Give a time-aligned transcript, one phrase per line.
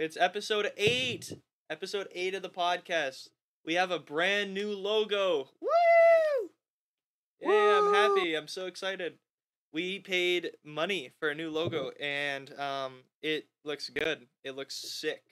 [0.00, 1.30] It's episode eight.
[1.68, 3.28] Episode eight of the podcast.
[3.66, 5.50] We have a brand new logo.
[5.60, 6.50] Woo!
[7.38, 8.34] Yeah, I'm happy.
[8.34, 9.18] I'm so excited.
[9.74, 14.26] We paid money for a new logo, and um, it looks good.
[14.42, 15.22] It looks sick.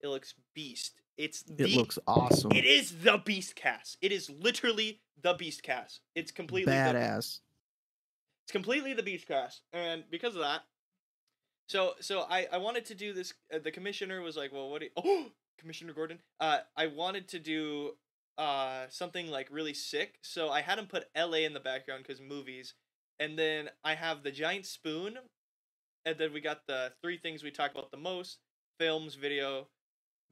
[0.00, 1.00] It looks beast.
[1.16, 2.50] It's It looks awesome.
[2.50, 3.96] It is the Beastcast.
[4.02, 6.00] It is literally the Beastcast.
[6.16, 7.38] It's completely the, badass.
[8.42, 10.62] it's completely the Beastcast, and because of that,
[11.70, 13.32] so so I I wanted to do this.
[13.54, 14.80] Uh, the commissioner was like, "Well, what?
[14.80, 16.18] Do you, oh, Commissioner Gordon.
[16.40, 17.92] Uh, I wanted to do
[18.38, 21.44] uh something like really sick, so I had him put L.A.
[21.44, 22.74] in the background because movies,
[23.20, 25.18] and then I have the giant spoon,
[26.04, 28.38] and then we got the three things we talk about the most:
[28.80, 29.68] films, video,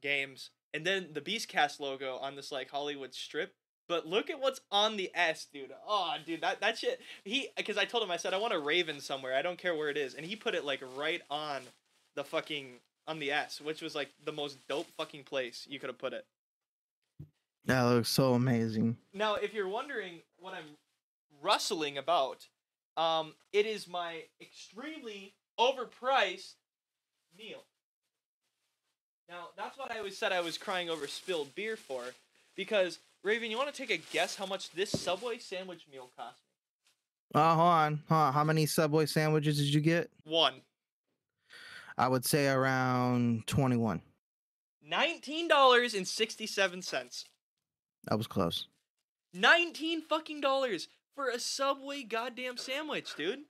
[0.01, 3.53] games, and then the Beastcast logo on this like Hollywood strip.
[3.89, 5.73] But look at what's on the S, dude.
[5.85, 7.01] Oh, dude, that that shit.
[7.23, 9.35] He because I told him I said I want a raven somewhere.
[9.35, 11.63] I don't care where it is, and he put it like right on
[12.15, 12.75] the fucking
[13.07, 16.13] on the S, which was like the most dope fucking place you could have put
[16.13, 16.25] it.
[17.65, 18.97] That looks so amazing.
[19.11, 20.77] Now, if you're wondering what I'm
[21.41, 22.47] rustling about,
[22.95, 26.53] um, it is my extremely overpriced
[27.35, 27.63] meal.
[29.27, 32.03] Now, that's what I always said I was crying over spilled beer for,
[32.55, 36.37] because Raven, you want to take a guess how much this Subway sandwich meal cost
[36.37, 37.41] me?
[37.41, 38.03] Oh, hold on.
[38.07, 38.33] Hold on.
[38.33, 40.09] How many Subway sandwiches did you get?
[40.23, 40.61] One.
[41.97, 44.01] I would say around 21.
[44.81, 47.25] Nineteen dollars and sixty-seven cents.
[48.05, 48.67] That was close.
[49.33, 53.41] Nineteen fucking dollars for a Subway goddamn sandwich, dude.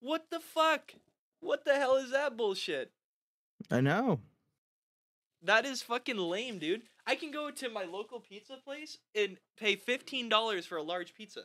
[0.00, 0.94] What the fuck?
[1.40, 2.92] What the hell is that bullshit?
[3.70, 4.20] I know.
[5.42, 6.82] That is fucking lame, dude.
[7.08, 11.14] I can go to my local pizza place and pay fifteen dollars for a large
[11.14, 11.44] pizza.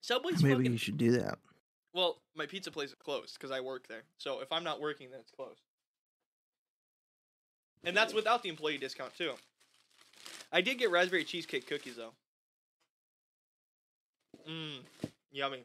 [0.00, 1.38] Subway's Maybe fucking you should do that.
[1.94, 2.18] well.
[2.34, 4.02] My pizza place is closed because I work there.
[4.18, 5.62] So if I'm not working, then it's closed.
[7.84, 9.32] And that's without the employee discount too.
[10.52, 12.12] I did get raspberry cheesecake cookies though.
[14.48, 14.80] Mmm,
[15.32, 15.64] yummy.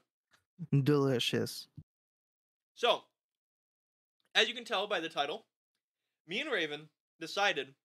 [0.83, 1.67] Delicious.
[2.75, 3.01] So,
[4.35, 5.45] as you can tell by the title,
[6.31, 6.87] me and Raven
[7.19, 7.75] decided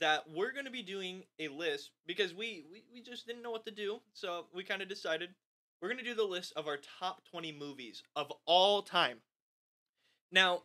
[0.00, 3.52] that we're going to be doing a list because we, we, we just didn't know
[3.52, 4.00] what to do.
[4.14, 5.30] So, we kind of decided
[5.80, 9.18] we're going to do the list of our top 20 movies of all time.
[10.32, 10.62] Now,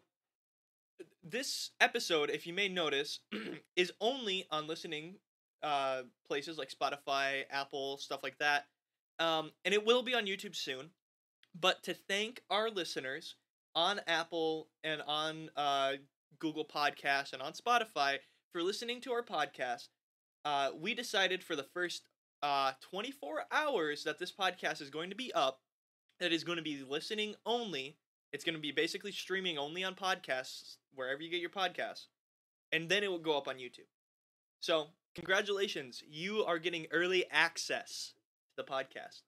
[1.24, 3.20] this episode, if you may notice,
[3.76, 5.18] is only on listening
[5.62, 8.66] uh, places like Spotify, Apple, stuff like that.
[9.20, 10.90] Um, and it will be on YouTube soon.
[11.54, 13.36] But to thank our listeners
[13.76, 15.94] on Apple and on uh,
[16.40, 18.18] Google Podcasts and on Spotify
[18.52, 19.88] for listening to our podcast,
[20.46, 22.04] uh, we decided for the first
[22.44, 25.62] uh, 24 hours that this podcast is going to be up,
[26.20, 27.98] that is going to be listening only.
[28.34, 32.08] It's going to be basically streaming only on podcasts, wherever you get your podcasts.
[32.72, 33.88] And then it will go up on YouTube.
[34.62, 36.02] So, congratulations.
[36.10, 38.14] You are getting early access
[38.58, 39.22] to the podcast.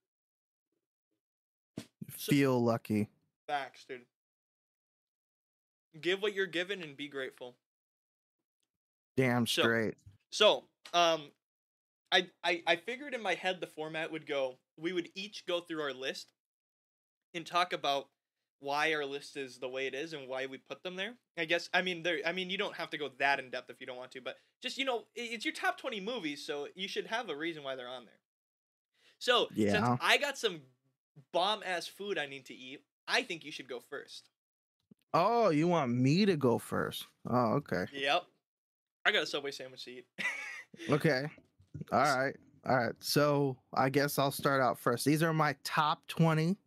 [2.18, 3.10] So- Feel lucky.
[3.48, 4.06] Facts, dude.
[6.02, 7.56] Give what you're given and be grateful.
[9.16, 9.96] Damn So- straight.
[10.32, 11.32] So, um,
[12.12, 14.58] I, I I figured in my head the format would go.
[14.78, 16.28] We would each go through our list
[17.34, 18.10] and talk about
[18.60, 21.14] why our list is the way it is and why we put them there.
[21.38, 22.20] I guess I mean there.
[22.26, 24.22] I mean you don't have to go that in depth if you don't want to,
[24.22, 27.64] but just you know it's your top twenty movies, so you should have a reason
[27.64, 28.20] why they're on there.
[29.20, 29.72] So Yeah.
[29.74, 30.62] since I got some
[31.32, 34.30] bomb ass food I need to eat, I think you should go first.
[35.14, 37.08] Oh, you want me to go first?
[37.30, 37.86] Oh, okay.
[37.94, 38.24] Yep.
[39.06, 40.06] I got a Subway sandwich to eat.
[40.90, 41.28] Okay.
[41.92, 42.36] All right.
[42.68, 42.96] All right.
[43.00, 45.06] So I guess I'll start out first.
[45.06, 46.58] These are my top 20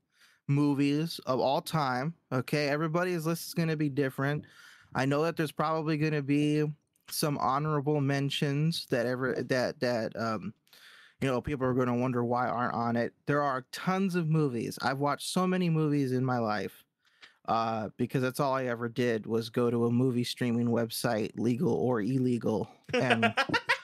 [0.46, 2.14] movies of all time.
[2.30, 2.68] Okay.
[2.68, 4.44] Everybody's list is going to be different.
[4.94, 6.66] I know that there's probably going to be
[7.10, 10.54] some honorable mentions that ever that that um
[11.20, 13.12] you know people are going to wonder why aren't on it.
[13.26, 14.78] There are tons of movies.
[14.82, 16.85] I've watched so many movies in my life.
[17.48, 21.72] Uh, because that's all I ever did was go to a movie streaming website, legal
[21.72, 23.32] or illegal, and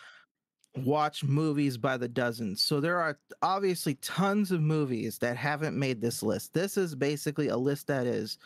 [0.77, 2.63] watch movies by the dozens.
[2.63, 6.53] So there are obviously tons of movies that haven't made this list.
[6.55, 8.39] This is basically a list that is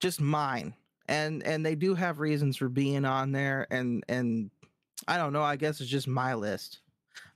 [0.00, 0.74] just mine.
[1.08, 4.50] And and they do have reasons for being on there and and
[5.08, 6.80] I don't know, I guess it's just my list.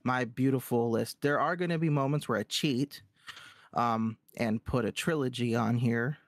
[0.05, 1.21] My beautiful list.
[1.21, 3.03] There are going to be moments where I cheat
[3.75, 6.19] um and put a trilogy on here.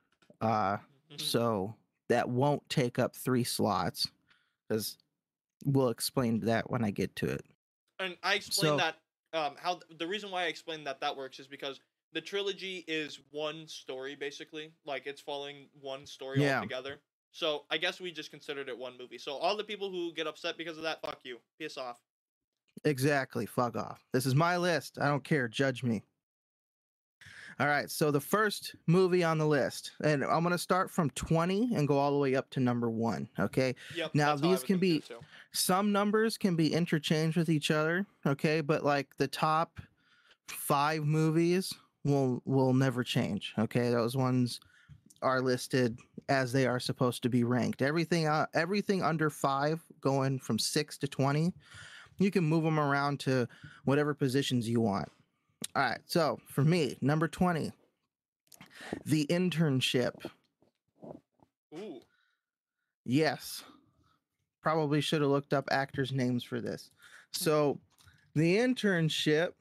[0.40, 0.78] Uh
[1.16, 1.74] so
[2.08, 4.06] that won't take up 3 slots
[4.70, 4.96] cuz
[5.64, 7.44] we'll explain that when I get to it.
[7.98, 8.96] And I explained So- that
[9.32, 11.80] um how the reason why I explained that that works is because
[12.12, 14.72] the trilogy is one story basically.
[14.84, 16.56] Like it's following one story Yeah.
[16.60, 17.00] altogether.
[17.32, 19.18] So I guess we just considered it one movie.
[19.18, 21.38] So all the people who get upset because of that, fuck you.
[21.58, 22.00] Piss off.
[22.84, 23.44] Exactly.
[23.44, 24.06] Fuck off.
[24.12, 24.98] This is my list.
[24.98, 25.48] I don't care.
[25.48, 26.02] Judge me.
[27.60, 27.90] All right.
[27.90, 31.88] So the first movie on the list, and I'm going to start from 20 and
[31.88, 33.28] go all the way up to number one.
[33.38, 33.74] Okay.
[33.96, 34.14] Yep.
[34.14, 35.02] Now, that's how I these can be-
[35.52, 38.06] Some numbers can be interchanged with each other.
[38.24, 38.60] Okay.
[38.60, 39.80] But like the top
[40.46, 41.72] five movies
[42.04, 43.54] will will never change.
[43.58, 43.90] Okay.
[43.90, 44.60] Those ones
[45.20, 47.82] are listed as they are supposed to be ranked.
[47.82, 51.52] Everything uh, everything under five, going from six to 20,
[52.18, 53.48] you can move them around to
[53.84, 55.08] whatever positions you want.
[55.74, 56.00] All right.
[56.06, 57.72] So for me, number 20,
[59.04, 60.14] The Internship.
[61.74, 62.00] Ooh.
[63.04, 63.64] Yes.
[64.62, 66.90] Probably should have looked up actors' names for this.
[67.36, 67.44] Hmm.
[67.44, 67.80] So,
[68.34, 69.52] The Internship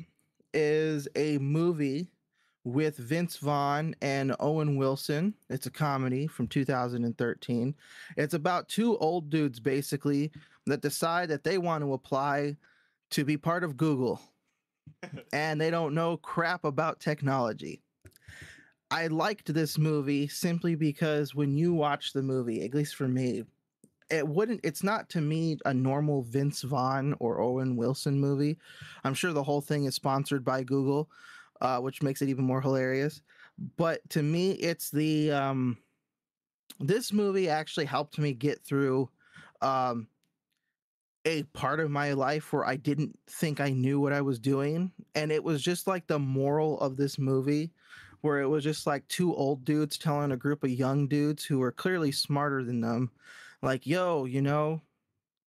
[0.54, 2.10] is a movie
[2.64, 5.34] with Vince Vaughn and Owen Wilson.
[5.50, 7.76] It's a comedy from 2013.
[8.18, 10.32] It's about two old dudes basically
[10.66, 12.58] that decide that they want to apply
[13.12, 14.20] to be part of Google
[15.34, 17.82] and they don't know crap about technology.
[18.90, 23.44] I liked this movie simply because when you watch the movie, at least for me,
[24.10, 28.58] it wouldn't it's not to me a normal Vince Vaughn or Owen Wilson movie.
[29.04, 31.10] I'm sure the whole thing is sponsored by Google,
[31.60, 33.22] uh, which makes it even more hilarious.
[33.76, 35.78] But to me, it's the um
[36.80, 39.10] this movie actually helped me get through
[39.62, 40.08] um
[41.28, 44.94] a part of my life where I didn't think I knew what I was doing.
[45.14, 47.74] And it was just like the moral of this movie,
[48.22, 51.60] where it was just like two old dudes telling a group of young dudes who
[51.60, 53.12] were clearly smarter than them,
[53.62, 54.82] like, yo, you know,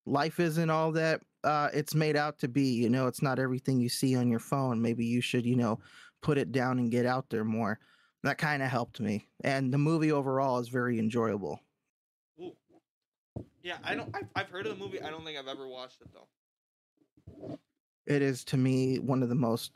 [0.05, 2.73] life isn't all that uh, it's made out to be.
[2.73, 4.81] You know, it's not everything you see on your phone.
[4.81, 5.79] Maybe you should, you know,
[6.21, 7.79] put it down and get out there more.
[8.21, 9.27] That kind of helped me.
[9.43, 11.59] And the movie overall is very enjoyable.
[13.63, 14.09] Yeah, I don't.
[14.15, 15.01] I've, I've heard of the movie.
[15.01, 17.57] I don't think I've ever watched it though.
[18.07, 19.71] it is to me one of the most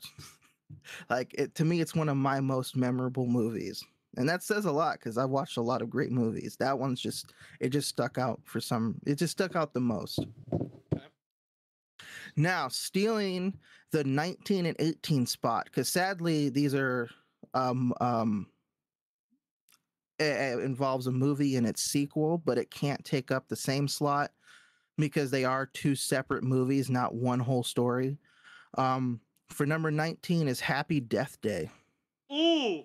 [1.10, 3.84] like it to me it's one of my most memorable movies
[4.16, 7.00] and that says a lot because i've watched a lot of great movies that one's
[7.00, 10.26] just it just stuck out for some it just stuck out the most
[10.92, 11.04] Okay.
[12.34, 13.56] now stealing
[13.92, 17.08] the 19 and 18 spot because sadly these are
[17.54, 18.48] um um
[20.18, 24.30] it, involves a movie and its sequel but it can't take up the same slot
[24.98, 28.18] because they are two separate movies, not one whole story.
[28.78, 29.20] Um,
[29.50, 31.70] for number 19 is Happy Death Day.
[32.32, 32.84] Ooh.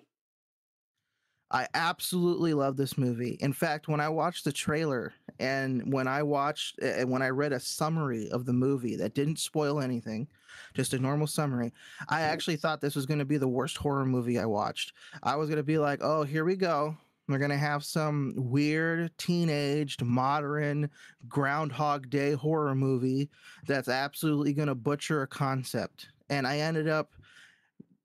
[1.50, 3.36] I absolutely love this movie.
[3.40, 7.52] In fact, when I watched the trailer and when I watched and when I read
[7.52, 10.28] a summary of the movie that didn't spoil anything,
[10.72, 11.74] just a normal summary,
[12.08, 14.94] I actually thought this was going to be the worst horror movie I watched.
[15.22, 16.96] I was going to be like, "Oh, here we go.
[17.32, 20.90] We're going to have some weird teenaged modern
[21.28, 23.30] groundhog day horror movie
[23.66, 27.14] that's absolutely going to butcher a concept." And I ended up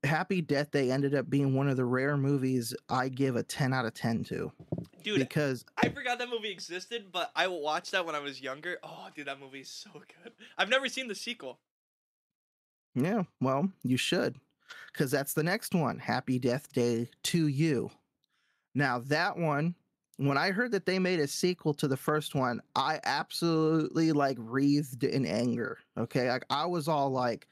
[0.04, 3.74] Happy Death Day ended up being one of the rare movies I give a 10
[3.74, 4.52] out of 10 to
[5.04, 8.78] Dude, because I forgot that movie existed, but I watched that when I was younger.
[8.84, 10.34] Oh, dude, that movie is so good.
[10.58, 11.60] I've never seen the sequel.
[12.96, 14.40] yeah, well, you should
[14.94, 17.90] cuz that's the next one, Happy Death Day 2U.
[18.78, 19.76] Now, that one
[20.18, 24.38] when I heard that they made a sequel to the first one, I absolutely like
[24.40, 25.78] wreathed in anger.
[25.98, 26.30] Okay?
[26.30, 27.48] Like I was all like,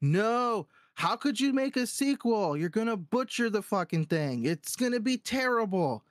[0.00, 2.56] "No, how could you make a sequel?
[2.56, 4.44] You're going to butcher the fucking thing.
[4.44, 6.04] It's going to be terrible."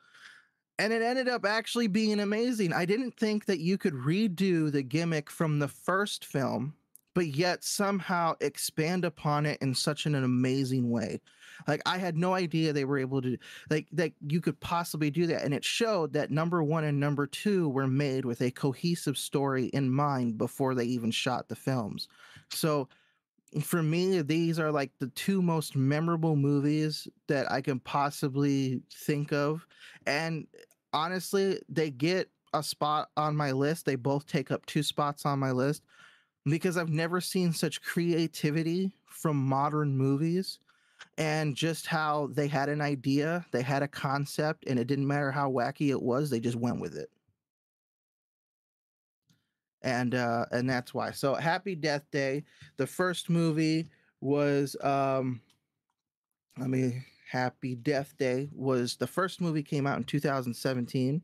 [0.80, 2.72] and it ended up actually being amazing.
[2.72, 6.74] I didn't think that you could redo the gimmick from the first film,
[7.14, 11.20] but yet somehow expand upon it in such an amazing way.
[11.68, 13.38] Like I had no idea they were able to
[13.70, 17.28] like that you could possibly do that and it showed that number 1 and number
[17.28, 22.08] 2 were made with a cohesive story in mind before they even shot the films.
[22.50, 22.88] So
[23.62, 29.34] for me these are like the two most memorable movies that I can possibly think
[29.34, 29.66] of
[30.06, 30.48] and
[30.94, 33.86] honestly, they get a spot on my list.
[33.86, 35.84] They both take up two spots on my list
[36.46, 40.60] because I've never seen such creativity from modern movies
[41.20, 45.32] and just how they had an idea, they had a concept, and it didn't matter
[45.32, 47.12] how wacky it was, they just went with it.
[49.82, 51.12] And uh and that's why.
[51.12, 52.44] So Happy Death Day,
[52.78, 53.90] the first movie
[54.22, 55.42] was um
[56.58, 61.22] let me Happy Death Day was the first movie came out in 2017.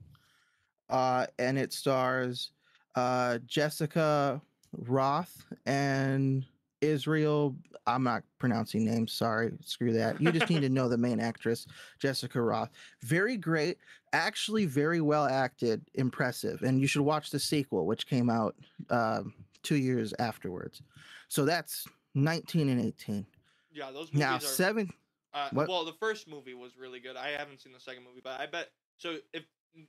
[0.87, 2.51] Uh, and it stars
[2.93, 4.39] uh, Jessica
[4.83, 5.27] Rothe
[5.65, 6.45] and
[6.81, 7.55] Israel.
[7.87, 9.13] I'm not pronouncing names.
[9.13, 10.19] Sorry, screw that.
[10.21, 11.65] You just need to know the main actress,
[11.99, 12.69] Jessica Rothe.
[13.03, 13.77] Very great,
[14.13, 16.61] actually very well acted, impressive.
[16.63, 18.55] And you should watch the sequel, which came out
[18.89, 19.23] uh,
[19.63, 20.81] two years afterwards.
[21.27, 23.25] So that's 19 and 18.
[23.71, 24.39] Yeah, those movies Now are.
[24.39, 24.89] seven.
[25.33, 27.15] uh, well, the first movie was really good.
[27.17, 28.69] I haven't seen the second movie, but I bet.
[28.97, 29.43] So if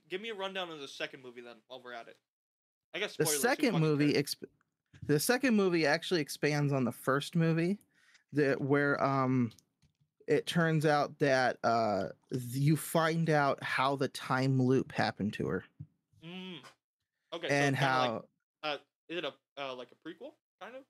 [0.09, 2.17] give me a rundown of the second movie then, while we're at it.
[2.93, 4.43] I guess The second movie, exp-
[5.05, 7.79] the second movie actually expands on the first movie,
[8.33, 9.51] that where um,
[10.27, 15.63] it turns out that uh, you find out how the time loop happened to her
[16.25, 16.57] Mm.
[17.33, 17.47] Okay.
[17.49, 18.23] and so how.
[18.63, 18.79] like,
[19.09, 20.83] is it a uh, like a prequel kind of?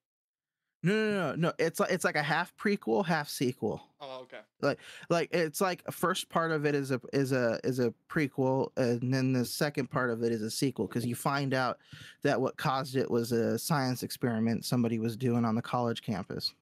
[0.88, 1.54] No, no, no, no.
[1.60, 3.84] It's like it's like a half prequel, half sequel.
[4.00, 4.40] Oh, okay.
[4.62, 4.80] Like
[5.10, 9.14] like it's like first part of it is a is a is a prequel, and
[9.14, 11.80] then the second part of it is a sequel because you find out
[12.22, 16.54] that what caused it was a science experiment somebody was doing on the college campus.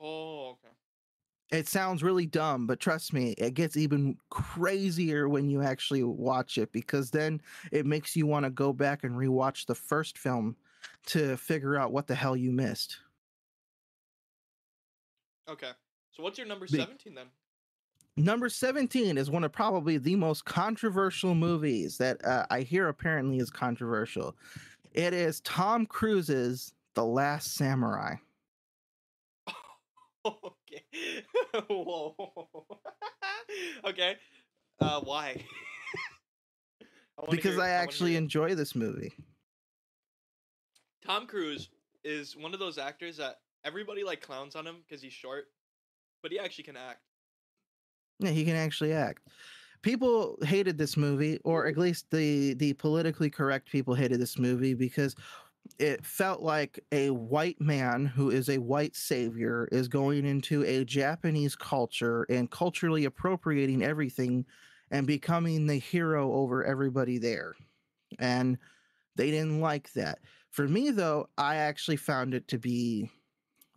[0.00, 1.58] Oh, okay.
[1.58, 6.58] It sounds really dumb, but trust me, it gets even crazier when you actually watch
[6.58, 7.40] it because then
[7.72, 10.54] it makes you want to go back and rewatch the first film
[11.06, 12.98] to figure out what the hell you missed.
[15.48, 15.70] Okay.
[16.10, 17.26] So what's your number Be- seventeen then?
[18.16, 23.38] Number 17 is one of probably the most controversial movies that uh, I hear apparently
[23.38, 24.34] is controversial.
[24.92, 28.16] It is Tom Cruise's The Last Samurai.
[30.26, 30.82] okay.
[31.70, 32.16] Whoa.
[33.84, 34.16] okay.
[34.80, 35.40] Uh, why?
[36.82, 39.12] I Because hear- I actually hear enjoy this movie.
[41.06, 41.68] Tom Cruise
[42.02, 45.46] is one of those actors that everybody like clowns on him because he's short,
[46.22, 47.00] but he actually can act.
[48.18, 49.22] Yeah, he can actually act.
[49.82, 54.74] People hated this movie, or at least the the politically correct people hated this movie
[54.74, 55.14] because
[55.78, 60.84] it felt like a white man who is a white savior is going into a
[60.84, 64.44] Japanese culture and culturally appropriating everything
[64.90, 67.54] and becoming the hero over everybody there.
[68.18, 68.58] And
[69.16, 70.20] they didn't like that.
[70.50, 73.10] For me, though, I actually found it to be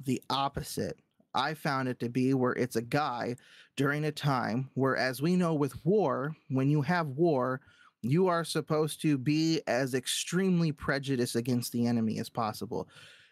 [0.05, 0.97] the opposite.
[1.33, 3.37] I found it to be where it's a guy
[3.77, 7.61] during a time where, as we know with war, when you have war,
[8.01, 12.89] you are supposed to be as extremely prejudiced against the enemy as possible.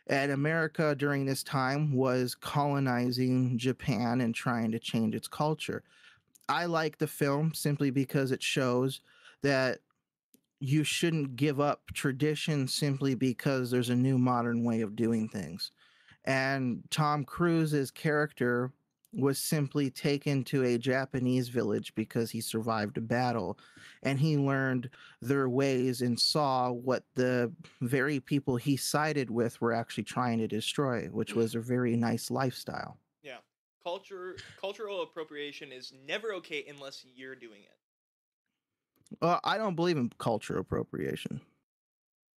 [0.08, 5.84] And America during this time was colonizing Japan and trying to change its culture.
[6.48, 9.02] I like the film simply because it shows
[9.44, 9.80] that
[10.60, 15.72] you shouldn't give up tradition simply because there's a new modern way of doing things.
[16.30, 18.72] And Tom Cruise's character
[19.14, 23.58] was simply taken to a Japanese village because he survived a battle
[24.04, 24.92] and he learned
[25.24, 30.48] their ways and saw what the very people he sided with were actually trying to
[30.48, 31.38] destroy, which mm.
[31.38, 33.00] was a very nice lifestyle.
[33.24, 33.38] Yeah.
[33.84, 39.18] Culture, cultural appropriation is never okay unless you're doing it.
[39.20, 41.42] Well, I don't believe in culture appropriation.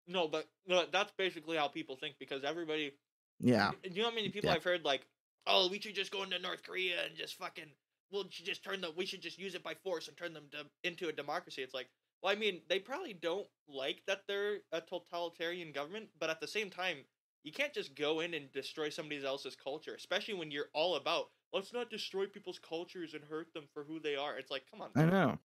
[0.07, 2.93] No, but no, that's basically how people think because everybody.
[3.41, 3.73] Yeah.
[3.83, 4.57] Do you know how many people Yeah.
[4.57, 5.07] I've heard like,
[5.47, 7.71] oh, we should just go into North Korea and just fucking,
[8.13, 10.67] we'll just turn them, we should just use it by force and turn them to,
[10.85, 11.63] into a democracy.
[11.63, 11.89] It's like,
[12.23, 16.47] well, I mean, they probably don't like that they're a totalitarian government, but at the
[16.47, 16.99] same time,
[17.43, 21.31] you can't just go in and destroy somebody else's culture, especially when you're all about
[21.53, 24.39] let's not destroy people's cultures and hurt them for who they are.
[24.39, 24.91] It's like, come on.
[24.95, 25.39] I know.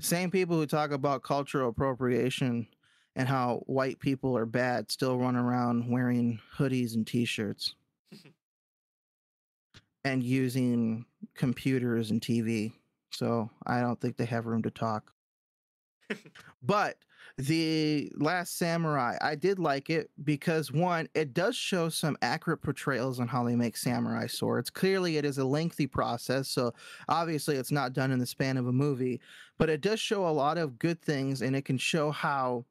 [0.00, 2.66] Same people who talk about cultural appropriation
[3.16, 7.74] and how white people are bad still run around wearing hoodies and t-shirts
[10.04, 11.04] and using
[11.34, 12.72] computers and TV.
[13.10, 15.12] So I don't think they have room to talk.
[16.62, 16.96] but
[17.38, 23.18] the last samurai i did like it because one it does show some accurate portrayals
[23.20, 26.72] on how they make samurai swords clearly it is a lengthy process so
[27.08, 29.20] obviously it's not done in the span of a movie
[29.58, 32.64] but it does show a lot of good things and it can show how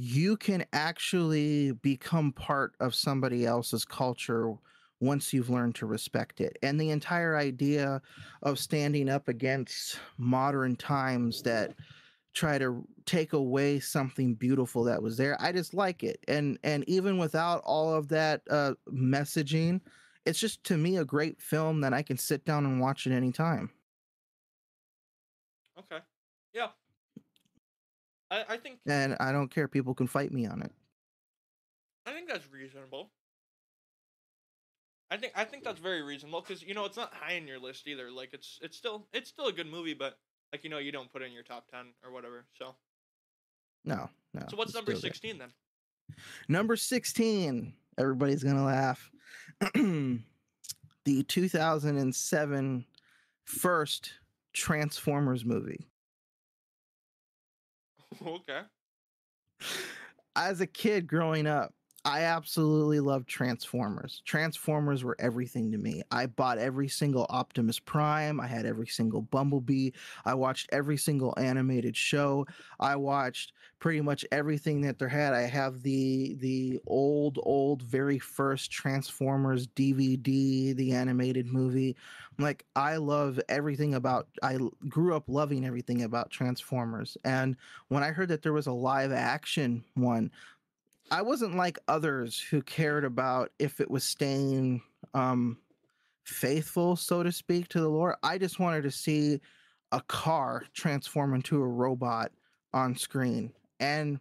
[0.00, 4.54] you can actually become part of somebody else's culture
[5.00, 8.00] once you've learned to respect it and the entire idea
[8.42, 11.74] of standing up against modern times that
[12.34, 16.82] try to take away something beautiful that was there i just like it and and
[16.88, 19.80] even without all of that uh messaging
[20.24, 23.12] it's just to me a great film that i can sit down and watch at
[23.12, 23.70] any time
[25.76, 26.00] Okay.
[26.52, 26.70] Yeah.
[28.30, 30.72] I, I think and i don't care people can fight me on it
[32.06, 33.10] I think that's reasonable.
[35.10, 37.58] I think I think that's very reasonable because you know it's not high in your
[37.58, 38.10] list either.
[38.10, 40.18] Like it's it's still it's still a good movie, but
[40.52, 42.46] like you know you don't put it in your top ten or whatever.
[42.58, 42.74] So
[43.84, 45.50] no no so what's number sixteen then?
[46.48, 49.10] number 16 Everybody's gonna laugh.
[49.74, 52.86] the 2007
[53.44, 54.12] first
[54.52, 55.86] Transformers movie.
[58.26, 58.60] okay.
[60.36, 64.22] As a kid growing up, I absolutely love Transformers.
[64.24, 66.02] Transformers were everything to me.
[66.10, 68.40] I bought every single Optimus Prime.
[68.40, 69.90] I had every single Bumblebee.
[70.24, 72.46] I watched every single animated show.
[72.78, 75.34] I watched pretty much everything that there had.
[75.34, 81.96] I have the the old old very first Transformers DVD, the animated movie.
[82.38, 87.18] Like I love everything about I grew up loving everything about Transformers.
[87.24, 87.56] And
[87.88, 90.30] when I heard that there was a live action one,
[91.10, 94.82] I wasn't like others who cared about if it was staying
[95.14, 95.58] um
[96.24, 98.16] faithful, so to speak, to the lore.
[98.22, 99.40] I just wanted to see
[99.92, 102.30] a car transform into a robot
[102.72, 103.52] on screen.
[103.80, 104.20] And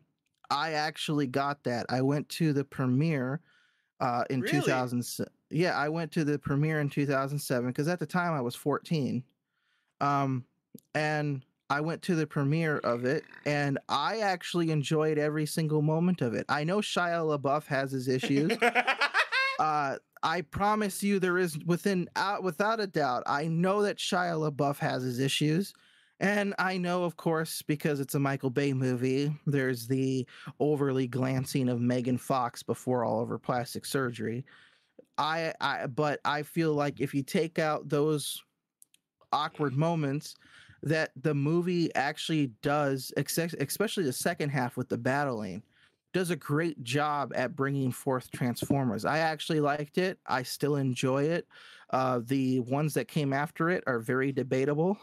[0.50, 1.86] I actually got that.
[1.90, 3.42] I went to the premiere
[4.00, 4.62] uh in Really?
[4.62, 5.06] 2000
[5.52, 9.24] yeah, I went to the premiere in 2007 because at the time I was 14.
[10.02, 10.46] Um
[10.96, 16.22] and I went to the premiere of it and I actually enjoyed every single moment
[16.22, 16.46] of it.
[16.50, 18.52] I know Shia LaBeouf has his issues.
[19.60, 23.24] uh I promise you there is within out without a doubt.
[23.26, 25.74] I know that Shia LaBeouf has his issues.
[26.22, 30.28] And I know, of course, because it's a Michael Bay movie, there's the
[30.60, 34.44] overly glancing of Megan Fox before all of her plastic surgery.
[35.18, 38.42] I, I but I feel like if you take out those
[39.32, 40.36] awkward moments,
[40.84, 45.64] that the movie actually does, especially the second half with the battling,
[46.14, 49.06] does a great job at bringing forth Transformers.
[49.06, 50.20] I actually liked it.
[50.26, 51.48] I still enjoy it.
[51.92, 54.98] Uh, the ones that came after it are very debatable.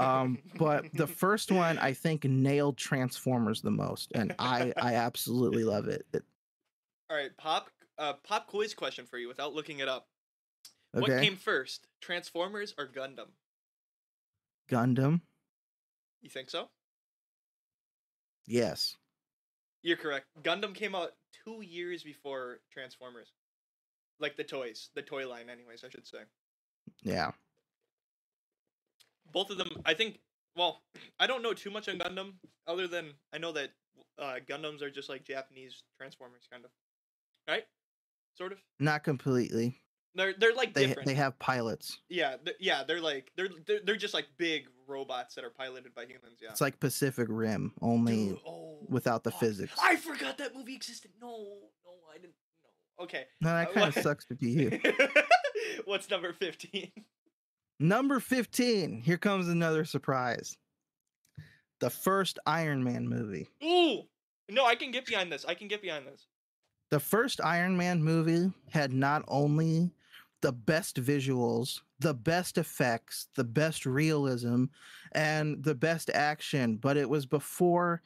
[0.00, 5.64] Um, but the first one, I think, nailed Transformers the most, and I I absolutely
[5.64, 6.06] love it.
[6.12, 6.24] It-
[7.10, 10.08] All right, pop uh pop quiz question for you without looking it up.
[10.92, 13.28] What came first, Transformers or Gundam?
[14.70, 15.20] Gundam.
[16.20, 16.68] You think so?
[18.46, 18.96] Yes.
[19.82, 20.26] You're correct.
[20.42, 21.12] Gundam came out
[21.44, 23.32] two years before Transformers.
[24.20, 26.18] Like the toys, the toy line, anyways, I should say.
[27.02, 27.30] Yeah.
[29.32, 30.18] Both of them, I think.
[30.56, 30.82] Well,
[31.20, 32.32] I don't know too much on Gundam,
[32.66, 33.70] other than I know that
[34.18, 36.70] uh, Gundams are just like Japanese Transformers, kind of,
[37.48, 37.64] right?
[38.36, 38.58] Sort of.
[38.80, 39.80] Not completely.
[40.18, 41.06] They're they're like They different.
[41.08, 42.00] they have pilots.
[42.10, 42.82] yeah, yeah.
[42.84, 46.38] They're like they're, they're they're just like big robots that are piloted by humans.
[46.42, 46.50] Yeah.
[46.50, 49.72] It's like Pacific Rim, only Dude, oh, without the physics.
[49.82, 51.12] I forgot that movie existed.
[51.20, 52.34] No, no, I didn't.
[52.98, 53.04] No.
[53.04, 53.24] Okay.
[53.40, 54.80] No, that Uh, kind of sucks to be you.
[55.84, 56.90] What's number fifteen?
[57.80, 59.02] Number 15.
[59.02, 60.56] Here comes another surprise.
[61.78, 63.46] The first Iron Man movie.
[63.62, 64.02] Ooh,
[64.48, 65.44] no, I can get behind this.
[65.46, 66.26] I can get behind this.
[66.90, 69.92] The first Iron Man movie had not only
[70.40, 74.64] the best visuals, the best effects, the best realism,
[75.12, 78.02] and the best action, but it was before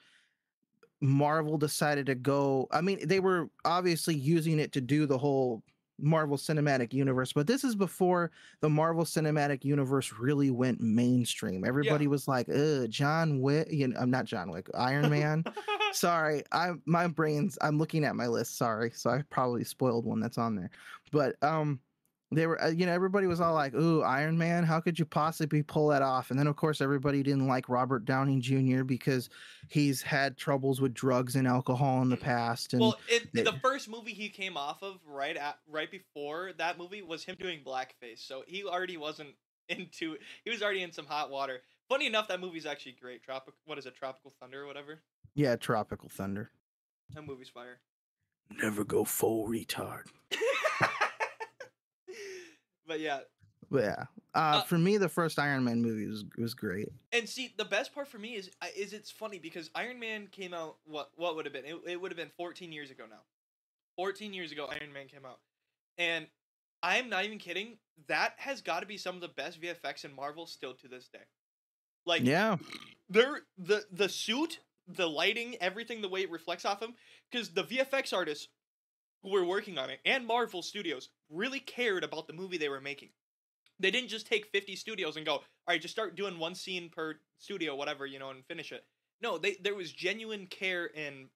[1.01, 2.69] Marvel decided to go.
[2.71, 5.63] I mean, they were obviously using it to do the whole
[5.99, 11.65] Marvel Cinematic Universe, but this is before the Marvel Cinematic Universe really went mainstream.
[11.65, 14.69] Everybody was like, "Uh, John Wick." You know, I'm not John Wick.
[14.75, 15.45] Iron Man.
[15.93, 17.59] Sorry, I'm my brains.
[17.61, 18.57] I'm looking at my list.
[18.57, 20.71] Sorry, so I probably spoiled one that's on there.
[21.13, 21.81] But um,
[22.33, 22.61] they were.
[22.63, 24.65] Uh, you know, everybody was all like, "Ooh, Iron Man!
[24.65, 28.05] How could you possibly pull that off?" And then, of course, everybody didn't like Robert
[28.05, 28.83] Downey Jr.
[28.85, 29.29] because
[29.69, 32.73] he's had troubles with drugs and alcohol in the past.
[32.73, 36.53] And well, it, they- the first movie he came off of right at right before
[36.59, 39.31] that movie was him doing blackface, so he already wasn't
[39.69, 40.17] into.
[40.45, 41.61] He was already in some hot water.
[41.89, 43.23] Funny enough, that movie's actually great.
[43.23, 43.95] Tropic, what is it?
[43.95, 45.01] Tropical Thunder or whatever.
[45.35, 46.51] yeah, Tropical Thunder.
[47.15, 47.81] That movie's fire.
[48.63, 50.05] Never go full retard.
[52.87, 53.21] but yeah,
[53.71, 56.89] But yeah, uh, Uh, for me, the first Iron Man movie was was great.
[57.13, 60.53] and see, the best part for me is is it's funny because Iron Man came
[60.55, 63.23] out what what would have been it, it would have been 14 years ago now.
[63.97, 65.39] 14 years ago Iron Man came out.
[65.99, 66.27] And
[66.83, 70.15] I'm not even kidding, that has got to be some of the best VFX in
[70.15, 71.21] Marvel still to this day.
[72.07, 72.57] Like Yeah,
[73.09, 76.95] they're the the suit, the lighting, everything the way it reflects off him
[77.31, 78.49] cuz the VFX artists
[79.23, 82.81] who were working on it and Marvel Studios really cared about the movie they were
[82.81, 83.13] making.
[83.79, 86.91] They didn't just take 50 studios and go, "All right, just start doing one scene
[86.91, 88.87] per studio whatever, you know, and finish it."
[89.21, 91.31] No, they there was genuine care and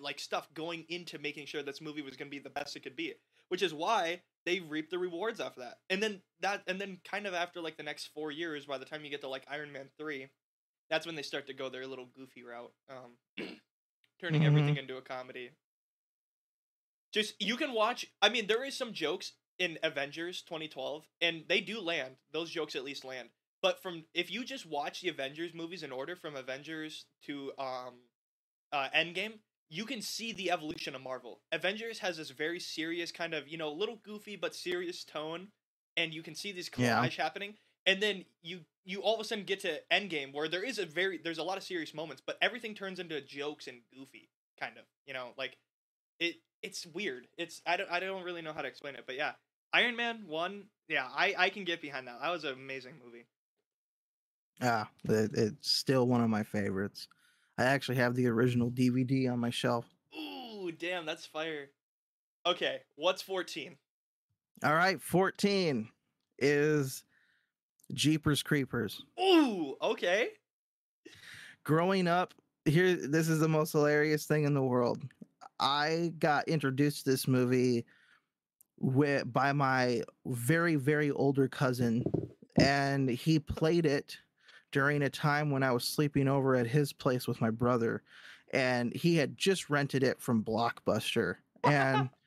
[0.00, 2.80] like stuff going into making sure this movie was going to be the best it
[2.80, 3.14] could be,
[3.48, 5.78] which is why they reaped the rewards off that.
[5.90, 8.84] And then that and then kind of after like the next 4 years by the
[8.84, 10.28] time you get to like Iron Man 3,
[10.90, 13.18] that's when they start to go their little goofy route, um
[14.20, 14.46] turning Mhm.
[14.46, 15.52] everything into a comedy.
[17.12, 18.06] Just you can watch.
[18.22, 22.16] I mean, there is some jokes in Avengers 2012, and they do land.
[22.32, 23.28] Those jokes at least land.
[23.62, 27.94] But from if you just watch the Avengers movies in order from Avengers to um,
[28.72, 29.34] uh, Endgame,
[29.70, 31.40] you can see the evolution of Marvel.
[31.52, 35.48] Avengers has this very serious kind of you know little goofy but serious tone,
[35.96, 37.24] and you can see this collage Yeah.
[37.24, 37.54] happening.
[37.86, 40.86] And then you you all of a sudden get to Endgame where there is a
[40.86, 44.78] very there's a lot of serious moments, but everything turns into jokes and goofy kind
[44.78, 45.56] of you know like
[46.20, 47.26] it it's weird.
[47.36, 49.32] It's I don't I don't really know how to explain it, but yeah,
[49.72, 52.20] Iron Man one, yeah, I I can get behind that.
[52.22, 53.26] That was an amazing movie.
[54.60, 57.08] Yeah, it, it's still one of my favorites.
[57.56, 59.86] I actually have the original DVD on my shelf.
[60.14, 61.70] Ooh, damn, that's fire.
[62.46, 63.76] Okay, what's fourteen?
[64.62, 65.88] All right, 14
[66.38, 67.02] is
[67.94, 69.02] Jeepers Creepers.
[69.18, 70.28] Ooh, okay.
[71.64, 72.34] Growing up,
[72.66, 75.00] here this is the most hilarious thing in the world.
[75.60, 77.84] I got introduced to this movie
[78.78, 82.02] with by my very very older cousin
[82.58, 84.16] and he played it
[84.72, 88.02] during a time when I was sleeping over at his place with my brother
[88.52, 92.08] and he had just rented it from Blockbuster and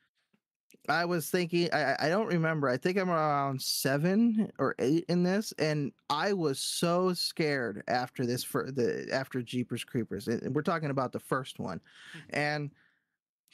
[0.90, 5.24] I was thinking I, I don't remember I think I'm around 7 or 8 in
[5.24, 10.62] this and I was so scared after this for the after Jeepers Creepers and we're
[10.62, 11.80] talking about the first one
[12.16, 12.40] mm-hmm.
[12.40, 12.72] and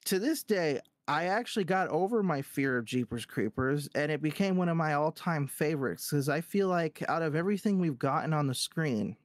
[0.05, 4.57] to this day I actually got over my fear of Jeepers Creepers and it became
[4.57, 8.45] one of my all-time favorites because I feel like out of everything we've gotten on
[8.45, 9.17] the screen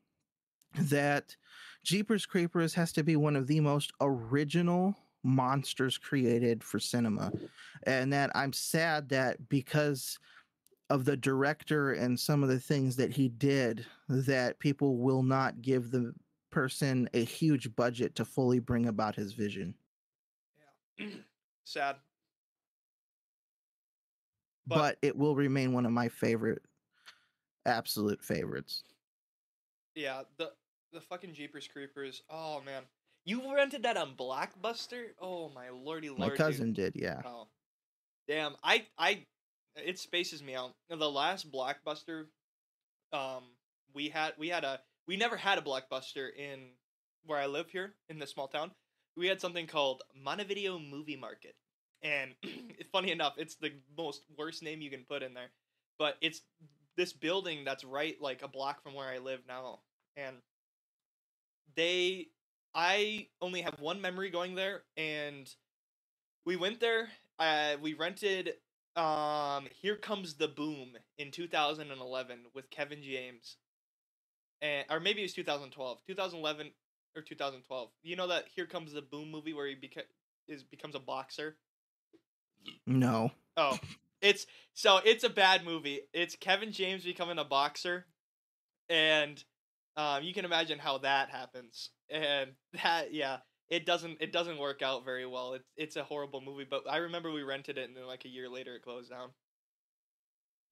[0.74, 1.36] that
[1.84, 7.30] Jeepers Creepers has to be one of the most original monsters created for cinema
[7.82, 10.18] and that I'm sad that because
[10.88, 15.60] of the director and some of the things that he did that people will not
[15.60, 16.14] give the
[16.50, 19.74] person a huge budget to fully bring about his vision
[21.64, 21.96] Sad.
[24.66, 26.62] but, But- it will remain one of my favorite
[27.66, 28.82] absolute favorites
[29.94, 30.52] Yeah, the
[30.92, 32.22] the fucking Jeepers Creepers.
[32.30, 32.82] Oh man,
[33.24, 35.06] you rented that on Blockbuster?
[35.20, 36.20] Oh my lordy lord.
[36.20, 36.36] my dude.
[36.38, 37.48] cousin did yeah Oh,
[38.28, 38.54] damn!
[38.62, 39.24] I I
[39.76, 40.72] it spaces me out.
[40.88, 42.26] The last blockbuster,
[43.12, 43.42] um,
[43.92, 46.60] we had we had a we never had a blockbuster in
[47.26, 48.70] where I live here in this small town.
[49.16, 51.54] We had something called Montevideo Movie Market,
[52.02, 52.34] and
[52.92, 55.50] funny enough, it's the most worst name you can put in there,
[55.98, 56.42] but it's
[56.96, 59.80] this building that's right like a block from where I live now,
[60.16, 60.36] and
[61.76, 62.28] they
[62.74, 65.48] I only have one memory going there, and
[66.44, 67.08] we went there.
[67.38, 68.54] Uh, we rented
[68.96, 73.56] um Here Comes the Boom in 2011 with Kevin James,
[74.62, 76.70] and or maybe it was 2012, 2011
[77.16, 77.90] or 2012.
[78.02, 80.08] You know that Here Comes the Boom movie where he beca-
[80.48, 81.56] is becomes a boxer.
[82.86, 83.78] no Oh,
[84.20, 86.00] it's so it's a bad movie.
[86.12, 88.06] It's Kevin James becoming a boxer,
[88.88, 89.42] and
[89.96, 91.90] um, you can imagine how that happens.
[92.10, 92.50] And
[92.82, 95.54] that, yeah, it doesn't it doesn't work out very well.
[95.54, 96.66] It's it's a horrible movie.
[96.68, 99.30] But I remember we rented it, and then like a year later, it closed down.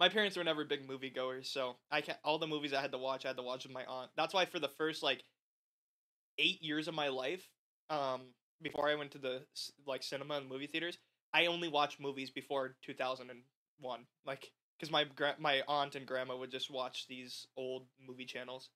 [0.01, 2.19] My parents were never big movie goers, so I can't.
[2.25, 4.11] All the movies I had to watch, I had to watch with my aunt.
[4.17, 5.23] That's why for the first like
[6.39, 7.49] eight years of my life,
[7.91, 8.23] um,
[8.61, 9.43] before I went to the
[9.87, 10.99] like cinema and movie theaters,
[11.33, 14.07] I only watched movies before 2001.
[14.27, 18.71] Like, because my gra- my aunt and grandma would just watch these old movie channels.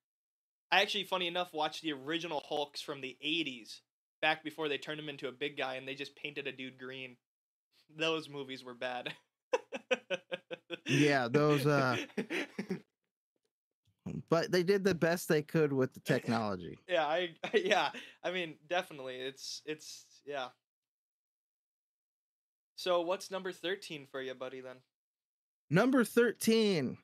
[0.70, 3.80] I actually, funny enough, watched the original Hulks from the 80s,
[4.20, 6.78] back before they turned him into a big guy and they just painted a dude
[6.78, 7.16] green.
[7.96, 9.12] Those movies were bad.
[10.88, 11.96] Yeah, those, uh,
[14.28, 17.90] but they did the best they could with the technology yeah, I yeah,
[18.22, 19.16] I mean, definitely.
[19.16, 20.48] It's it's yeah.
[22.76, 24.76] So, what's number 13 for you, buddy then?
[25.70, 26.96] number 13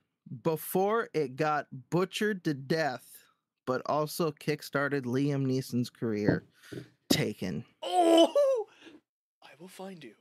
[0.44, 3.24] before it got butchered to death
[3.66, 6.44] but also kickstarted liam neeson's career
[7.08, 8.66] taken Oh,
[9.42, 10.14] I will find you,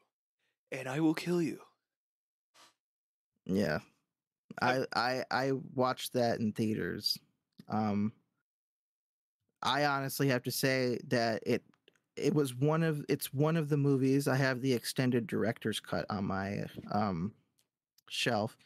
[0.71, 1.59] and I will kill you.
[3.45, 3.79] Yeah.
[4.61, 7.17] I I I watched that in theaters.
[7.67, 8.13] Um
[9.63, 11.63] I honestly have to say that it
[12.15, 16.05] it was one of it's one of the movies I have the extended director's cut
[16.09, 17.33] on my um
[18.09, 18.57] shelf.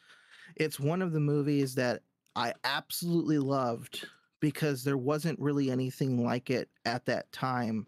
[0.55, 2.03] It's one of the movies that
[2.35, 4.07] I absolutely loved
[4.39, 7.87] because there wasn't really anything like it at that time.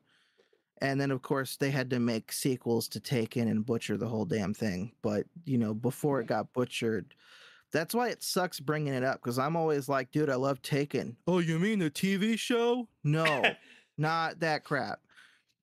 [0.81, 4.07] And then of course they had to make sequels to take in and butcher the
[4.07, 4.93] whole damn thing.
[5.01, 7.15] But, you know, before it got butchered,
[7.71, 11.17] that's why it sucks bringing it up because I'm always like, dude, I love Taken.
[11.27, 12.87] Oh, you mean the TV show?
[13.03, 13.43] No,
[13.97, 14.99] not that crap.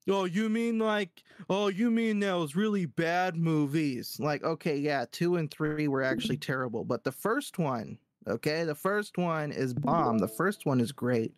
[0.08, 4.16] Oh, you mean like, oh, you mean those really bad movies?
[4.20, 8.74] Like, okay, yeah, two and three were actually terrible, but the first one, okay, the
[8.74, 10.18] first one is bomb.
[10.18, 11.34] The first one is great.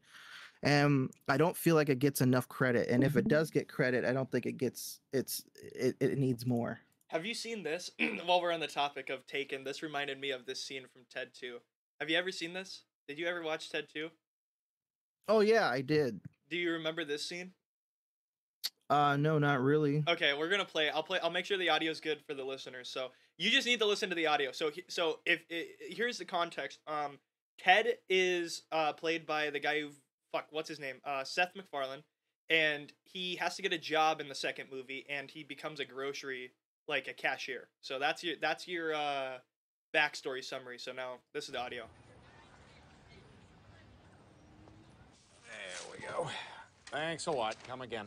[0.62, 2.88] And I don't feel like it gets enough credit.
[2.88, 6.44] And if it does get credit, I don't think it gets it's it, it needs
[6.44, 6.80] more.
[7.08, 7.90] Have you seen this?
[8.24, 11.28] While we're on the topic of Taken, this reminded me of this scene from Ted
[11.38, 11.58] 2.
[12.00, 12.82] Have you ever seen this?
[13.08, 14.08] Did you ever watch Ted 2?
[15.28, 16.20] Oh yeah, I did.
[16.50, 17.52] Do you remember this scene?
[18.88, 20.04] Uh no, not really.
[20.08, 20.90] Okay, we're gonna play.
[20.90, 21.18] I'll play.
[21.20, 22.88] I'll make sure the audio is good for the listeners.
[22.88, 24.52] So you just need to listen to the audio.
[24.52, 26.78] So so if, i here's the context.
[26.86, 27.18] Um,
[27.58, 29.90] Ted is uh played by the guy who
[30.30, 30.96] fuck what's his name?
[31.04, 32.04] Uh, Seth MacFarlane,
[32.48, 35.84] and he has to get a job in the second movie, and he becomes a
[35.84, 36.52] grocery
[36.88, 37.68] like a cashier.
[37.80, 39.38] So that's your that's your uh
[39.94, 40.78] backstory summary.
[40.78, 41.84] So now this is the audio.
[45.44, 46.30] There we go.
[46.86, 47.56] Thanks a lot.
[47.66, 48.06] Come again.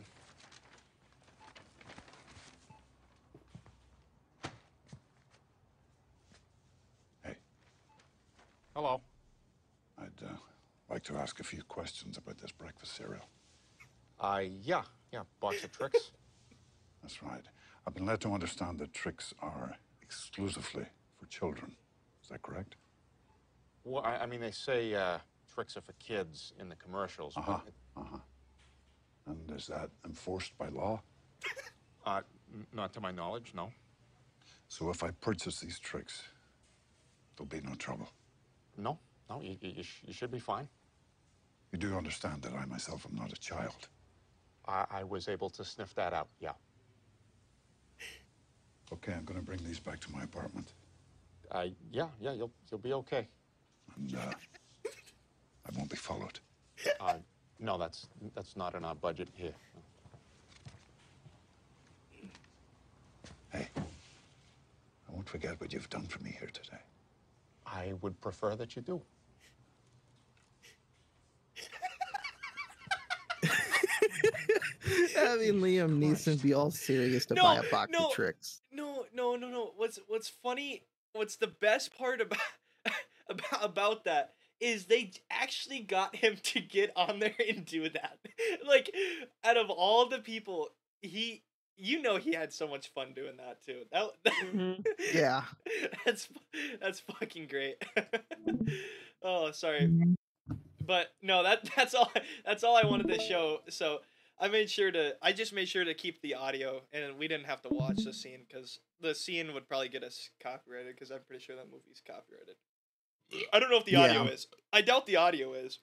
[7.22, 7.36] Hey.
[8.74, 9.00] Hello.
[9.98, 10.32] I'd uh,
[10.88, 13.28] like to ask a few questions about this breakfast cereal.
[14.18, 16.12] Uh, yeah, yeah, box of Trix.
[17.02, 17.44] That's right.
[17.86, 20.84] I've been led to understand that Trix are exclusively
[21.18, 21.76] for children.
[22.22, 22.76] Is that correct?
[23.84, 25.18] well, I, I mean, they say uh,
[25.52, 27.34] Trix are for kids in the commercials.
[27.36, 27.58] Uh huh.
[27.96, 28.18] Uh huh.
[29.26, 31.02] And is that enforced by law?
[32.04, 32.20] Uh,
[32.72, 33.70] not to my knowledge, no.
[34.68, 36.22] So if I purchase these Trix,
[37.36, 38.08] there'll be no trouble.
[38.76, 40.68] No, no, you, you, sh- you should be fine.
[41.72, 43.88] You do understand that I myself am not a child.
[44.66, 46.52] I, I was able to sniff that out, yeah.
[48.92, 50.72] Okay, I'm going to bring these back to my apartment.
[51.50, 53.26] Uh, yeah, yeah, you'll, you'll be okay.
[53.96, 54.32] And uh,
[54.86, 56.38] I won't be followed.
[57.00, 57.14] Uh,
[57.58, 59.54] no, that's, that's not in our budget here.
[63.52, 66.78] Hey, I won't forget what you've done for me here today.
[67.66, 69.00] I would prefer that you do.
[75.20, 78.06] Having Liam Neeson be all serious to No, buy a box no.
[78.08, 78.62] of Trix.
[78.72, 79.72] No, no, no, no.
[79.76, 80.82] What's what's funny?
[81.12, 82.38] What's the best part about
[83.28, 88.18] about about that is they actually got him to get on there and do that.
[88.68, 88.94] like,
[89.42, 90.68] out of all the people,
[91.00, 91.42] he,
[91.78, 93.82] you know, he had so much fun doing that too.
[93.90, 94.10] That,
[94.44, 94.82] Mm-hmm.
[95.14, 95.44] Yeah.
[96.04, 96.28] that's
[96.80, 97.76] that's fucking great.
[99.22, 99.90] oh, sorry,
[100.86, 102.10] but no, that that's all.
[102.44, 103.60] That's all I wanted to show.
[103.68, 104.00] So.
[104.40, 105.16] I made sure to.
[105.22, 108.12] I just made sure to keep the audio, and we didn't have to watch the
[108.12, 110.94] scene because the scene would probably get us copyrighted.
[110.94, 112.56] Because I'm pretty sure that movie's copyrighted.
[113.52, 114.30] I don't know if the audio Yeah.
[114.30, 114.46] is.
[114.72, 115.78] I doubt the audio is.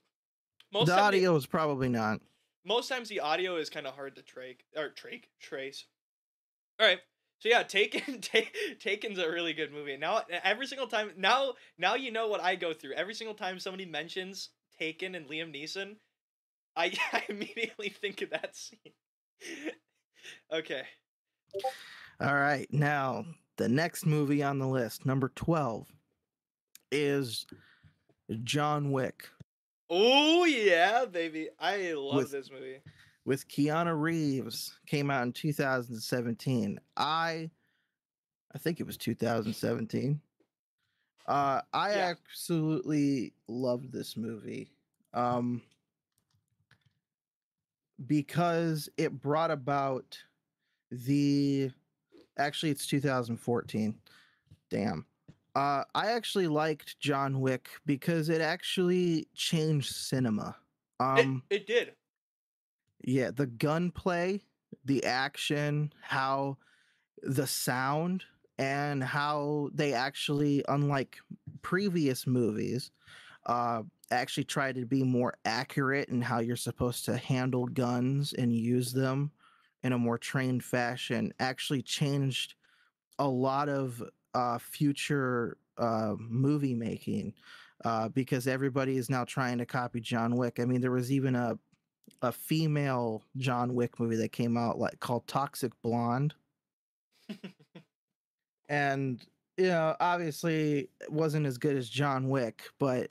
[0.74, 2.20] Most the audio is probably not.
[2.66, 5.86] most times the audio is kind of hard to trace or trake trace.
[6.80, 7.00] All right.
[7.40, 8.40] So yeah, Taken Ta-
[8.84, 9.96] Taken's a really good movie.
[9.96, 12.94] Now every single time now now you know what I go through.
[12.94, 15.96] Every single time somebody mentions Taken and Liam Neeson,
[16.78, 18.94] I, I immediately think of that scene.
[20.54, 20.84] okay.
[22.22, 22.68] All right.
[22.72, 23.26] Now,
[23.58, 25.88] the next movie on the list, number 12,
[26.92, 27.46] is
[28.44, 29.28] John Wick
[29.90, 31.48] Oh yeah, baby.
[31.60, 32.82] I love With- this movie.
[33.26, 34.78] with Keanu Reeves.
[34.86, 36.78] Came out in 2017.
[36.98, 37.50] I
[38.54, 40.20] I think it was 2017.
[41.26, 42.14] Uh I Yeah.
[42.20, 44.74] absolutely loved this movie.
[45.14, 45.62] Um
[48.06, 50.18] because it brought about
[50.92, 51.72] the
[52.38, 53.96] actually it's 2014
[54.70, 55.06] damn.
[55.56, 60.56] Uh i actually liked john wick because it actually changed cinema.
[61.00, 61.94] Um it, it did.
[63.04, 64.42] yeah the gunplay
[64.86, 66.58] the action how
[67.24, 68.24] the sound
[68.60, 71.18] and how they actually unlike
[71.62, 72.92] previous movies
[73.48, 78.54] uh actually try to be more accurate in how you're supposed to handle guns and
[78.54, 79.32] use them
[79.84, 82.56] in a more trained fashion actually changed
[83.20, 84.02] a lot of
[84.34, 87.34] uh future uh movie making
[87.86, 90.60] uh because everybody is now trying to copy John Wick.
[90.60, 91.58] I mean there was even a
[92.22, 96.34] a female John Wick movie that came out like called Toxic Blonde.
[98.70, 99.26] and
[99.58, 103.10] you know, obviously it wasn't as good as John Wick, but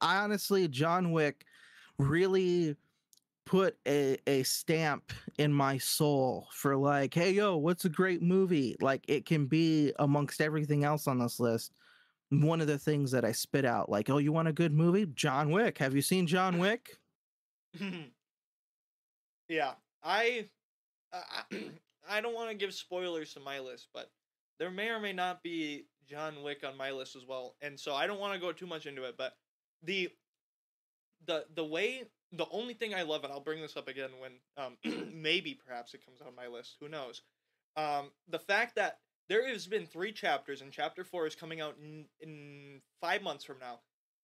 [0.00, 1.44] I honestly John Wick
[1.98, 2.76] really
[3.48, 8.76] put a, a stamp in my soul for like, hey yo, what's a great movie?
[8.80, 11.72] Like it can be amongst everything else on this list.
[12.30, 15.06] One of the things that I spit out, like, oh, you want a good movie?
[15.14, 15.78] John Wick.
[15.78, 16.98] Have you seen John Wick?
[19.48, 20.46] yeah, I
[21.12, 21.42] I,
[22.08, 24.10] I don't want to give spoilers to my list, but
[24.58, 27.94] there may or may not be John Wick on my list as well, and so
[27.94, 29.16] I don't want to go too much into it.
[29.16, 29.32] But
[29.82, 30.10] the
[31.26, 34.32] the the way the only thing I love, and I'll bring this up again when
[34.56, 34.76] um
[35.12, 36.76] maybe perhaps it comes on my list.
[36.80, 37.22] Who knows?
[37.76, 41.76] Um, the fact that there has been three chapters, and chapter four is coming out
[41.82, 43.80] in in five months from now,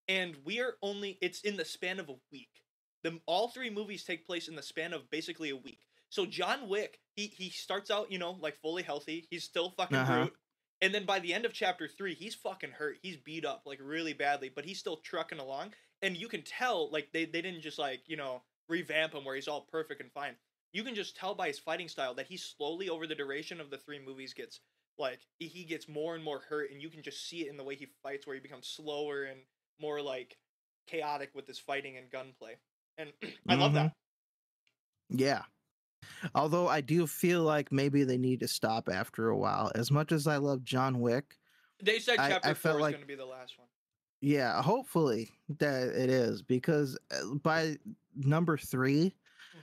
[0.09, 2.51] and we are only it's in the span of a week.
[3.03, 5.81] The all three movies take place in the span of basically a week.
[6.11, 9.27] So John Wick, he he starts out, you know, like fully healthy.
[9.31, 10.05] He's still fucking Uh-huh.
[10.05, 10.35] brute.
[10.85, 12.99] And then by the end of chapter three, he's fucking hurt.
[13.01, 15.73] He's beat up like really badly, but he's still trucking along.
[16.03, 19.35] And you can tell, like they, they didn't just like, you know, revamp him where
[19.35, 20.35] he's all perfect and fine.
[20.75, 23.71] You can just tell by his fighting style that he slowly over the duration of
[23.71, 24.61] the three movies gets
[24.99, 27.65] like he- gets more and more hurt and you can just see it in the
[27.65, 29.41] way he fights where he becomes slower and
[29.81, 30.37] more like
[30.87, 32.57] chaotic with his fighting and gunplay.
[32.99, 33.11] And
[33.49, 33.95] I love that.
[35.11, 35.19] Mm-hmm.
[35.19, 35.45] Yeah.
[36.35, 39.71] Although I do feel like maybe they need to stop after a while.
[39.75, 41.37] As much as I love John Wick,
[41.83, 43.69] They said I- chapter I felt four is like- going to be the last one.
[44.21, 47.77] yeah, hopefully that it is because uh, by
[48.17, 49.15] number 3,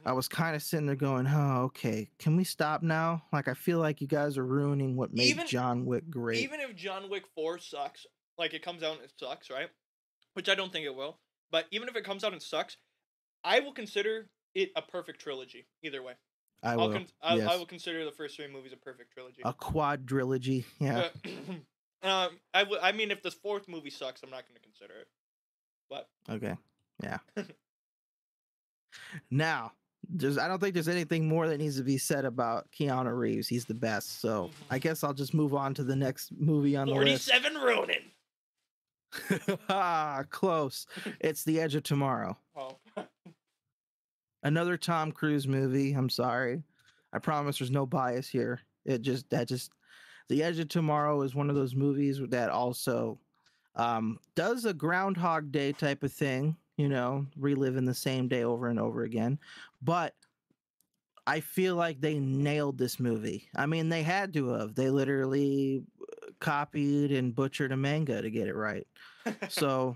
[0.05, 0.15] I Mhm.
[0.15, 2.09] was kind of sitting there going, "Oh, okay.
[2.19, 5.47] Can we stop now?" Like I feel like you guys are ruining what made Even-
[5.47, 6.39] John Wick great.
[6.43, 8.05] Even if John Wick 4 sucks,
[8.37, 9.69] like it comes out and it sucks, right?
[10.33, 11.19] Which I don't think it will.
[11.51, 12.77] But even if it comes out and sucks,
[13.43, 15.67] I will consider it a perfect trilogy.
[15.83, 16.13] Either way,
[16.63, 16.93] I I'll will.
[16.93, 19.41] con- I, I will consider the first three movies a perfect trilogy.
[19.43, 20.65] a quadrilogy.
[20.79, 21.09] Yeah.
[21.25, 22.79] Uh, um, I would.
[22.81, 25.07] I mean, if the fourth movie sucks, I'm not going to consider it.
[25.89, 26.55] But Okay.
[27.03, 27.17] Yeah.
[29.31, 29.73] now,
[30.07, 33.47] there's I don't think there's anything more that needs to be said about Keanu Reeves.
[33.47, 34.21] He's the best.
[34.21, 37.29] So I guess I'll just move on to the next movie on the list.
[37.29, 38.03] forty-seven Ronin.
[39.69, 40.85] ah, close.
[41.19, 42.37] It's The Edge of Tomorrow.
[42.55, 42.77] Oh,
[44.43, 45.93] Another Tom Cruise movie.
[45.93, 46.63] I'm sorry.
[47.13, 48.61] I promise there's no bias here.
[48.85, 49.71] It just that just
[50.29, 53.19] The Edge of Tomorrow is one of those movies that also
[53.75, 58.67] um does a groundhog day type of thing, you know, reliving the same day over
[58.67, 59.39] and over again.
[59.81, 60.15] But
[61.27, 63.47] I feel like they nailed this movie.
[63.55, 64.73] I mean, they had to have.
[64.73, 68.87] They literally uh, copied and butchered a manga to get it right
[69.49, 69.95] so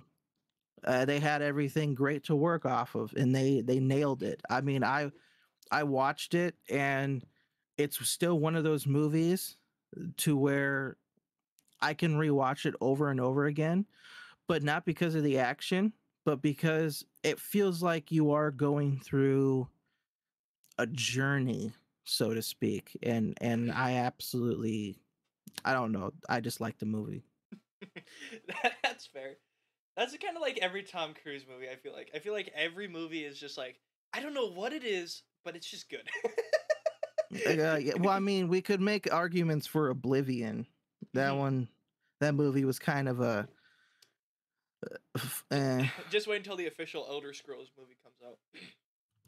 [0.86, 4.62] uh, they had everything great to work off of and they they nailed it i
[4.62, 5.10] mean i
[5.72, 7.26] i watched it and
[7.78, 9.58] it's still one of those movies
[10.18, 10.98] to where
[11.82, 13.86] i can rewatch it over and over again
[14.48, 15.92] but not because of the action
[16.24, 19.68] but because it feels like you are going through
[20.78, 21.72] a journey
[22.04, 24.98] so to speak and and i absolutely
[25.64, 27.24] i don't know i just like the movie
[28.84, 29.38] that's fair.
[29.96, 31.70] That's kind of like every Tom Cruise movie.
[31.70, 32.12] I feel like.
[32.14, 33.80] I feel like every movie is just like
[34.14, 36.08] I don't know what it is, but it's just good.
[37.48, 40.66] Uh, yeah, well, I mean, we could make arguments for Oblivion.
[41.14, 41.38] That Mhm.
[41.38, 41.70] one,
[42.22, 43.48] that movie was kind of a.
[45.16, 45.20] uh,
[45.52, 45.88] eh.
[46.12, 48.38] just wait until the official Elder Scrolls movie comes out.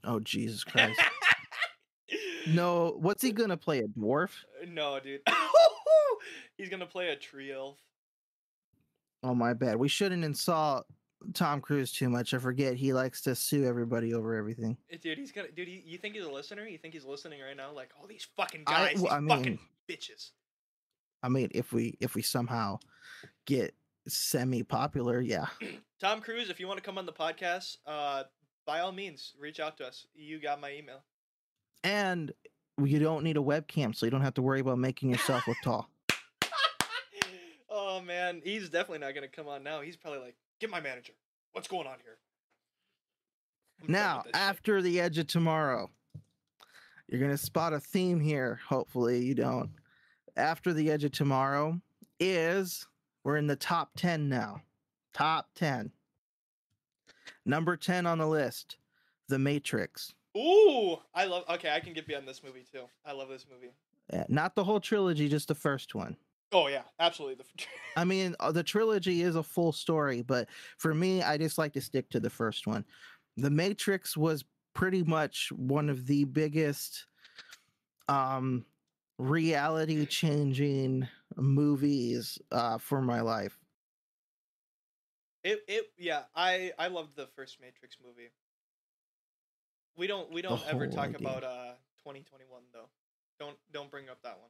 [0.04, 1.00] Oh Jesus Christ!
[2.48, 3.80] No, what's he gonna play?
[3.80, 4.30] A dwarf?
[4.66, 5.20] no, dude.
[6.58, 7.78] He's gonna play a tree elf.
[9.24, 9.76] Oh my bad.
[9.78, 10.86] We shouldn't insult
[11.34, 12.34] Tom Cruise too much.
[12.34, 14.78] I forget he likes to sue everybody over everything.
[14.92, 15.50] Eh, Dude, he's gonna.
[15.52, 16.66] Dude, you, you think he's a listener?
[16.68, 17.72] You think he's listening right now?
[17.74, 20.32] Like all these fucking I- guys, well, these I fucking bitches.
[21.24, 22.80] I mean, if we if we somehow
[23.46, 23.74] get
[24.08, 25.48] semi popular, yeah.
[26.00, 28.24] Tom Cruise, if you want to come on the podcast, uh,
[28.66, 30.06] by all means, reach out to us.
[30.14, 31.04] You got my email.
[31.84, 32.32] And
[32.84, 35.58] you don't need a webcam, so you don't have to worry about making yourself look
[35.64, 35.90] tall.
[37.98, 39.82] Oh man, he's definitely not gonna come on now.
[39.82, 41.14] He's probably like, "Get my manager.
[41.54, 42.18] What's going on here?"
[43.82, 45.90] I'm Now, this shit." after the edge of tomorrow,
[47.08, 48.60] you're gonna spot a theme here.
[48.68, 49.72] Hopefully, you don't.
[50.36, 51.80] After the edge of tomorrow
[52.20, 52.88] is
[53.24, 54.62] we're in the top ten now.
[55.14, 55.92] Top ten.
[57.46, 58.78] Number ten on the list,
[59.30, 60.14] The Matrix.
[60.38, 61.44] Ooh, I love.
[61.50, 62.84] Okay, I can get behind this movie too.
[63.06, 63.74] I love this movie.
[64.14, 66.16] Uh, Not the whole trilogy, just the first one.
[66.52, 67.44] Oh yeah, absolutely.
[67.44, 67.66] The
[67.98, 71.74] I mean, uh, the trilogy is a full story, but for me, I just like
[71.74, 72.86] to stick to the first one.
[73.38, 77.08] The Matrix was pretty much one of the biggest
[78.10, 78.66] um
[79.18, 83.60] reality changing movies uh for my life.
[85.44, 88.30] It it yeah, I I loved the first Matrix movie.
[89.98, 91.18] We don't we don't ever talk idea.
[91.18, 91.74] about uh
[92.04, 92.90] 2021 though.
[93.40, 94.50] Don't don't bring up that one.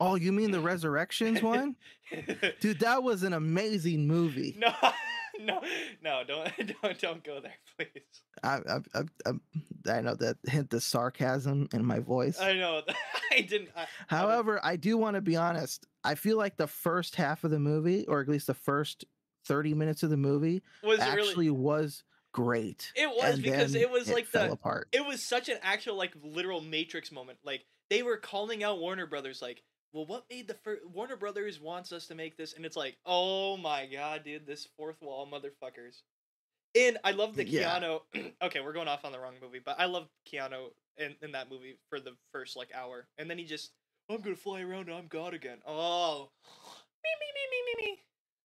[0.00, 1.76] Oh, you mean the Resurrections one?
[2.60, 4.56] Dude, that was an amazing movie.
[4.58, 4.72] no,
[5.40, 5.60] no,
[6.02, 6.50] no, don't,
[6.82, 8.22] don't, don't go there, please.
[8.42, 12.40] I, I, I, I, I know that hint the sarcasm in my voice.
[12.40, 12.82] I know.
[13.30, 13.68] I didn't.
[13.76, 15.86] I, I However, I do want to be honest.
[16.02, 19.04] I feel like the first half of the movie, or at least the first
[19.46, 21.50] 30 minutes of the movie, was actually really?
[21.50, 22.92] was great.
[22.96, 24.52] It was and because it was like fell the.
[24.52, 24.88] apart.
[24.92, 27.38] It was such an actual like literal Matrix moment.
[27.44, 29.62] Like they were calling out Warner Brothers, like,
[29.92, 32.96] well, what made the first Warner Brothers wants us to make this, and it's like,
[33.06, 36.02] oh my god, dude, this fourth wall motherfuckers.
[36.78, 37.80] And I love the Yeah.
[37.80, 38.00] Keanu.
[38.42, 41.50] okay, we're going off on the wrong movie, but I love Keanu in, in that
[41.50, 43.72] movie for the first like hour, and then he just,
[44.08, 45.58] I'm gonna fly around, and I'm God again.
[45.66, 46.28] Oh,
[47.02, 47.98] me me me me me me.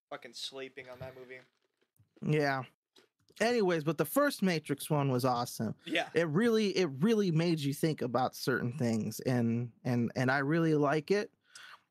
[0.10, 1.42] Fucking sleeping on that movie.
[2.38, 2.64] Yeah.
[3.42, 5.76] Anyways, but the first Matrix one was awesome.
[5.86, 6.08] Yeah.
[6.14, 10.74] It really, it really made you think about certain things, and and and I really
[10.74, 11.30] like it.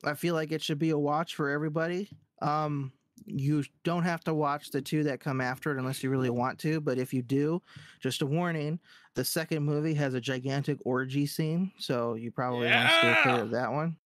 [0.05, 2.11] I feel like it should be a watch for everybody.
[2.43, 2.93] Um,
[3.27, 6.59] you don't have to watch the two that come after it unless you really want
[6.61, 6.81] to.
[6.81, 7.63] But if you do,
[8.01, 8.79] just a warning:
[9.15, 13.43] the second movie has a gigantic orgy scene, so you probably want to stay clear
[13.43, 13.97] of that one.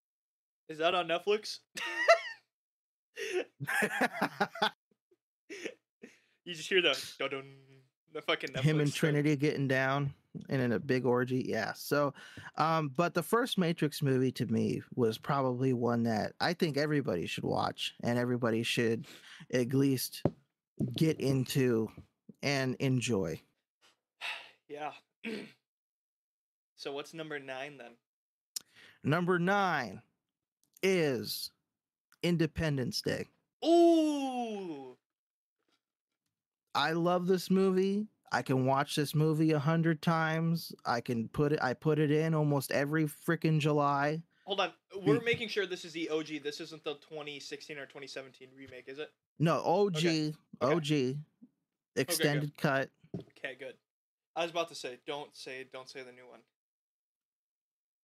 [0.68, 1.58] Is that on Netflix?
[6.44, 7.42] you just hear the dun
[8.12, 8.96] the fucking Netflix him and thing.
[8.96, 10.14] Trinity getting down
[10.48, 11.44] and in a big orgy.
[11.48, 11.72] Yeah.
[11.74, 12.14] So,
[12.56, 17.26] um, but the first Matrix movie to me was probably one that I think everybody
[17.26, 19.06] should watch and everybody should
[19.52, 20.22] at least
[20.96, 21.90] get into
[22.42, 23.40] and enjoy.
[24.70, 24.92] Yeah.
[26.76, 27.92] so what's number nine then?
[29.02, 30.02] Number nine
[30.82, 31.50] is
[32.22, 33.24] Independence Day.
[33.64, 34.97] Ooh.
[36.74, 38.06] I love this movie.
[38.30, 40.72] I can watch this movie a hundred times.
[40.84, 41.58] I can put it.
[41.62, 44.22] I put it in almost every freaking July.
[44.44, 44.72] Hold on.
[45.04, 46.42] We're making sure this is the OG.
[46.42, 49.10] This isn't the 2016 or 2017 remake, is it?
[49.38, 50.32] No, OG, Okay.
[50.60, 51.16] OG,
[51.96, 52.90] extended cut.
[53.14, 53.74] Okay, good.
[54.34, 56.40] I was about to say, don't say, don't say the new one.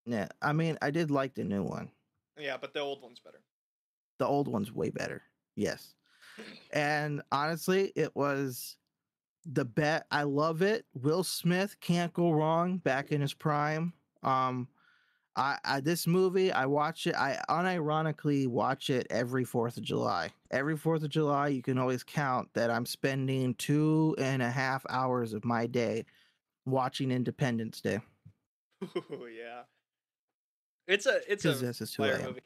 [0.07, 1.91] Yeah, I mean, I did like the new one.
[2.39, 3.41] Yeah, but the old one's better.
[4.19, 5.23] The old one's way better.
[5.57, 5.95] Yes.
[6.73, 8.77] And honestly, it was
[9.47, 10.07] the bet.
[10.11, 10.87] I love it.
[10.95, 13.93] Will Smith can't go wrong back in his prime.
[14.23, 14.69] Um
[15.37, 20.31] I, I this movie I watch it I unironically watch it every 4th of July.
[20.51, 24.87] Every 4th of July you can always count that I'm spending two and a half
[24.89, 26.05] hours of my day
[26.67, 28.01] watching Independence Day.
[28.97, 29.63] Ooh, yeah.
[30.87, 32.41] It's a, it's a fire movie.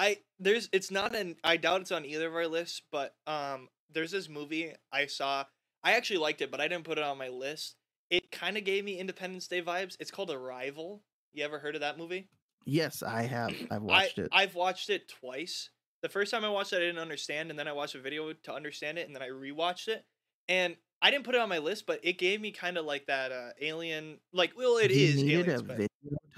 [0.00, 3.68] I there's it's not an I doubt it's on either of our lists, but um
[3.92, 5.44] there's this movie I saw.
[5.84, 7.76] I actually liked it, but I didn't put it on my list.
[8.08, 9.96] It kind of gave me Independence Day vibes.
[10.00, 11.02] It's called Arrival.
[11.34, 12.28] You ever heard of that movie?
[12.64, 13.54] Yes, I have.
[13.70, 14.28] I've watched I, it.
[14.32, 15.68] I've watched it twice.
[16.02, 18.32] The first time I watched it, I didn't understand, and then I watched a video
[18.32, 20.04] to understand it, and then I rewatched it,
[20.48, 23.06] and I didn't put it on my list, but it gave me kind of like
[23.06, 25.88] that uh, alien, like well, it you is needed aliens, a video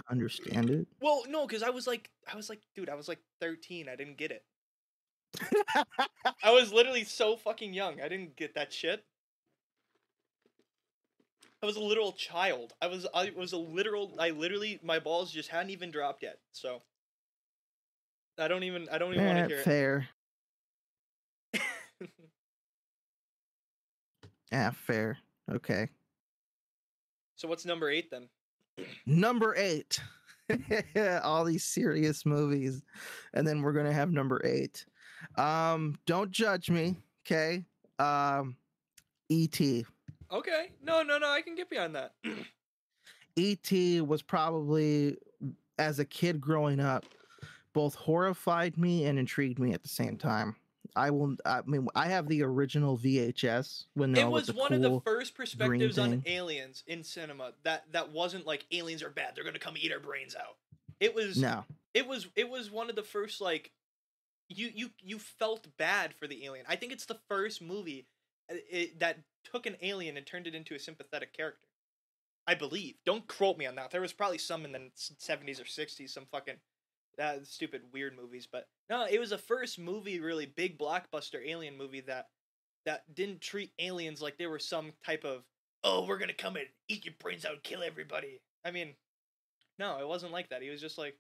[0.07, 0.87] to understand it.
[1.01, 3.89] well, no, because I was like, I was like, dude, I was like 13.
[3.89, 4.45] I didn't get it.
[6.43, 8.01] I was literally so fucking young.
[8.01, 9.05] I didn't get that shit.
[11.63, 12.73] I was a literal child.
[12.83, 16.39] I was I was a literal I literally my balls just hadn't even dropped yet.
[16.53, 16.83] So
[18.39, 20.09] I don't even I don't even want Eh, to hear fair.
[21.55, 21.61] it.
[24.51, 25.19] Yeah, fair.
[25.51, 25.89] Okay.
[27.37, 28.29] so what's number 8 then?
[29.07, 30.01] Number eight.
[31.23, 32.83] All these serious movies.
[33.35, 34.85] And then we're gonna have number eight.
[35.37, 37.65] Um, don't judge me, okay?
[37.99, 38.57] Um
[39.29, 39.87] E.T.
[40.31, 40.73] Okay.
[40.83, 42.13] No, no, no, I can get behind that.
[43.37, 44.03] E.T.
[44.03, 45.17] was probably
[45.79, 47.05] as a kid growing up,
[47.73, 50.55] both horrified me and intrigued me at the same time.
[50.95, 54.77] I will I mean I have the original VHS when it was the one cool,
[54.85, 59.35] of the first perspectives on aliens in cinema that that wasn't like aliens are bad.
[59.35, 60.57] They're going to come eat our brains out.
[61.01, 61.65] It was No.
[61.95, 63.73] it was it was one of the first like
[64.49, 66.67] you you you felt bad for the alien.
[66.69, 68.07] I think it's the first movie
[68.51, 69.19] uh, it, that
[69.51, 71.67] took an alien and turned it into a sympathetic character.
[72.47, 72.97] I believe.
[73.07, 73.93] Don't quote me on that.
[73.93, 76.57] There was probably some in the seventies or sixties, some fucking
[77.19, 81.77] that stupid weird movies, but no, it was the first movie, really big blockbuster alien
[81.77, 82.29] movie that
[82.85, 85.45] that didn't treat aliens like they were some type of
[85.85, 88.41] oh we're gonna come and eat your brains out, and kill everybody.
[88.65, 88.95] I mean,
[89.79, 90.63] no, it wasn't like that.
[90.63, 91.17] He was just like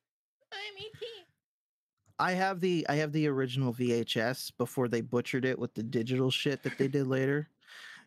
[0.53, 1.27] I'm ET.
[2.19, 6.31] I have the I have the original VHS before they butchered it with the digital
[6.31, 7.49] shit that they did later.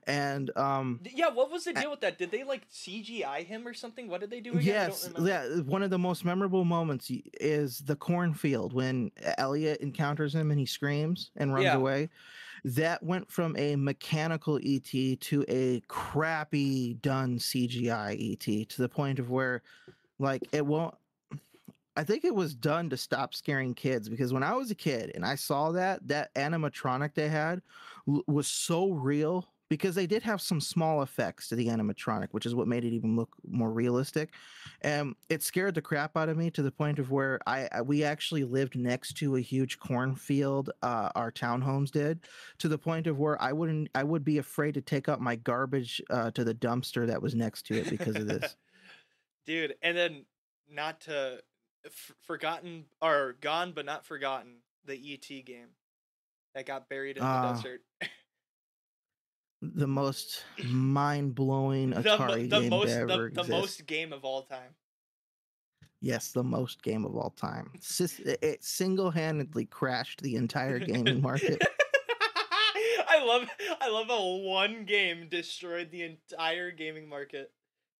[0.07, 2.17] And um Yeah, what was the deal with that?
[2.17, 4.07] Did they like CGI him or something?
[4.07, 4.63] What did they do again?
[4.63, 5.55] yes, I don't remember.
[5.57, 10.59] yeah, one of the most memorable moments is the cornfield when Elliott encounters him and
[10.59, 11.77] he screams and runs Yeah.
[11.77, 12.09] away.
[12.63, 19.19] that went from a mechanical ET to a crappy done CGI ET to the point
[19.19, 19.61] of where
[20.19, 20.95] like it won't
[21.97, 25.11] I think it was done to stop scaring kids because when I was a kid
[25.15, 27.61] and I saw that that animatronic they had
[28.05, 32.53] was so real because they did have some small effects to the animatronic, which is
[32.53, 34.33] what made it even look more realistic.
[34.81, 37.81] And it scared the crap out of me to the point of where I, I
[37.81, 40.69] we actually lived next to a huge cornfield.
[40.81, 42.19] Uh, our townhomes did
[42.59, 45.35] to the point of where I wouldn't I would be afraid to take up my
[45.35, 48.55] garbage uh, to the dumpster that was next to it because of this.
[49.45, 50.25] Dude, and then
[50.69, 51.41] not to
[51.85, 55.69] f- forgotten or gone but not forgotten the ET game
[56.53, 57.81] that got buried in the Ah, desert.
[59.73, 64.23] the most mind blowing Atari the game most to the, ever the most game of
[64.23, 64.75] all time.
[66.01, 67.71] Yes, the most game of all time.
[67.99, 71.61] It single handedly crashed the entire gaming market.
[73.07, 73.47] I love
[73.81, 77.51] I love how one game destroyed the entire gaming market.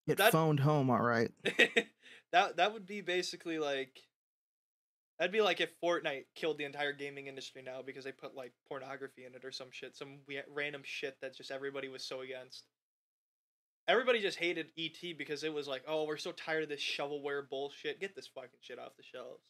[0.07, 1.31] It That- phoned home, all right.
[2.31, 4.01] that that would be basically like
[5.17, 8.51] that'd be like if Fortnite killed the entire gaming industry now because they put like
[8.67, 12.21] pornography in it or some shit, some we- random shit that just everybody was so
[12.21, 12.65] against.
[13.87, 17.47] Everybody just hated ET because it was like, oh, we're so tired of this shovelware
[17.47, 17.99] bullshit.
[17.99, 19.43] Get this fucking shit off the shelves.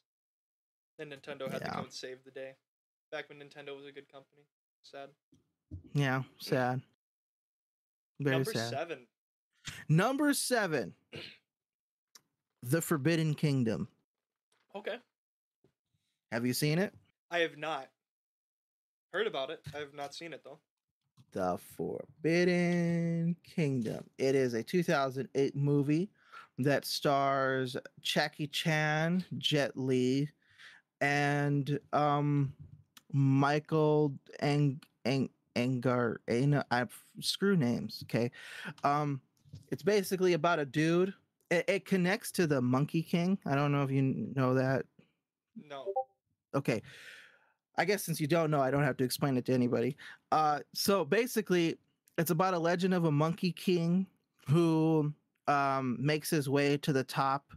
[0.99, 2.51] Then Nintendo had to come and save the day.
[3.11, 4.41] Back when Nintendo was a good company.
[4.83, 5.09] Sad.
[5.93, 6.81] Yeah, sad.
[8.19, 8.69] Very Number sad.
[8.69, 9.07] seven.
[9.89, 10.93] Number seven
[12.61, 13.87] The Forbidden Kingdom.
[14.75, 14.95] Okay.
[16.31, 16.93] Have you seen it?
[17.31, 17.89] I have not
[19.13, 19.61] heard about it.
[19.73, 20.59] I have not seen it though.
[21.31, 24.05] The Forbidden Kingdom.
[24.17, 26.09] It is a 2008 movie
[26.57, 30.29] that stars Jackie Chan, Jet Li,
[31.01, 32.53] and um
[33.11, 36.85] Michael Ang Ang Angar Ana I
[37.19, 38.31] screw names, okay.
[38.83, 39.21] Um
[39.71, 41.13] it's basically about a dude.
[41.51, 43.37] It, it connects to the Monkey King.
[43.45, 44.85] I don't know if you know that.
[45.69, 45.93] No.
[46.55, 46.81] Okay.
[47.77, 49.97] I guess since you don't know i don't have to explain it to anybody.
[50.31, 51.77] Uh so basically
[52.17, 54.07] it's about a legend of a monkey king
[54.47, 55.13] who
[55.47, 57.51] um makes his way to the top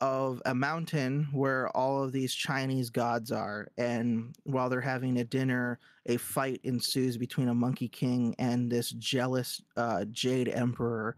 [0.00, 5.24] of a mountain where all of these chinese gods are and while they're having a
[5.24, 11.16] dinner a fight ensues between a monkey king and this jealous uh, jade emperor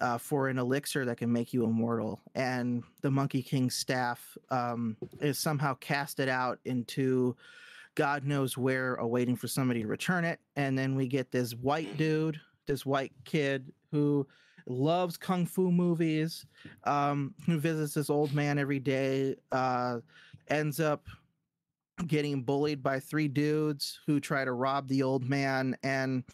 [0.00, 2.20] uh, for an elixir that can make you immortal.
[2.34, 7.36] And the Monkey King's staff um, is somehow casted out into
[7.94, 10.38] God knows where, awaiting for somebody to return it.
[10.54, 14.26] And then we get this white dude, this white kid who
[14.66, 16.44] loves kung fu movies,
[16.84, 19.98] um, who visits this old man every day, uh,
[20.48, 21.06] ends up
[22.06, 26.24] getting bullied by three dudes who try to rob the old man and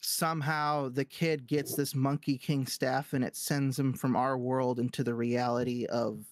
[0.00, 4.78] somehow the kid gets this monkey king staff and it sends him from our world
[4.78, 6.24] into the reality of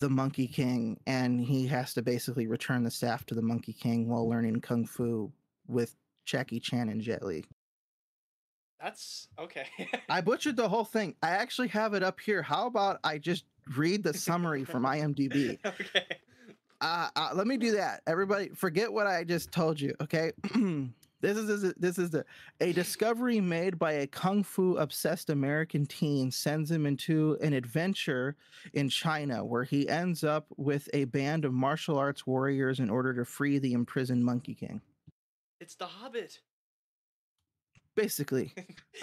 [0.00, 4.08] the monkey king and he has to basically return the staff to the monkey king
[4.08, 5.32] while learning kung fu
[5.66, 7.44] with Jackie Chan and Jet Li.
[8.80, 9.66] That's okay.
[10.08, 11.14] I butchered the whole thing.
[11.22, 12.42] I actually have it up here.
[12.42, 13.44] How about I just
[13.76, 15.58] read the summary from IMDb?
[15.64, 16.06] okay.
[16.80, 18.02] uh, uh, let me do that.
[18.06, 19.94] Everybody, forget what I just told you.
[20.00, 20.32] Okay,
[21.20, 22.24] this is this is, the,
[22.60, 28.36] a discovery made by a kung fu obsessed American teen sends him into an adventure
[28.72, 33.14] in China where he ends up with a band of martial arts warriors in order
[33.14, 34.80] to free the imprisoned Monkey King.
[35.60, 36.38] It's The Hobbit.
[37.98, 38.54] Basically,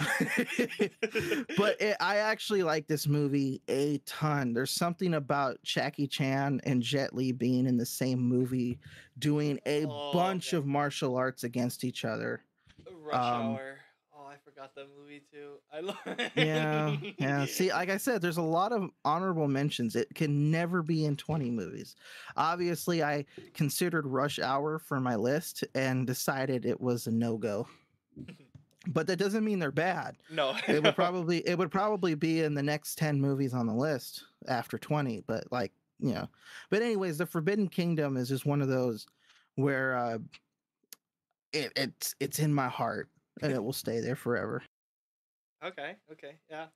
[1.58, 4.54] but it, I actually like this movie a ton.
[4.54, 8.78] There's something about Jackie Chan and Jet Li being in the same movie,
[9.18, 10.60] doing a Oh, bunch man.
[10.60, 12.42] of martial arts against each other.
[12.90, 13.78] Rush Um, Hour.
[14.16, 15.56] Oh, I forgot that movie too.
[15.70, 15.98] I love.
[16.06, 16.32] it.
[16.34, 17.44] Yeah, yeah.
[17.44, 19.94] See, like I said, there's a lot of honorable mentions.
[19.94, 21.96] It can never be in 20 movies.
[22.34, 27.68] Obviously, I considered Rush Hour for my list and decided it was a no go.
[28.88, 30.16] But that doesn't mean they're bad.
[30.30, 30.56] no.
[30.68, 34.24] it would probably it would probably be in the next 10 movies on the list
[34.48, 36.28] after 20 but like you know
[36.70, 39.06] but anyways the forbidden kingdom is just one of those
[39.56, 40.18] where uh
[41.52, 43.08] it, it's it's in my heart
[43.42, 44.62] and it will stay there forever
[45.64, 45.96] Okay.
[46.12, 46.36] Okay.
[46.50, 46.66] Yeah.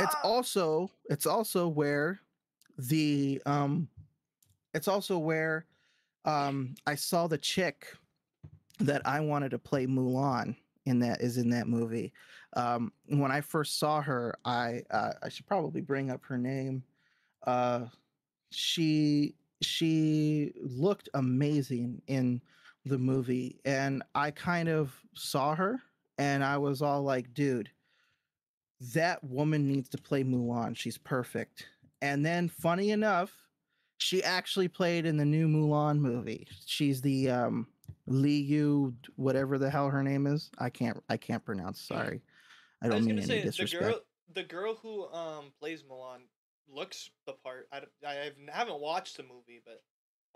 [0.00, 0.20] it's Ah!
[0.24, 2.20] also it's also where
[2.76, 3.88] the um
[4.74, 5.64] it's also where
[6.24, 7.86] um i saw the chick
[8.80, 10.54] that i wanted to play mulan
[10.86, 12.12] in that is in that movie
[12.54, 16.82] um when i first saw her i uh, i should probably bring up her name
[17.46, 17.84] uh
[18.50, 22.40] she she looked amazing in
[22.84, 25.80] the movie and I kind of saw her
[26.18, 27.70] and I was all like, dude,
[28.94, 30.76] that woman needs to play Mulan.
[30.76, 31.66] She's perfect.
[32.02, 33.30] And then, funny enough,
[33.98, 36.46] she actually played in the new Mulan movie.
[36.64, 37.66] She's the um,
[38.06, 40.50] Li Yu, whatever the hell her name is.
[40.58, 41.80] I can't, I can't pronounce.
[41.80, 42.20] Sorry,
[42.82, 43.82] I I don't was mean gonna any say the disrespect.
[43.84, 44.00] girl,
[44.34, 46.22] the girl who um plays Milan
[46.68, 47.68] looks the part.
[47.72, 49.82] I, have- haven't watched the movie, but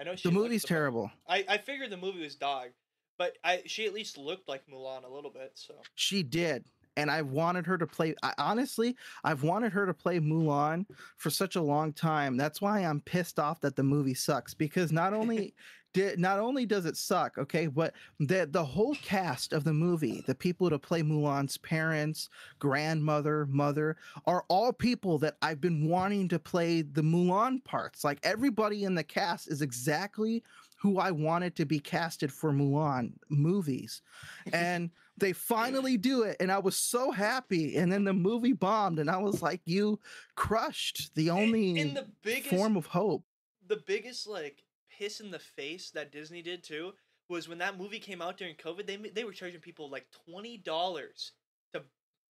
[0.00, 0.28] I know she.
[0.28, 0.78] the movie's the part.
[0.78, 1.10] terrible.
[1.28, 2.70] I I figured the movie was dog,
[3.18, 5.52] but I she at least looked like Mulan a little bit.
[5.54, 6.64] So She did.
[6.96, 8.14] And I wanted her to play.
[8.22, 10.86] I, honestly, I've wanted her to play Mulan
[11.16, 12.36] for such a long time.
[12.36, 15.54] That's why I'm pissed off that the movie sucks because not only
[15.94, 20.22] did not only does it suck, okay, but the the whole cast of the movie,
[20.26, 22.28] the people to play Mulan's parents,
[22.58, 28.04] grandmother, mother, are all people that I've been wanting to play the Mulan parts.
[28.04, 30.42] Like everybody in the cast is exactly
[30.76, 34.02] who I wanted to be casted for Mulan movies.
[34.52, 38.98] And they finally do it and i was so happy and then the movie bombed
[38.98, 39.96] and i was like you
[40.34, 43.22] crushed the only in the biggest form of hope
[43.68, 44.64] the biggest like
[44.98, 46.92] piss in the face that Disney did too
[47.28, 48.86] was when that movie came out during COVID.
[48.86, 51.32] They they were charging people like twenty dollars
[51.72, 51.82] to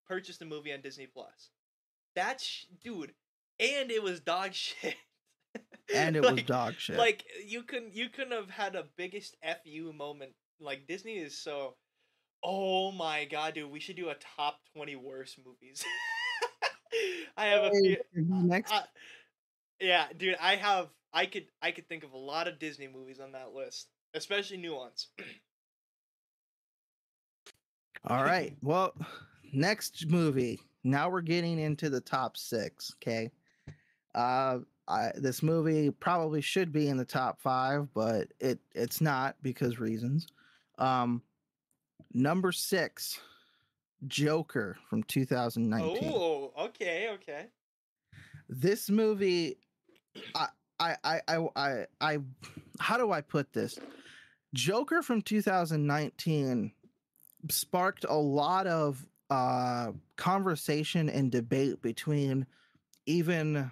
[0.07, 1.51] purchase the movie on Disney Plus.
[2.15, 3.13] That's sh- dude,
[3.59, 4.95] and it was dog shit.
[5.95, 9.93] and it was dog shit Like you couldn't you couldn't have had a biggest fu
[9.93, 10.33] moment.
[10.61, 11.77] Like Disney is so.
[12.47, 13.71] Oh my god, dude!
[13.71, 15.85] We should do a top twenty worst movies.
[17.37, 17.97] I have a few.
[18.15, 18.85] Next I-
[19.81, 23.21] yeah, dude, I have I could I could think of a lot of Disney movies
[23.21, 25.07] on that list, especially new ones.
[28.09, 28.57] all right.
[28.61, 28.95] Well
[29.53, 30.61] next movie.
[30.83, 33.31] Now we're getting into the top six okay?
[34.15, 39.37] Uh I, this movie probably should be in the top five but it it's not
[39.41, 40.27] because reasons.
[40.79, 41.23] Um
[42.13, 43.19] number six
[44.09, 47.47] joker from 2019 Oh, okay, okay.
[48.49, 49.57] this movie
[50.35, 50.49] I,
[50.85, 52.19] I i i i
[52.81, 53.79] how do i put this?
[54.53, 56.73] Joker from 2019
[57.51, 62.47] sparked a lot of uh conversation and debate between
[63.07, 63.71] even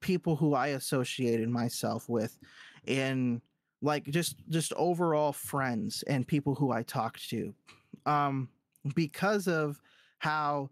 [0.00, 2.38] people who i associated myself with
[2.86, 3.40] in
[3.82, 7.54] like just just overall friends and people who i talked to.
[8.06, 8.48] Um
[8.94, 9.80] because of
[10.18, 10.70] how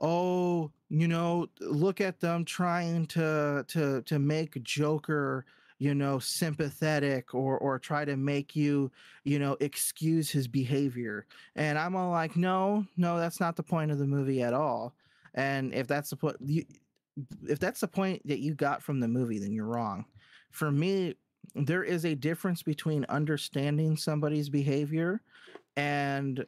[0.00, 5.44] oh you know look at them trying to to to make joker
[5.78, 8.90] you know sympathetic or or try to make you
[9.24, 11.26] you know excuse his behavior.
[11.56, 14.94] And i'm all like no no that's not the point of the movie at all.
[15.34, 16.64] And if that's the point you
[17.48, 20.04] if that's the point that you got from the movie then you're wrong.
[20.52, 21.16] For me
[21.56, 25.22] there is a difference between understanding somebody's behavior
[25.76, 26.44] and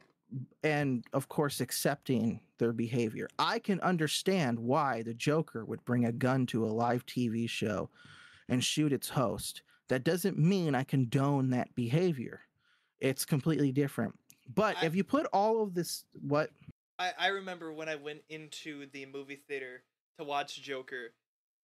[0.63, 3.27] and of course accepting their behavior.
[3.39, 7.89] I can understand why the Joker would bring a gun to a live TV show
[8.49, 9.61] and shoot its host.
[9.89, 12.41] That doesn't mean I condone that behavior.
[12.99, 14.17] It's completely different.
[14.53, 16.51] But I- if you put all of this what
[16.99, 19.83] I I remember when I went into the movie theater
[20.17, 21.13] to watch Joker.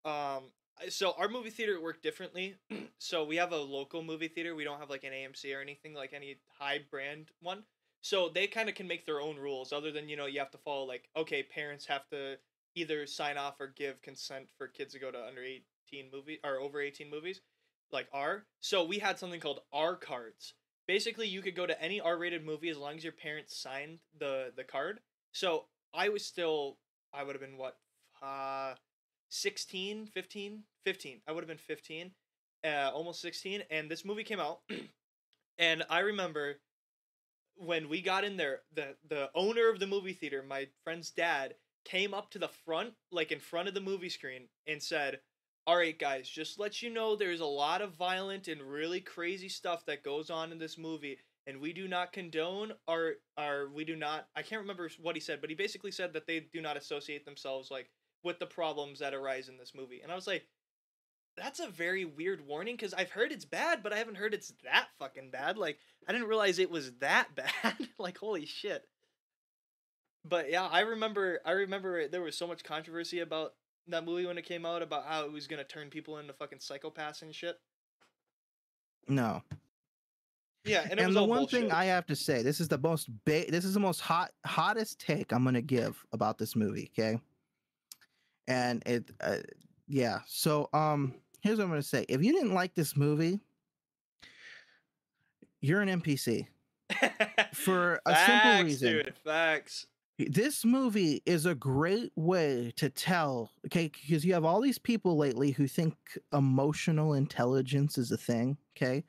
[0.06, 0.52] Um,
[0.90, 2.56] so our movie theater worked differently.
[3.00, 4.54] so we have a local movie theater.
[4.56, 7.64] We don't have like an AMC or anything like any high brand one.
[8.04, 10.52] So they kind of can make their own rules, other than you know you have
[10.52, 12.36] to follow like okay, parents have to
[12.76, 16.60] either sign off or give consent for kids to go to under eighteen movie or
[16.60, 17.42] over eighteen movies,
[17.92, 18.46] like R.
[18.60, 20.54] So we had something called R cards.
[20.86, 24.52] Basically, you could go to any R-rated movie as long as your parents signed the
[24.54, 25.00] the card.
[25.32, 26.78] So I was still,
[27.14, 27.78] I would have been what,
[28.22, 28.74] uh,
[29.30, 31.22] 16, 15, 15.
[31.28, 32.12] I would have been 15,
[32.66, 33.64] uh, almost 16.
[33.70, 34.60] And this movie came out.
[35.58, 36.56] and I remember
[37.58, 41.56] when we got in there, the, the owner of the movie theater, my friend's dad,
[41.86, 45.20] came up to the front, like in front of the movie screen, and said,
[45.66, 49.50] all right, guys, just let you know there's a lot of violent and really crazy
[49.50, 53.84] stuff that goes on in this movie and we do not condone our our we
[53.84, 56.62] do not I can't remember what he said, but he basically said that they do
[56.62, 57.90] not associate themselves like
[58.24, 60.02] with the problems that arise in this movie.
[60.02, 60.46] And I was like,
[61.38, 64.54] that's a very weird warning because I've heard it's bad, but I haven't heard it's
[64.64, 65.58] that fucking bad.
[65.58, 67.76] Like I didn't realize it was that bad.
[67.98, 68.84] like holy shit.
[70.26, 73.54] But yeah, I remember I remember there was so much controversy about
[73.88, 76.60] that movie when it came out about how it was gonna turn people into fucking
[76.60, 77.58] psychopaths and shit.
[79.08, 79.42] no.
[80.66, 81.60] Yeah, and And, the one bullshit.
[81.64, 84.32] thing I have to say, this is the most ba- this is the most hot
[84.46, 87.20] hottest take I'm going to give about this movie, okay?
[88.48, 89.40] And it uh,
[89.90, 90.20] yeah.
[90.26, 92.06] So um here's what I'm going to say.
[92.10, 93.40] If you didn't like this movie,
[95.62, 96.48] you're an NPC
[97.54, 98.92] for a Facts, simple reason.
[98.94, 99.14] dude.
[99.24, 99.88] Facts.
[100.20, 105.18] This movie is a great way to tell, okay, because you have all these people
[105.18, 105.96] lately who think
[106.32, 109.04] emotional intelligence is a thing, okay?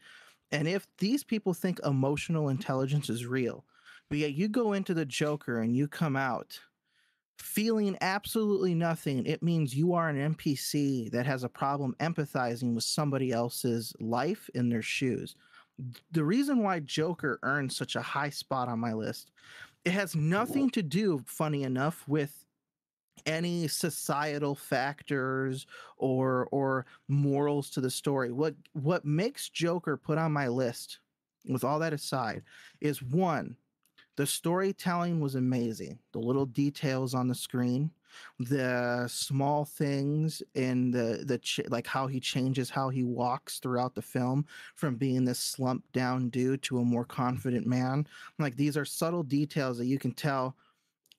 [0.51, 3.65] And if these people think emotional intelligence is real,
[4.09, 6.59] but yet you go into the Joker and you come out
[7.39, 12.85] feeling absolutely nothing, it means you are an NPC that has a problem empathizing with
[12.85, 15.35] somebody else's life in their shoes.
[16.13, 19.31] The reason why Joker earns such a high spot on my list,
[19.85, 22.45] it has nothing to do, funny enough, with
[23.27, 25.67] any societal factors
[25.97, 28.33] or or morals to the story.
[28.33, 31.01] What what makes Joker put on my list,
[31.49, 32.43] with all that aside,
[32.81, 33.57] is one,
[34.17, 35.99] the storytelling was amazing.
[36.13, 37.91] The little details on the screen,
[38.39, 43.95] the small things in the the ch- like how he changes how he walks throughout
[43.95, 44.47] the film
[44.77, 48.07] from being this slumped down dude to a more confident man.
[48.39, 50.57] Like these are subtle details that you can tell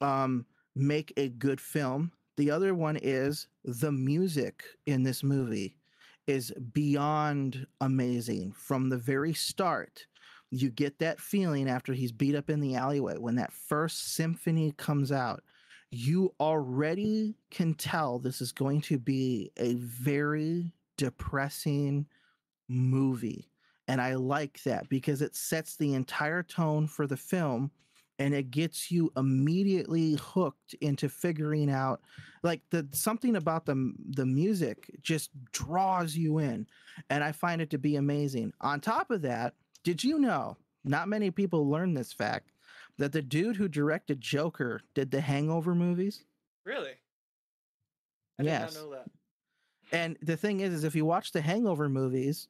[0.01, 2.11] um make a good film.
[2.37, 5.77] The other one is the music in this movie
[6.27, 10.07] is beyond amazing from the very start
[10.51, 14.73] you get that feeling after he's beat up in the alleyway when that first symphony
[14.77, 15.43] comes out
[15.91, 22.05] you already can tell this is going to be a very depressing
[22.67, 23.49] movie.
[23.87, 27.71] And i like that because it sets the entire tone for the film
[28.17, 32.01] and it gets you immediately hooked into figuring out
[32.43, 36.65] like the something about the the music just draws you in
[37.09, 38.51] and i find it to be amazing.
[38.61, 39.53] On top of that
[39.85, 40.57] did you know?
[40.83, 42.51] Not many people learn this fact
[42.97, 46.23] that the dude who directed Joker did the Hangover movies.
[46.65, 46.93] Really?
[48.39, 48.73] I yes.
[48.73, 49.05] did not know that.
[49.91, 52.47] And the thing is, is if you watch the Hangover movies,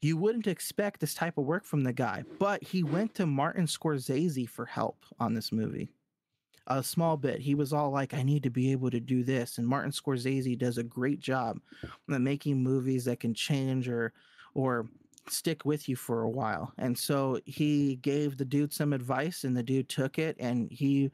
[0.00, 2.24] you wouldn't expect this type of work from the guy.
[2.38, 5.88] But he went to Martin Scorsese for help on this movie.
[6.66, 7.40] A small bit.
[7.40, 9.58] He was all like, I need to be able to do this.
[9.58, 11.60] And Martin Scorsese does a great job
[12.10, 14.12] at making movies that can change or
[14.54, 14.86] or
[15.28, 16.72] stick with you for a while.
[16.78, 21.10] And so he gave the dude some advice and the dude took it and he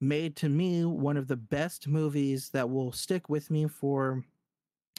[0.00, 4.22] made to me one of the best movies that will stick with me for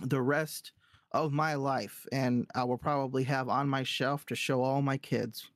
[0.02, 0.74] the rest
[1.12, 4.98] of my life and I will probably have on my shelf to show all my
[4.98, 5.50] kids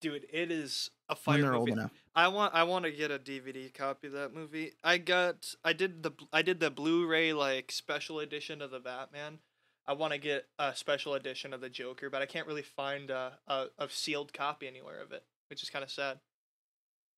[0.00, 1.74] Dude, it is a fire movie.
[2.14, 4.72] I want I want to get a DVD copy of that movie.
[4.82, 9.40] I got I did the I did the Blu-ray like special edition of the Batman.
[9.86, 13.10] I want to get a special edition of the Joker, but I can't really find
[13.10, 16.20] a a, a sealed copy anywhere of it, which is kind of sad.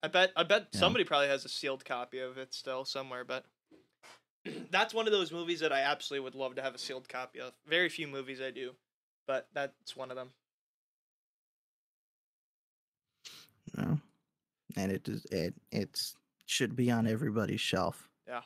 [0.03, 0.81] I bet I bet Yeah.
[0.81, 3.45] somebody probably has a sealed copy of it still somewhere, but
[4.71, 7.41] that's one of those movies that I absolutely would love to have a sealed copy
[7.41, 7.53] of.
[7.67, 8.73] Very few movies I do,
[9.27, 10.31] but that's one of them.
[13.77, 13.99] know?
[14.77, 18.09] And it is it it's should be on everybody's shelf.
[18.27, 18.43] Yeah.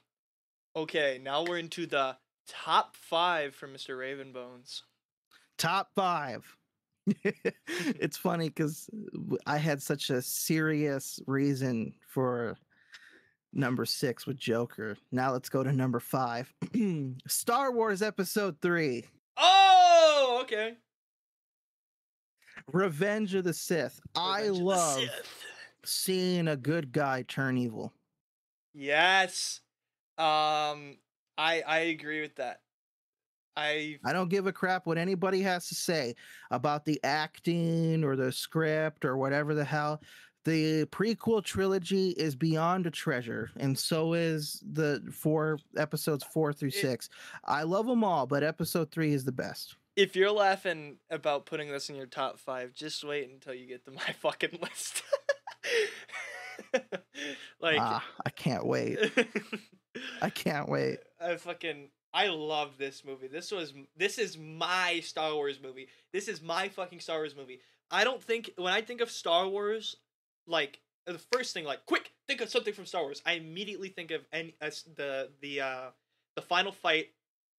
[0.74, 2.16] Okay, now we're into the
[2.46, 3.96] top five for Mr.
[3.96, 4.82] Ravenbones.
[5.58, 6.44] top five.
[7.24, 8.90] it's funny because
[9.46, 12.56] I had such a serious reason for
[13.52, 14.96] number six with Joker.
[15.12, 16.52] Now let's go to number five
[17.28, 19.04] Star Wars Episode Three
[19.36, 20.74] Oh, okay.
[22.72, 24.00] Revenge of the Sith.
[24.16, 25.44] I Revenge the love Sith.
[25.84, 27.92] seeing a good guy turn evil.
[28.74, 29.60] Yes.
[30.18, 30.96] Um,
[31.38, 32.60] I I agree with that.
[33.56, 36.14] I I don't give a crap what anybody has to say
[36.50, 40.02] about the acting or the script or whatever the hell.
[40.44, 46.68] The prequel trilogy is beyond a treasure, and so is the four episodes four through
[46.68, 47.08] It- six.
[47.44, 49.76] I love them all, but episode three is the best.
[49.96, 53.82] if you're laughing about putting this in your top five, just wait until you get
[53.86, 55.02] to my fucking list.
[57.60, 58.98] like ah, I can't wait.
[60.22, 60.98] I can't wait.
[61.20, 63.26] I fucking I love this movie.
[63.28, 65.88] This was this is my Star Wars movie.
[66.12, 67.60] This is my fucking Star Wars movie.
[67.90, 69.96] I don't think when I think of Star Wars,
[70.46, 73.22] like the first thing, like quick, think of something from Star Wars.
[73.26, 75.86] I immediately think of any as the the uh
[76.36, 77.10] the final fight.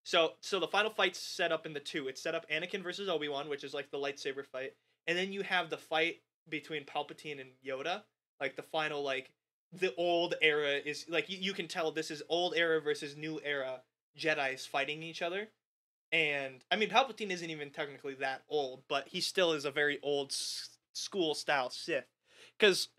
[0.03, 2.07] So so the final fight's set up in the two.
[2.07, 4.73] It's set up Anakin versus Obi Wan, which is like the lightsaber fight,
[5.05, 8.01] and then you have the fight between Palpatine and Yoda,
[8.41, 9.31] like the final like
[9.73, 13.39] the old era is like you, you can tell this is old era versus new
[13.43, 13.81] era
[14.17, 15.49] Jedi's fighting each other.
[16.11, 19.99] And I mean Palpatine isn't even technically that old, but he still is a very
[20.01, 22.05] old s- school style Sith.
[22.59, 22.89] Cuz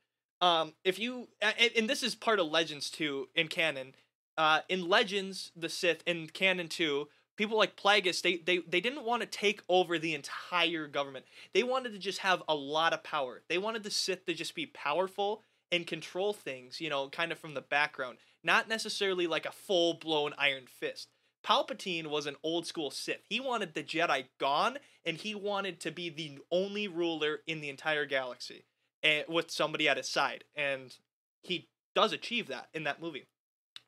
[0.41, 3.95] um if you and, and this is part of Legends too in canon.
[4.37, 9.05] Uh in Legends the Sith in canon 2 people like Plagueis, they they they didn't
[9.05, 11.25] want to take over the entire government.
[11.55, 13.43] They wanted to just have a lot of power.
[13.49, 17.39] They wanted the Sith to just be powerful and control things, you know, kind of
[17.39, 21.09] from the background, not necessarily like a full blown Iron Fist.
[21.45, 23.25] Palpatine was an old school Sith.
[23.29, 27.69] He wanted the Jedi gone, and he wanted to be the only ruler in the
[27.69, 28.65] entire galaxy,
[29.03, 30.45] and with somebody at his side.
[30.57, 30.95] And
[31.43, 33.27] he does achieve that in that movie.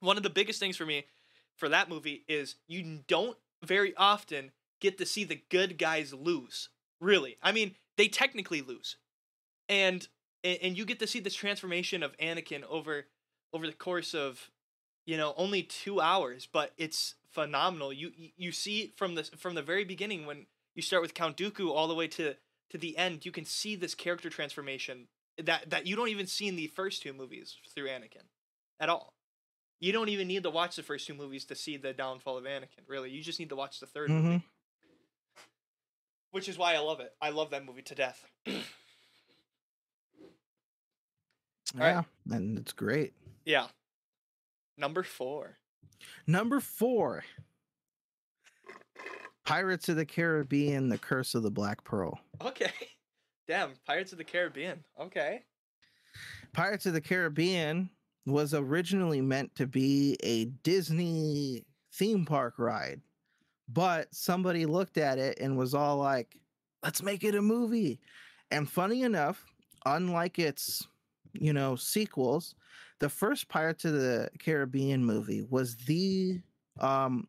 [0.01, 1.07] One of the biggest things for me
[1.57, 6.69] for that movie is you don't very often get to see the good guys lose.
[7.01, 8.97] Really, I mean, they technically lose,
[9.69, 10.07] and
[10.45, 13.07] and you get to see this transformation of Anakin over
[13.53, 14.51] over the course of
[15.07, 17.93] you know only two hours, but it's phenomenal.
[17.93, 21.71] You you see from the from the very beginning when you start with Count Dooku
[21.71, 22.35] all the way to
[22.71, 25.09] to the end, you can see this character transformation
[25.43, 28.25] that that you don't even see in the first two movies through Anakin
[28.79, 29.15] at all.
[29.81, 32.45] You don't even need to watch the first two movies to see the downfall of
[32.45, 32.87] Anakin.
[32.87, 34.43] Really, you just need to watch the 3rd movie, Mhm.
[36.33, 37.13] which is why I love it.
[37.21, 38.25] I love that movie to death.
[41.75, 42.05] All right.
[42.27, 43.13] Yeah, and it's great.
[43.45, 43.67] yeah.
[44.77, 45.59] Number four.
[46.27, 47.23] Number four
[49.45, 52.19] Pirates of the Caribbean The Curse of the Black Pearl.
[52.43, 52.71] Okay.
[53.49, 54.85] Damn, Pirates of the Caribbean.
[54.99, 55.43] Okay.
[56.53, 57.91] Pirates of the Caribbean
[58.27, 63.01] was originally meant to be a Disney theme park ride,
[63.69, 66.39] but somebody looked at it and was all like,
[66.85, 68.01] let's make it a movie.
[68.53, 69.45] And funny enough,
[69.85, 70.87] unlike its,
[71.33, 72.55] you know, sequels,
[72.99, 76.41] the first Pirates of the Caribbean movie was the
[76.81, 77.27] um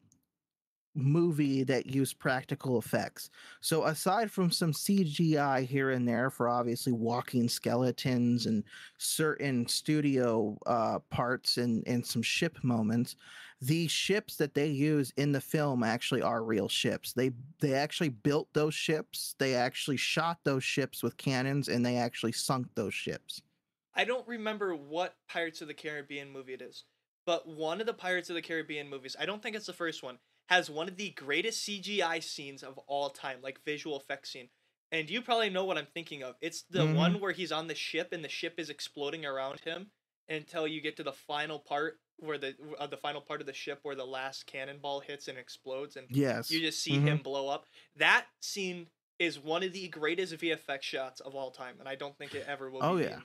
[0.96, 3.30] movie that used practical effects.
[3.62, 8.64] So aside from some CGI here and there for obviously walking skeletons and
[8.98, 13.16] certain studio uh, parts and and some ship moments,
[13.62, 17.14] the ships that they use in the film actually are real ships.
[17.14, 19.36] They they actually built those ships.
[19.40, 23.42] They actually shot those ships with cannons and they actually sunk those ships.
[23.94, 26.86] I don't remember what Pirates of the Caribbean movie it is,
[27.26, 30.02] but one of the Pirates of the Caribbean movies, I don't think it's the first
[30.04, 30.20] one,
[30.50, 34.50] has one of the greatest CGI scenes of all time, like visual effects scene.
[34.92, 36.36] And you probably know what I'm thinking of.
[36.42, 36.96] It's the Mhm.
[36.96, 39.92] one where he's on the ship and the ship is exploding around him
[40.28, 43.54] until you get to the final part where the uh, the final part of the
[43.54, 46.52] ship where the last cannonball hits and explodes and Yes.
[46.52, 47.08] you just see Mhm.
[47.08, 47.66] him blow up.
[47.96, 52.18] That scene is one of the greatest VFX shots of all time, and I don't
[52.18, 52.82] think it ever will.
[52.84, 53.22] Oh, be yeah.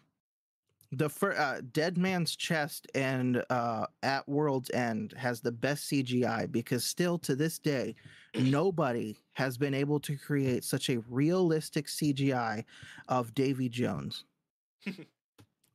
[0.96, 6.50] The fir- uh, Dead Man's Chest and uh, At World's End has the best CGI
[6.50, 7.94] because still to this day,
[8.34, 12.64] nobody has been able to create such a realistic CGI
[13.08, 14.24] of Davy Jones.
[14.84, 14.96] the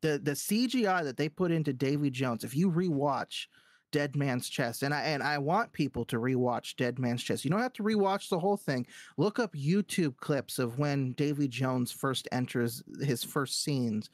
[0.01, 3.45] the CGI that they put into Davy Jones, if you rewatch
[3.91, 7.43] Dead Man's Chest, and I and I want people to rewatch Dead Man's Chest.
[7.43, 8.87] You don't have to rewatch the whole thing.
[9.17, 14.09] Look up YouTube clips of when Davy Jones first enters his first scenes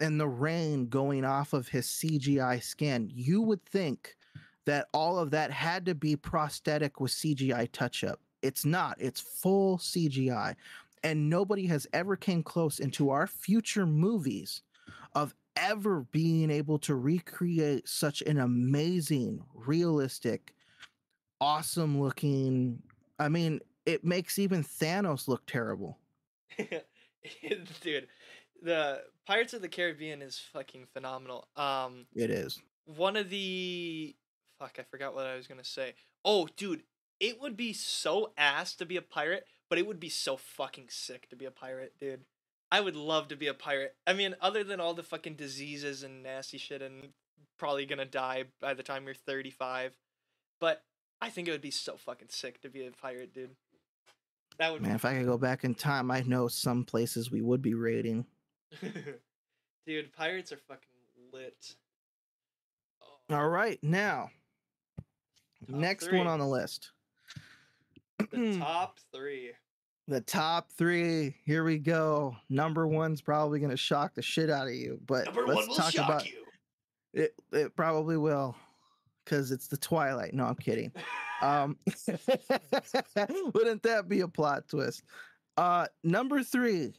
[0.00, 3.10] and the rain going off of his CGI skin.
[3.14, 4.16] You would think
[4.64, 8.20] that all of that had to be prosthetic with CGI touch up.
[8.42, 8.96] It's not.
[9.00, 10.54] It's full CGI.
[11.04, 14.62] And nobody has ever came close into our future movies
[15.14, 20.54] of ever being able to recreate such an amazing, realistic,
[21.40, 22.82] awesome looking.
[23.18, 25.98] I mean, it makes even Thanos look terrible.
[27.80, 28.08] Dude,
[28.62, 31.48] the Pirates of the Caribbean is fucking phenomenal.
[31.56, 32.60] Um, It is.
[32.84, 34.14] one of the
[34.58, 35.94] fuck, I forgot what I was gonna say.
[36.24, 36.82] Oh, dude,
[37.20, 40.86] it would be so ass to be a pirate, but it would be so fucking
[40.88, 42.24] sick to be a pirate, dude.
[42.72, 43.94] I would love to be a pirate.
[44.06, 47.10] I mean, other than all the fucking diseases and nasty shit, and
[47.58, 49.94] probably gonna die by the time you're 35,
[50.58, 50.82] but
[51.20, 53.50] I think it would be so fucking sick to be a pirate, dude.
[54.58, 57.42] That would Man, if I could go back in time, I know some places we
[57.42, 58.24] would be raiding.
[59.86, 60.88] Dude, pirates are fucking
[61.32, 61.74] lit.
[63.30, 64.30] Oh, All right, now
[65.68, 66.18] Top next three.
[66.18, 66.90] one on the list.
[68.30, 69.52] the top three.
[70.08, 71.36] The top three.
[71.44, 72.36] Here we go.
[72.48, 75.76] Number one's probably gonna shock the shit out of you, but Number let's one will
[75.76, 76.44] talk shock about you.
[77.14, 77.34] it.
[77.52, 78.56] It probably will,
[79.24, 80.34] because it's the Twilight.
[80.34, 80.92] No, I'm kidding.
[81.40, 81.76] Um,
[83.54, 85.02] wouldn't that be a plot twist?
[85.56, 86.92] Uh, number three.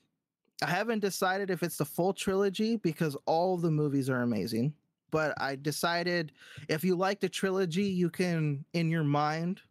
[0.61, 4.73] I haven't decided if it's the full trilogy because all the movies are amazing.
[5.11, 6.31] But I decided
[6.69, 9.61] if you like the trilogy, you can, in your mind,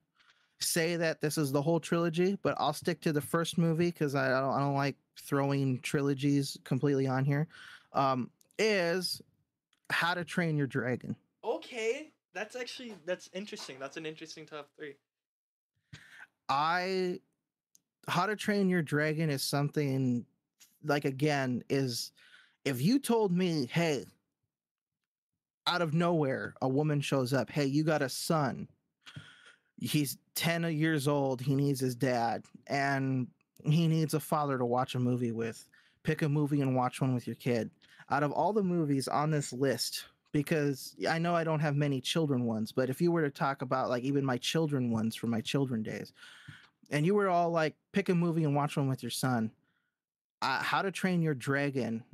[0.62, 2.38] say that this is the whole trilogy.
[2.42, 6.58] But I'll stick to the first movie because I don't, I don't like throwing trilogies
[6.64, 7.46] completely on here.
[7.92, 9.20] Um, is
[9.90, 11.16] How to Train Your Dragon.
[11.44, 13.76] okay, that's actually that's interesting.
[13.78, 14.94] That's an interesting top three.
[16.48, 17.20] I
[18.08, 20.24] How to Train Your Dragon is something
[20.84, 22.12] like again is
[22.64, 24.04] if you told me, hey,
[25.66, 28.68] out of nowhere, a woman shows up, hey, you got a son.
[29.82, 33.26] He's 10 years old, he needs his dad, and
[33.64, 35.66] he needs a father to watch a movie with.
[36.04, 37.70] Pick a movie and watch one with your kid.
[38.10, 42.00] Out of all the movies on this list, because I know I don't have many
[42.00, 45.30] children ones, but if you were to talk about like even my children ones from
[45.30, 46.12] my children days,
[46.90, 49.50] and you were all like, pick a movie and watch one with your son,
[50.42, 52.04] uh, How to Train Your Dragon,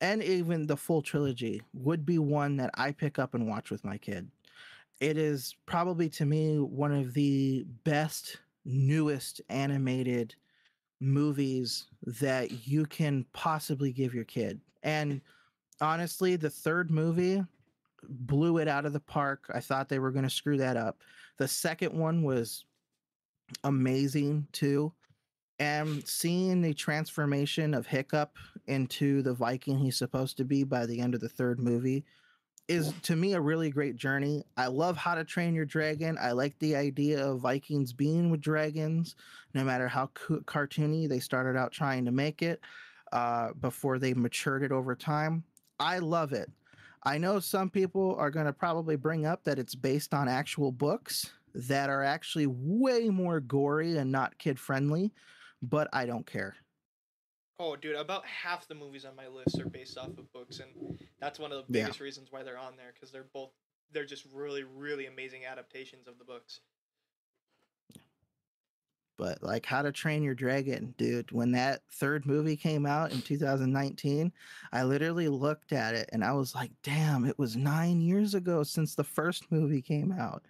[0.00, 3.84] and even the full trilogy would be one that I pick up and watch with
[3.84, 4.28] my kid.
[5.00, 8.36] It is probably to me one of the best,
[8.66, 10.34] newest animated
[11.00, 14.60] movies that you can possibly give your kid.
[14.82, 15.22] And
[15.80, 17.42] honestly, the third movie
[18.08, 19.50] blew it out of the park.
[19.54, 20.98] I thought they were going to screw that up.
[21.38, 22.66] The second one was
[23.64, 24.92] amazing too.
[25.58, 28.36] And seeing the transformation of Hiccup
[28.66, 32.04] into the Viking he's supposed to be by the end of the third movie
[32.70, 34.44] is to me a really great journey.
[34.56, 36.16] I love How to Train Your Dragon.
[36.20, 39.16] I like the idea of Vikings being with dragons,
[39.54, 42.60] no matter how co- cartoony they started out trying to make it
[43.10, 45.42] uh, before they matured it over time.
[45.80, 46.48] I love it.
[47.02, 50.70] I know some people are going to probably bring up that it's based on actual
[50.70, 55.12] books that are actually way more gory and not kid friendly,
[55.60, 56.54] but I don't care.
[57.58, 60.70] Oh, dude, about half the movies on my list are based off of books, and
[61.20, 61.84] that's one of the Yeah.
[61.84, 63.50] biggest reasons why they're on there because they're both
[63.92, 66.60] they're just really, really amazing adaptations of the books.
[69.18, 73.20] But like How to Train Your Dragon, dude, when that third movie came out in
[73.20, 74.32] 2019,
[74.72, 78.62] I literally looked at it and I was like, damn, it was nine years ago
[78.62, 80.44] since the first movie came out.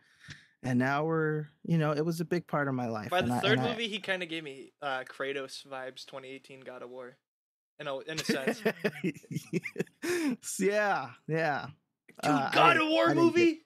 [0.63, 3.09] And now we're, you know, it was a big part of my life.
[3.11, 6.61] By the I- third I- movie, he kind of gave me uh, Kratos vibes, 2018
[6.61, 7.17] God of War,
[7.81, 8.63] in a in a sense.
[10.59, 11.67] yeah, yeah.
[12.23, 13.61] Dude, Uh, God of War didn't get- movie.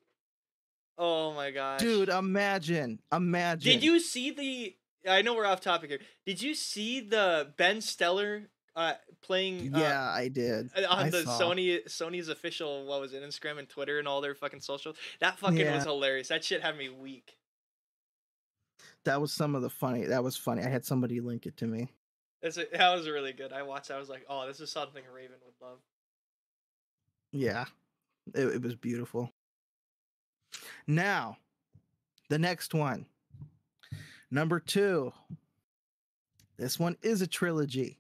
[0.97, 3.73] Oh my god, Dude, imagine, imagine.
[3.73, 4.77] Did you see the?
[5.11, 5.99] I know we're off topic here.
[6.25, 9.75] Did you see the Ben Stiller uh, playing?
[9.75, 10.71] uh, Yeah, I did.
[10.77, 11.41] uh, on I the saw.
[11.41, 14.97] Sony Sony's official what was it Instagram and Twitter and all their fucking socials.
[15.19, 15.75] That fucking Yeah.
[15.75, 16.29] was hilarious.
[16.29, 17.37] That shit had me weak.
[19.05, 20.05] That was some of the funny.
[20.05, 20.63] That was funny.
[20.63, 21.89] I had somebody link it to me.
[22.45, 23.55] That's a, that was really good.
[23.55, 23.91] I watched.
[23.91, 25.79] I was like, oh, this is something Raven would love.
[27.33, 27.65] Yeah,
[28.35, 29.33] it, it was beautiful.
[30.87, 31.39] Now,
[32.29, 33.07] the next one,
[34.31, 35.11] number two.
[36.59, 37.99] This one is a trilogy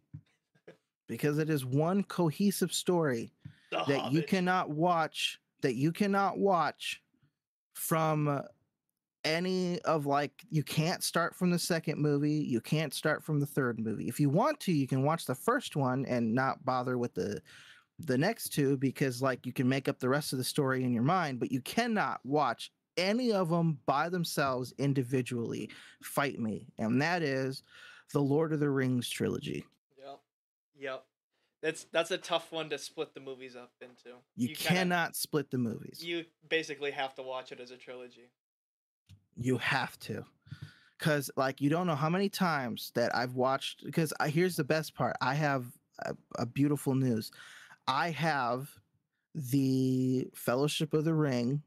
[1.08, 3.32] because it is one cohesive story
[3.70, 7.02] The that you cannot watch that you cannot watch
[7.72, 8.42] from
[9.24, 13.46] any of like you can't start from the second movie you can't start from the
[13.46, 16.98] third movie if you want to you can watch the first one and not bother
[16.98, 17.40] with the
[18.00, 20.92] the next two because like you can make up the rest of the story in
[20.92, 25.70] your mind but you cannot watch any of them by themselves individually
[26.02, 27.62] fight me and that is
[28.12, 29.64] the lord of the rings trilogy
[29.98, 30.20] Yep.
[30.78, 31.04] Yep.
[31.62, 34.18] That's that's a tough one to split the movies up into.
[34.36, 38.28] you, kinda- cannot split the movies You basically have to watch it as a trilogy.
[39.36, 40.24] You have to.
[40.98, 44.64] Cause like you don't know how many times that I've watched because I here's the
[44.64, 45.16] best part.
[45.20, 45.66] I have
[46.00, 47.30] a, a beautiful news.
[47.86, 48.70] I have
[49.34, 51.62] the Fellowship of the Ring,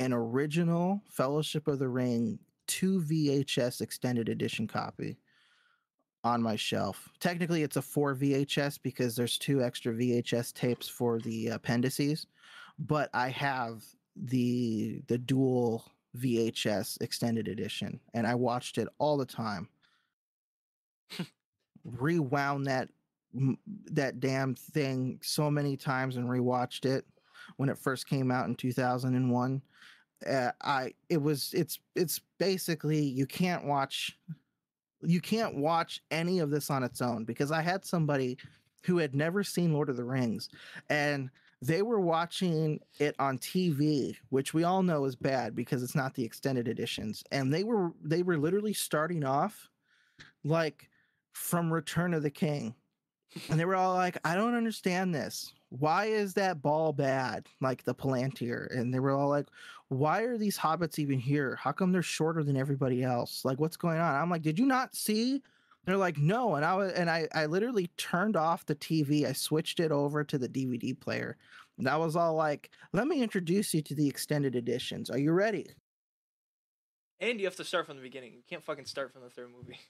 [0.00, 5.18] an original Fellowship of the Ring 2 VHS extended edition copy
[6.24, 7.08] on my shelf.
[7.20, 12.26] Technically it's a 4 VHS because there's two extra VHS tapes for the appendices,
[12.78, 13.84] but I have
[14.16, 15.84] the the dual
[16.16, 19.68] VHS extended edition, and I watched it all the time.
[21.84, 22.88] Rewound that
[23.92, 27.04] that damn thing so many times and rewatched it
[27.56, 29.62] when it first came out in 2001.
[30.28, 34.18] Uh, I it was it's it's basically you can't watch
[35.02, 38.36] you can't watch any of this on its own because I had somebody
[38.84, 40.48] who had never seen Lord of the Rings
[40.90, 41.30] and
[41.62, 46.14] they were watching it on TV, which we all know is bad because it's not
[46.14, 47.22] the extended editions.
[47.32, 49.68] And they were they were literally starting off
[50.42, 50.88] like
[51.32, 52.74] from Return of the King.
[53.48, 55.52] And they were all like, I don't understand this.
[55.68, 57.46] Why is that ball bad?
[57.60, 58.76] Like the Palantir.
[58.76, 59.46] And they were all like,
[59.88, 61.54] why are these hobbits even here?
[61.56, 63.44] How come they're shorter than everybody else?
[63.44, 64.14] Like, what's going on?
[64.16, 65.42] I'm like, did you not see?
[65.90, 66.54] They're like, no.
[66.54, 69.26] And I was, and I, I literally turned off the TV.
[69.26, 71.36] I switched it over to the DVD player.
[71.78, 75.10] And I was all like, let me introduce you to the extended editions.
[75.10, 75.66] Are you ready?
[77.18, 78.34] And you have to start from the beginning.
[78.34, 79.80] You can't fucking start from the third movie.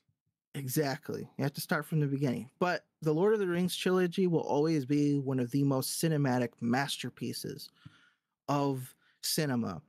[0.55, 1.28] Exactly.
[1.36, 2.51] You have to start from the beginning.
[2.59, 6.48] But the Lord of the Rings trilogy will always be one of the most cinematic
[6.62, 7.68] masterpieces
[8.48, 9.82] of cinema.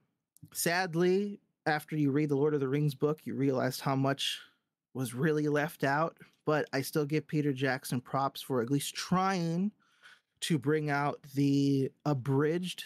[0.53, 4.41] Sadly, after you read the Lord of the Rings book, you realize how much
[4.93, 6.17] was really left out.
[6.45, 9.71] But I still give Peter Jackson props for at least trying
[10.41, 12.83] to bring out the abridged,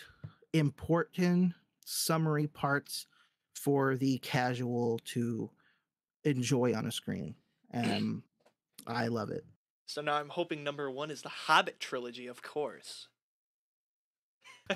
[0.53, 1.53] important
[1.86, 3.08] summary parts
[3.53, 5.49] for the casual to
[6.26, 7.36] enjoy on a screen.
[7.72, 8.22] And
[8.86, 9.45] I love it.
[9.88, 13.08] So now I'm hoping number one is the Hobbit trilogy, of course.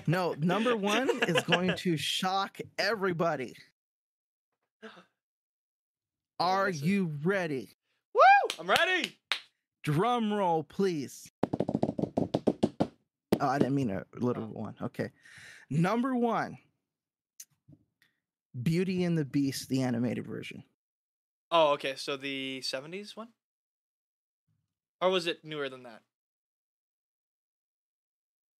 [0.05, 3.55] No, number one is going to shock everybody.
[6.39, 7.75] Are you ready?
[8.13, 8.21] Woo!
[8.59, 9.17] I'm ready.
[9.83, 11.29] Drum roll, please.
[13.41, 14.47] Oh, I didn't mean a little Oh.
[14.59, 14.75] one.
[14.81, 15.11] Okay.
[15.69, 16.57] Number one
[18.63, 20.63] Beauty and the Beast, the animated version.
[21.51, 21.95] Oh, okay.
[21.95, 23.29] So the '70s one,
[25.01, 26.01] or was it newer than that?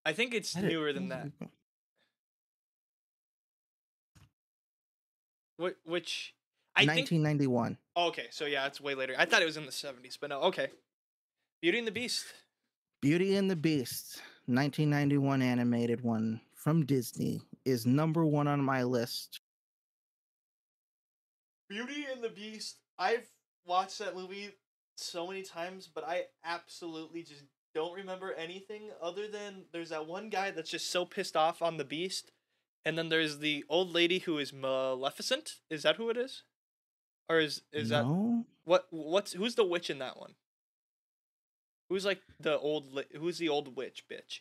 [0.06, 1.28] I think it's I newer than that.
[5.62, 6.34] Wh- Which
[6.80, 7.78] I think 1991.
[7.96, 9.14] Oh, okay, so yeah, it's way later.
[9.18, 10.42] I thought it was in the seventies, but no.
[10.44, 10.70] Okay,
[11.62, 12.26] Beauty and the Beast.
[13.02, 19.42] Beauty and the Beast, 1991 animated one from Disney, is number one on my list.
[21.70, 22.78] Beauty and the Beast.
[22.98, 23.28] I've
[23.66, 24.52] watched that movie
[24.96, 27.44] so many times, but I absolutely just
[27.76, 31.78] don't remember anything other than there's that one guy that's just so pissed off on
[31.78, 32.32] the Beast,
[32.84, 35.56] and then there's the old lady who is Maleficent.
[35.70, 36.44] Is that who it is?
[37.30, 38.06] Or is is that
[38.66, 38.88] what?
[38.90, 40.34] What's who's the witch in that one?
[41.90, 42.92] Who's like the old?
[42.94, 44.40] li- Who's the old witch bitch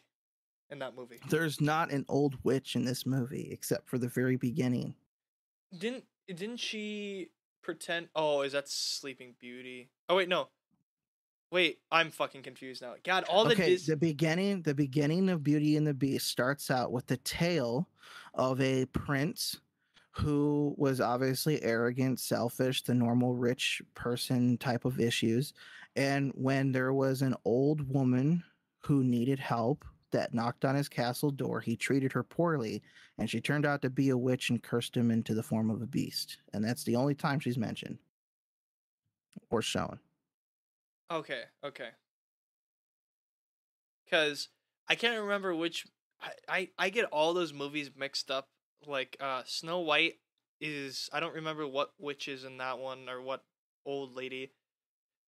[0.71, 1.21] in that movie?
[1.29, 4.95] There's not an old witch in this movie except for the very beginning.
[5.77, 7.31] Didn't didn't she
[7.63, 8.09] pretend?
[8.15, 9.91] Oh, is that Sleeping Beauty?
[10.09, 10.49] Oh wait, no.
[11.51, 12.95] Wait, I'm fucking confused now.
[13.05, 16.71] God, all the okay, Dis- the beginning, the beginning of Beauty and the Beast starts
[16.71, 17.89] out with the tale
[18.35, 19.59] of a prince
[20.19, 25.53] who was obviously arrogant, selfish, the normal rich person type of issues.
[25.97, 28.43] And when there was an old woman
[28.81, 32.83] who needed help that knocked on his castle door, he treated her poorly,
[33.19, 35.83] and she turned out to be a witch and cursed him into the form of
[35.83, 36.39] a beast.
[36.53, 37.99] And that's the only time she's mentioned
[39.51, 40.01] or shown.
[41.11, 41.91] Okay, okay.
[44.11, 44.49] Cause
[44.89, 45.87] I can't remember which
[46.21, 48.49] I, I I get all those movies mixed up.
[48.87, 50.19] Like uh Snow White
[50.61, 53.45] is I don't remember what witch is in that one or what
[53.85, 54.53] old lady.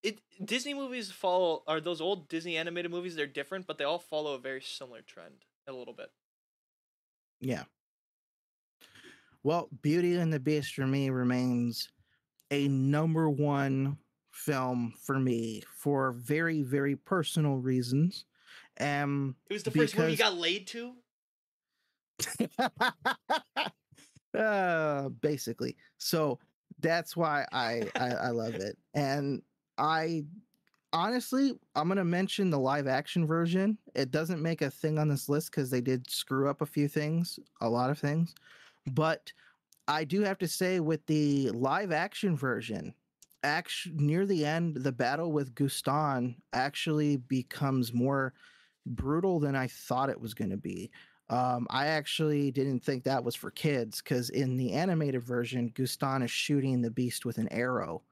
[0.02, 3.98] It Disney movies follow are those old Disney animated movies, they're different, but they all
[3.98, 6.10] follow a very similar trend a little bit.
[7.40, 7.64] Yeah.
[9.42, 11.88] Well, Beauty and the Beast for me remains
[12.50, 13.96] a number one
[14.30, 18.26] film for me for very, very personal reasons.
[18.78, 20.94] Um, It was the first movie you got laid to?
[24.38, 25.76] uh, basically.
[25.98, 26.38] So
[26.80, 29.42] that's why I, I I love it, and
[29.78, 30.24] I
[30.92, 33.78] honestly I'm gonna mention the live action version.
[33.94, 36.88] It doesn't make a thing on this list because they did screw up a few
[36.88, 38.34] things, a lot of things,
[38.92, 39.32] but
[39.88, 42.94] I do have to say with the live action version.
[43.42, 48.34] Actually, near the end, the battle with Gaston actually becomes more
[48.86, 50.90] brutal than I thought it was going to be.
[51.30, 56.22] Um, I actually didn't think that was for kids because in the animated version, Gaston
[56.22, 58.02] is shooting the beast with an arrow,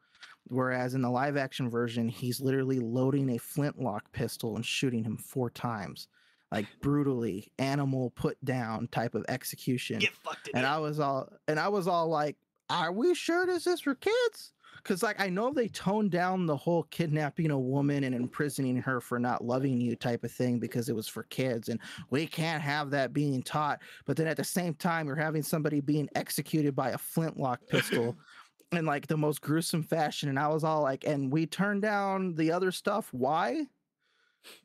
[0.45, 5.17] whereas in the live action version, he's literally loading a flintlock pistol and shooting him
[5.17, 6.07] four times,
[6.53, 9.99] like brutally, animal put down type of execution.
[9.99, 10.65] Get fucked and.
[10.65, 12.37] I was all, and I was all like,
[12.71, 16.57] "Are we sure this is for kids?" Because like I know they toned down the
[16.57, 20.89] whole kidnapping a woman and imprisoning her for not loving you type of thing because
[20.89, 21.81] it was for kids, and
[22.11, 23.81] we can't have that being taught.
[24.07, 28.17] But then at the same time, you're having somebody being executed by a flintlock pistol
[28.73, 32.35] in like the most gruesome fashion, and I was all like, "And we turned down
[32.35, 33.09] the other stuff.
[33.13, 33.67] Why?"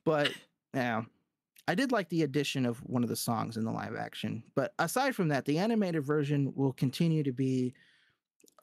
[0.06, 0.32] But
[0.74, 1.04] yeah.
[1.66, 4.74] I did like the addition of one of the songs in the live action, but
[4.80, 7.74] aside from that, the animated version will continue to be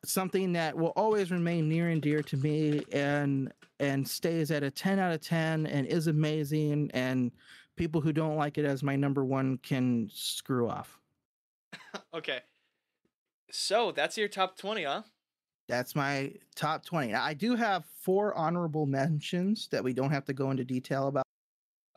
[0.05, 4.70] something that will always remain near and dear to me and and stays at a
[4.70, 7.31] 10 out of 10 and is amazing and
[7.77, 10.98] people who don't like it as my number one can screw off
[12.14, 12.40] okay.
[13.52, 15.02] So that's your top twenty, huh?
[15.68, 20.32] that's my top 20 i do have four honorable mentions that we don't have to
[20.32, 21.24] go into detail about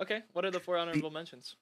[0.02, 0.22] Okay.
[0.34, 1.56] What are the four honorable mentions?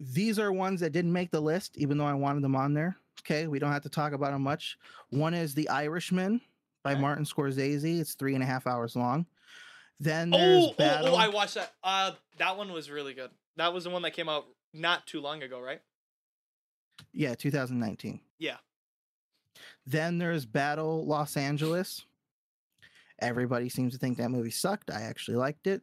[0.00, 2.96] these are ones that didn't make the list even though i wanted them on there
[3.20, 4.76] Okay, we don't have to talk about them much.
[5.10, 6.40] One is The Irishman
[6.82, 7.00] by Okay.
[7.00, 8.00] Martin Scorsese.
[8.00, 9.26] It's three and a half hours long.
[10.00, 11.14] Then there's Oh, oh, Battle.
[11.14, 11.72] oh, I watched that.
[11.82, 13.30] Uh, that one was really good.
[13.56, 15.80] That was the one that came out not too long ago, right?
[17.12, 18.20] yeah, 2019.
[18.38, 18.56] Yeah.
[19.86, 22.04] Then there's Battle Los Angeles.
[23.20, 24.90] Everybody seems to think that movie sucked.
[24.90, 25.82] I actually liked it.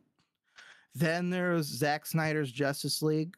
[0.94, 3.36] Then there's Zack Snyder's Justice League.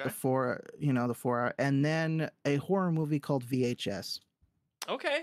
[0.00, 0.08] Okay.
[0.08, 4.18] The four, you know, the four hour, and then a horror movie called VHS.
[4.88, 5.20] Okay.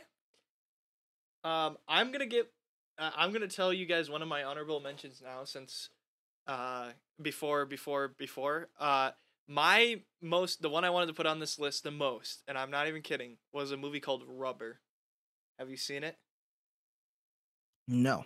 [1.43, 2.51] Um, I'm gonna get.
[2.97, 5.89] Uh, I'm gonna tell you guys one of my honorable mentions now, since,
[6.47, 6.91] uh,
[7.21, 8.69] before, before, before.
[8.79, 9.11] Uh,
[9.47, 12.71] my most, the one I wanted to put on this list the most, and I'm
[12.71, 14.79] not even kidding, was a movie called Rubber.
[15.59, 16.17] Have you seen it?
[17.87, 18.23] No.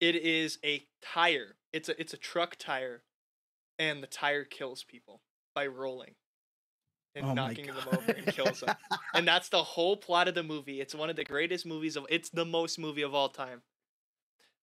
[0.00, 1.56] It is a tire.
[1.72, 3.02] It's a it's a truck tire,
[3.80, 5.22] and the tire kills people
[5.58, 6.14] by rolling
[7.16, 8.76] and Oh knocking them over and kills them.
[9.12, 10.80] and that's the whole plot of the movie.
[10.80, 12.06] It's one of the greatest movies of.
[12.08, 13.62] It's the most movie of all time.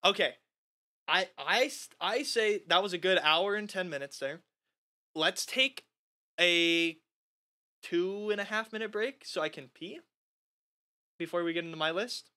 [0.06, 0.36] Okay,
[1.06, 1.70] I I
[2.00, 4.40] I say that was a good hour and ten minutes there.
[5.14, 5.84] Let's take
[6.40, 6.98] a
[7.84, 10.00] two and a half minute break so I can pee
[11.20, 12.30] before we get into my list.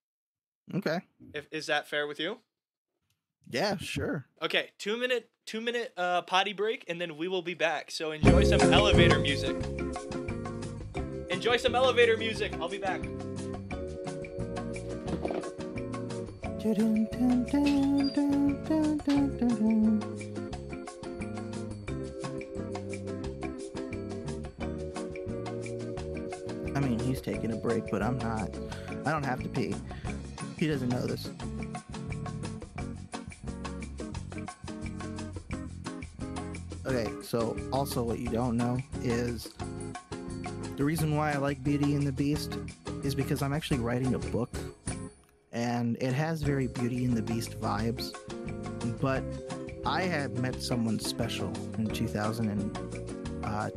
[0.75, 1.01] Okay.
[1.33, 2.39] If is that fair with you?
[3.49, 4.27] Yeah, sure.
[4.43, 7.91] Okay, two minute two minute uh, potty break, and then we will be back.
[7.91, 9.57] So enjoy some elevator music.
[11.31, 12.53] Enjoy some elevator music.
[12.61, 13.01] I'll be back.
[26.75, 28.51] I mean, he's taking a break, but I'm not.
[29.07, 29.75] I don't have to pee.
[30.59, 31.31] He doesn't know this.
[37.29, 39.53] So also what you don't know is
[40.79, 42.57] the reason why I like Beauty and the Beast
[43.05, 44.49] is because I'm actually writing a book
[45.53, 48.17] and it has very Beauty and the Beast vibes.
[48.99, 49.23] But
[49.85, 53.71] I had met someone special in 2010 uh,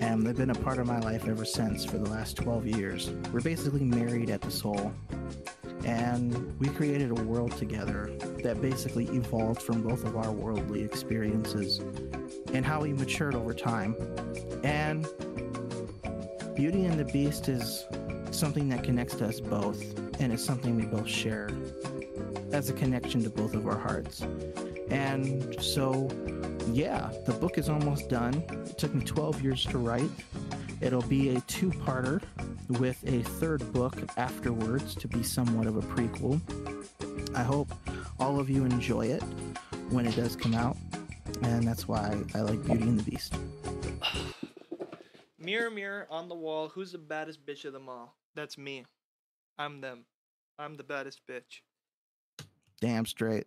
[0.00, 3.10] and they've been a part of my life ever since for the last 12 years.
[3.32, 4.92] We're basically married at the soul
[5.84, 8.10] and we created a world together
[8.42, 11.80] that basically evolved from both of our worldly experiences
[12.54, 13.94] and how we matured over time.
[14.62, 15.06] And
[16.54, 17.84] Beauty and the Beast is
[18.30, 19.82] something that connects to us both,
[20.20, 21.50] and it's something we both share
[22.52, 24.22] as a connection to both of our hearts.
[24.88, 26.08] And so,
[26.70, 28.34] yeah, the book is almost done.
[28.66, 30.10] It took me 12 years to write.
[30.80, 32.22] It'll be a two parter
[32.68, 36.40] with a third book afterwards to be somewhat of a prequel.
[37.36, 37.72] I hope
[38.20, 39.22] all of you enjoy it
[39.90, 40.76] when it does come out,
[41.44, 43.34] and that's why I like Beauty and the Beast.
[45.38, 48.16] Mirror, mirror on the wall, who's the baddest bitch of them all?
[48.34, 48.86] That's me.
[49.58, 50.06] I'm them.
[50.58, 51.60] I'm the baddest bitch.
[52.80, 53.46] Damn straight.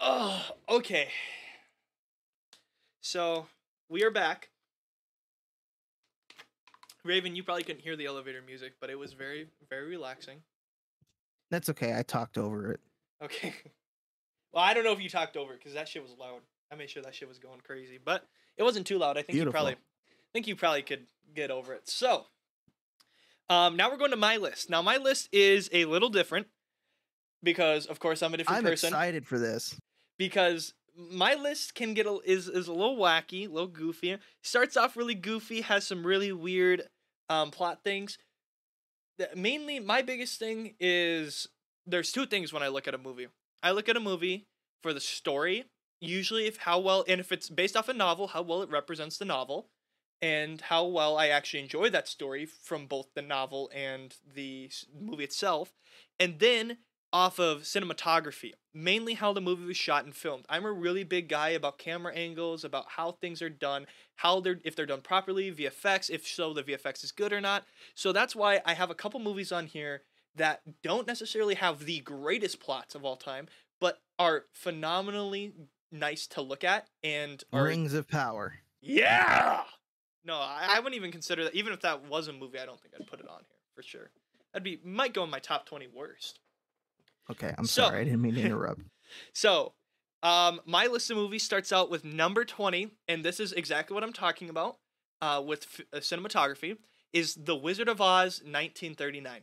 [0.00, 1.08] Oh, okay.
[3.00, 3.46] So
[3.88, 4.48] we are back.
[7.04, 10.38] Raven, you probably couldn't hear the elevator music, but it was very, very relaxing.
[11.52, 11.96] That's okay.
[11.96, 12.80] I talked over it.
[13.22, 13.54] Okay.
[14.54, 16.40] Well, I don't know if you talked over it because that shit was loud.
[16.72, 18.26] I made sure that shit was going crazy, but
[18.56, 19.16] it wasn't too loud.
[19.16, 21.88] I think you probably, I think you probably could get over it.
[21.88, 22.26] So,
[23.50, 24.70] um, now we're going to my list.
[24.70, 26.46] Now my list is a little different
[27.42, 28.88] because, of course, I'm a different person.
[28.94, 29.78] I'm excited for this.
[30.18, 34.16] because my list can get a, is is a little wacky, a little goofy.
[34.42, 36.84] Starts off really goofy, has some really weird
[37.28, 38.16] um, plot things.
[39.18, 41.48] The, mainly, my biggest thing is
[41.86, 43.26] there's two things when I look at a movie.
[43.62, 44.46] I look at a movie
[44.82, 45.64] for the story,
[46.04, 49.18] usually if how well and if it's based off a novel, how well it represents
[49.18, 49.68] the novel,
[50.22, 55.24] and how well I actually enjoy that story from both the novel and the movie
[55.24, 55.72] itself,
[56.18, 56.78] and then
[57.12, 60.44] off of cinematography, mainly how the movie was shot and filmed.
[60.48, 63.86] I'm a really big guy about camera angles, about how things are done,
[64.16, 67.64] how they're if they're done properly, VFX, if so the VFX is good or not.
[67.94, 70.02] So that's why I have a couple movies on here
[70.34, 73.46] that don't necessarily have the greatest plots of all time,
[73.80, 75.52] but are phenomenally
[75.92, 78.54] nice to look at and are Rings of Power.
[78.80, 79.62] yeah.
[80.26, 81.54] No, I, I wouldn't even consider that.
[81.54, 83.82] Even if that was a movie, I don't think I'd put it on here for
[83.82, 84.10] sure.
[84.52, 86.40] That'd be might go in my top twenty worst.
[87.30, 88.00] Okay, I'm So- sorry.
[88.00, 88.80] I didn't mean to interrupt.
[89.34, 89.74] So,
[90.22, 94.02] um, my list of movies starts out with number 20, and this is exactly what
[94.02, 94.78] I'm talking about
[95.20, 96.78] uh, with f- uh, cinematography,
[97.12, 99.42] is The Wizard of Oz 1939.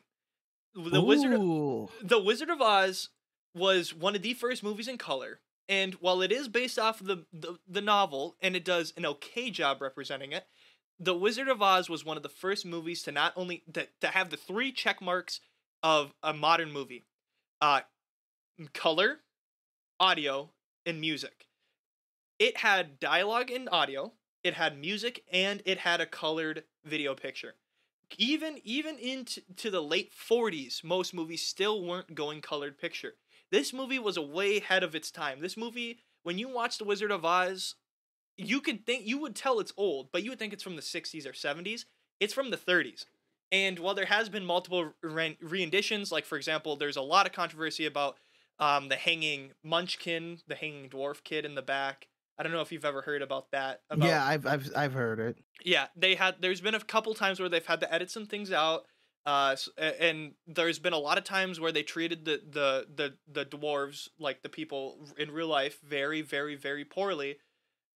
[0.76, 3.10] The Wizard of, The Wizard of Oz
[3.54, 5.40] was one of the first movies in color,
[5.72, 9.06] and while it is based off of the, the, the novel, and it does an
[9.06, 10.45] okay job representing it,
[10.99, 14.07] The Wizard of Oz was one of the first movies to not only to, to
[14.07, 15.39] have the three check marks
[15.81, 17.06] of a modern movie.
[17.61, 17.81] Uh
[18.73, 19.22] color,
[19.99, 20.49] audio,
[20.85, 21.48] and music.
[22.38, 24.11] It had dialogue and audio,
[24.43, 27.56] it had music, and it had a colored video picture.
[28.18, 33.14] Even even into to the late 40s, most movies still weren't going colored picture.
[33.52, 35.41] This movie was a way ahead of its time.
[35.41, 37.76] This movie, when you watch The Wizard of Oz,
[38.38, 40.82] you could think you would tell it's old, but you would think it's from the
[40.82, 41.86] 60s or 70s.
[42.19, 43.06] It's from the 30s.
[43.52, 47.34] And while there has been multiple re- renditions, like for example, there's a lot of
[47.34, 48.18] controversy about
[48.60, 52.07] um, the hanging Munchkin, the hanging dwarf kid in the back.
[52.38, 53.82] I don't know if you've ever heard about that.
[53.90, 55.38] About, yeah, I've I've I've heard it.
[55.64, 56.36] yeah, they had.
[56.40, 58.86] There's been a couple times where they've had to edit some things out.
[59.26, 63.45] Uh, and there's been a lot of times where they treated the the the the
[63.45, 67.38] dwarves like the people in real life very very very poorly.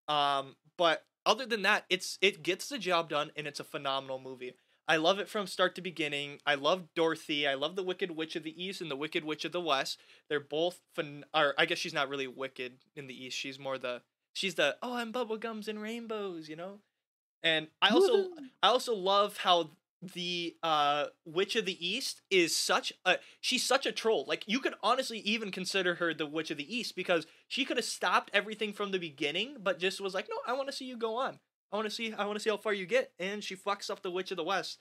[0.08, 4.20] Um, but other than that, it's it gets the job done, and it's a phenomenal
[4.20, 4.54] movie.
[4.88, 6.40] I love it from start to beginning.
[6.46, 7.48] I love Dorothy.
[7.48, 10.00] I love the Wicked Witch of the East and the Wicked Witch of the West.
[10.30, 11.26] They're both fun.
[11.34, 13.38] Or I guess she's not really wicked in the East.
[13.38, 14.02] She's more the
[14.34, 16.80] she's the oh I'm bubblegums and rainbows, you know.
[17.42, 18.30] And I also
[18.62, 19.72] I also love how
[20.14, 24.26] the uh Witch of the East is such a she's such a troll.
[24.28, 27.78] Like you could honestly even consider her the Witch of the East because she could
[27.78, 30.86] have stopped everything from the beginning, but just was like, no, I want to see
[30.86, 31.40] you go on.
[31.72, 33.90] I want to see I want to see how far you get, and she fucks
[33.90, 34.80] up the Witch of the West.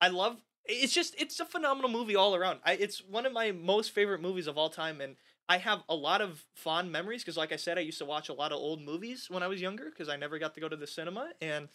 [0.00, 0.42] I love.
[0.66, 2.60] It's just it's a phenomenal movie all around.
[2.64, 5.16] I it's one of my most favorite movies of all time, and
[5.48, 8.28] I have a lot of fond memories because, like I said, I used to watch
[8.28, 10.68] a lot of old movies when I was younger because I never got to go
[10.68, 11.68] to the cinema, and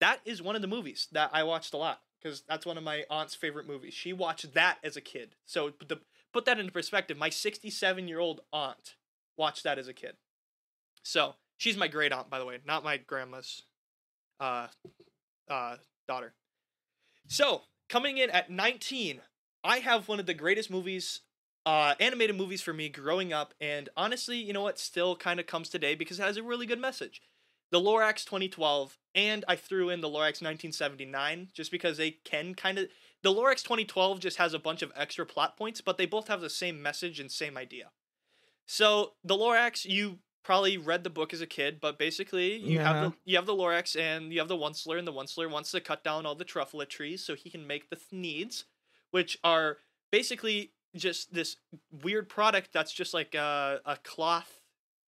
[0.00, 2.84] that is one of the movies that I watched a lot because that's one of
[2.84, 3.92] my aunt's favorite movies.
[3.92, 5.34] She watched that as a kid.
[5.44, 5.72] So
[6.32, 8.94] put that into perspective, my 67 year old aunt
[9.36, 10.16] watched that as a kid.
[11.02, 13.62] So she's my great aunt, by the way, not my grandma's
[14.40, 14.68] uh,
[15.50, 15.76] uh,
[16.08, 16.32] daughter.
[17.28, 19.20] So coming in at 19,
[19.62, 21.20] I have one of the greatest movies,
[21.66, 25.46] uh, animated movies for me growing up, and honestly, you know what, still kind of
[25.46, 27.20] comes today because it has a really good message.
[27.74, 32.78] The Lorax 2012, and I threw in the Lorax 1979 just because they can kind
[32.78, 32.86] of.
[33.24, 36.40] The Lorax 2012 just has a bunch of extra plot points, but they both have
[36.40, 37.90] the same message and same idea.
[38.64, 43.10] So the Lorax, you probably read the book as a kid, but basically you have
[43.10, 45.80] the you have the Lorax and you have the Onceler, and the Onceler wants to
[45.80, 48.66] cut down all the truffula trees so he can make the Thneeds,
[49.10, 49.78] which are
[50.12, 51.56] basically just this
[51.90, 54.60] weird product that's just like a, a cloth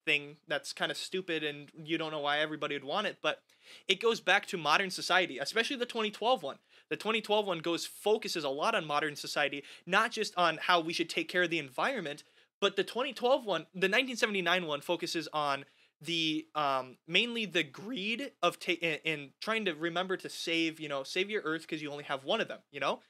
[0.06, 3.42] thing that's kind of stupid and you don't know why everybody would want it, but
[3.88, 6.56] it goes back to modern society, especially the 2012 one.
[6.88, 10.92] The 2012 one goes focuses a lot on modern society, not just on how we
[10.92, 12.22] should take care of the environment,
[12.60, 15.66] but the 2012 one, the 1979 one focuses on
[16.02, 20.88] the um mainly the greed of ta- in, in trying to remember to save, you
[20.88, 23.00] know, save your earth because you only have one of them, you know?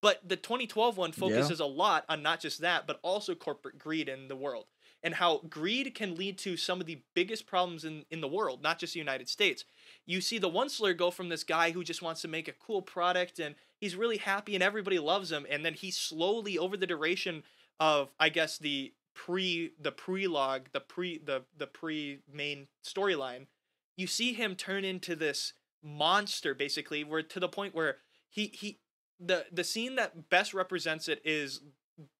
[0.00, 4.08] But the 2012 one focuses a lot on not just that, but also corporate greed
[4.08, 4.66] in the world
[5.06, 8.60] and how greed can lead to some of the biggest problems in, in the world,
[8.60, 9.64] not just the United States.
[10.04, 12.82] You see the Onceler go from this guy who just wants to make a cool
[12.82, 16.88] product and he's really happy and everybody loves him, and then he slowly, over the
[16.88, 17.44] duration
[17.78, 23.46] of, I guess, the pre the prelogue, the pre the the pre main storyline,
[23.96, 25.52] you see him turn into this
[25.84, 28.80] monster basically, where to the point where he he
[29.20, 31.60] the the scene that best represents it is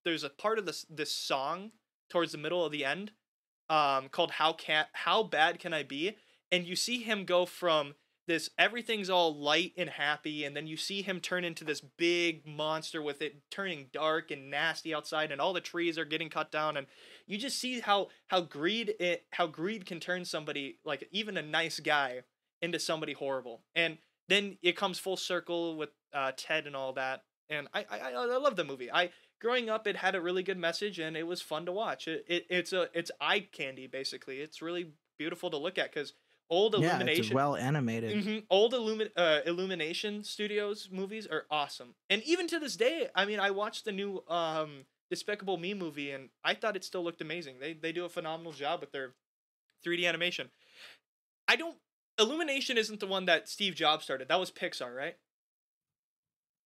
[0.04, 1.72] there's a part of this this song
[2.08, 3.12] towards the middle of the end
[3.68, 6.16] um called how can how bad can i be?
[6.52, 7.94] And you see him go from
[8.26, 12.46] this everything's all light and happy and then you see him turn into this big
[12.46, 16.50] monster with it turning dark and nasty outside and all the trees are getting cut
[16.50, 16.86] down and
[17.26, 21.42] you just see how how greed it how greed can turn somebody like even a
[21.42, 22.22] nice guy
[22.62, 23.62] into somebody horrible.
[23.74, 27.98] And then it comes full circle with uh, ted and all that and I, I
[27.98, 28.90] i I love the movie.
[28.90, 32.08] I growing up it had a really good message and it was fun to watch
[32.08, 36.14] it, it it's a it's eye candy basically it's really beautiful to look at because
[36.50, 38.24] old Yeah, illumination well animated.
[38.24, 38.46] Mhm.
[38.50, 43.40] Old Illumin- uh, Illumination Studios movies are awesome, and even to this day, I mean,
[43.40, 47.58] I watched the new um, Despicable Me movie, and I thought it still looked amazing.
[47.58, 49.14] They they do a phenomenal job with their
[49.82, 50.50] 3D animation.
[51.48, 51.76] I don't.
[52.18, 54.28] Illumination isn't the one that Steve Jobs started.
[54.28, 55.16] That was Pixar, right?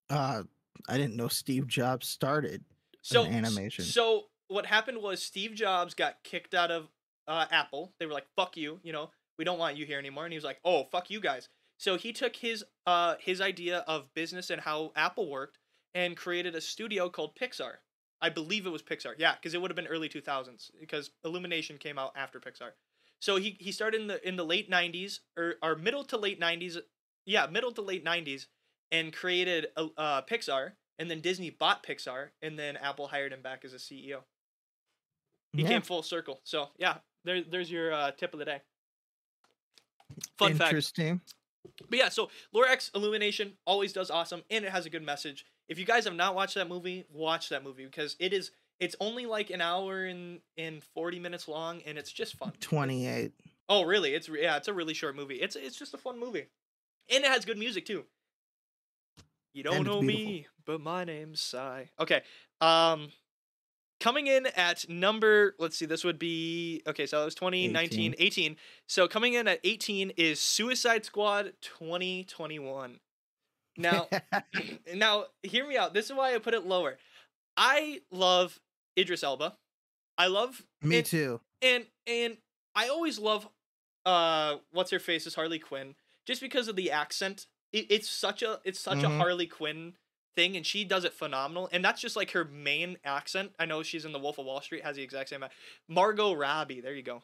[0.09, 0.43] Uh,
[0.89, 2.65] I didn't know Steve Jobs started.
[3.03, 3.85] So animation.
[3.85, 6.89] So what happened was Steve Jobs got kicked out of
[7.27, 7.93] uh, Apple.
[7.99, 10.25] They were like, "Fuck you," you know, we don't want you here anymore.
[10.25, 11.49] And he was like, "Oh, fuck you guys."
[11.79, 15.59] So he took his uh his idea of business and how Apple worked
[15.95, 17.77] and created a studio called Pixar.
[18.21, 19.15] I believe it was Pixar.
[19.17, 22.73] Yeah, because it would have been early 2000s because Illumination came out after Pixar.
[23.19, 26.41] So he he started in the in the late 90s or or middle to late
[26.41, 26.77] 90s
[27.27, 28.47] yeah, middle to late '90s,
[28.93, 33.65] and created uh, Pixar, and then Disney bought Pixar, and then Apple hired him back
[33.65, 34.21] as a CEO.
[35.53, 35.69] He Yeah.
[35.69, 36.41] came full circle.
[36.45, 38.61] So yeah, there, there's your uh, tip of the day.
[40.39, 40.71] Fun fact.
[40.71, 41.21] Interesting.
[41.89, 45.45] But yeah, so Lorax Illumination always does awesome, and it has a good message.
[45.69, 48.51] If you guys have not watched that movie, watch that movie because it is.
[48.81, 52.53] It's only like an hour and and forty minutes long, and it's just fun.
[52.61, 53.33] 28.
[53.69, 54.15] Oh, really?
[54.15, 55.37] It's yeah, it's a really short movie.
[55.37, 56.47] It's it's just a fun movie,
[57.11, 58.05] and it has good music too.
[59.53, 61.91] You don't And know me, but my name's Sai.
[61.99, 62.23] Okay,
[62.61, 63.09] um,
[64.01, 67.07] coming in at number, let's see, this would be okay.
[67.07, 68.57] So it was 20, 19, 18.
[68.87, 73.01] So coming in at eighteen is Suicide Squad twenty twenty one.
[73.77, 74.09] Now,
[74.95, 75.95] now hear me out.
[75.95, 76.99] This is why I put it lower.
[77.57, 78.59] I love
[78.99, 79.57] Idris Elba.
[80.17, 81.41] I love Me it- too.
[81.63, 82.37] and and
[82.75, 83.49] I always love
[84.07, 85.95] uh what's her face is Harley Quinn
[86.27, 87.47] just because of the accent.
[87.73, 89.17] It, it's such a it's such a Mhm.
[89.19, 89.95] Harley Quinn
[90.37, 93.53] thing and she does it phenomenal and that's just like her main accent.
[93.59, 95.45] I know she's in the Wolf of Wall Street has the exact same
[95.89, 96.81] Margot Robbie.
[96.81, 97.23] There you go.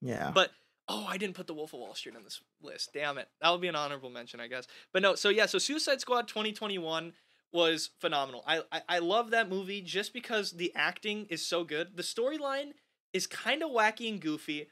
[0.00, 0.30] Yeah.
[0.32, 0.50] But
[0.88, 2.90] oh, I didn't put the Wolf of Wall Street on this list.
[2.94, 3.28] Damn it.
[3.40, 4.66] That would be an honorable mention, I guess.
[4.92, 7.12] But no, so yeah, so Suicide Squad 2021
[7.52, 8.44] was phenomenal.
[8.46, 11.96] I I, I love that movie just because the acting is so good.
[11.96, 12.72] The storyline
[13.12, 14.68] is kind of wacky and goofy.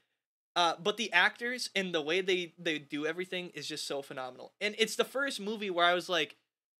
[0.56, 4.52] Uh, but the actors and the way they they do everything is just so phenomenal.
[4.60, 6.36] And it's the first movie where I was like,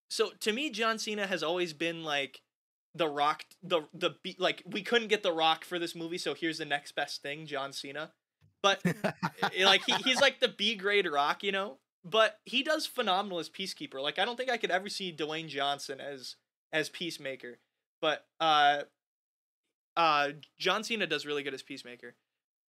[0.08, 2.42] so to me, John Cena has always been like
[2.94, 6.34] the Rock, the the be- like we couldn't get the Rock for this movie, so
[6.34, 8.12] here's the next best thing, John Cena.
[8.62, 11.78] But eh, like he, he's like the B grade Rock, you know.
[12.04, 14.00] But he does phenomenal as Peacekeeper.
[14.00, 16.36] Like I don't think I could ever see Dwayne Johnson as
[16.72, 17.58] as Peacemaker.
[18.00, 18.82] But uh,
[19.96, 22.14] uh, John Cena does really good as Peacemaker.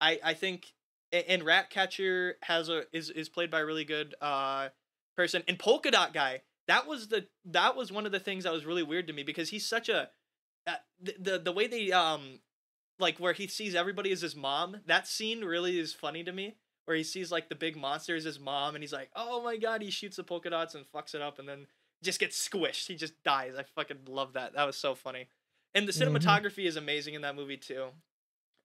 [0.02, 0.74] I I think
[1.12, 4.70] a- and Ratcatcher has a is is played by a really good uh
[5.16, 6.42] person and Polka Dot Guy.
[6.68, 9.24] That was the that was one of the things that was really weird to me
[9.24, 10.10] because he's such a
[10.68, 12.40] uh, the, the the way they um
[13.00, 14.78] like where he sees everybody as his mom.
[14.88, 16.56] That scene really is funny to me.
[16.86, 19.58] Where he sees like the big monster as his mom, and he's like, "Oh my
[19.58, 21.66] god!" He shoots the polka dots and fucks it up, and then
[22.04, 22.88] just gets squished.
[22.88, 23.54] He just dies.
[23.58, 24.54] I fucking love that.
[24.54, 25.28] That was so funny.
[25.74, 26.16] And the Mhm.
[26.16, 27.88] cinematography is amazing in that movie too.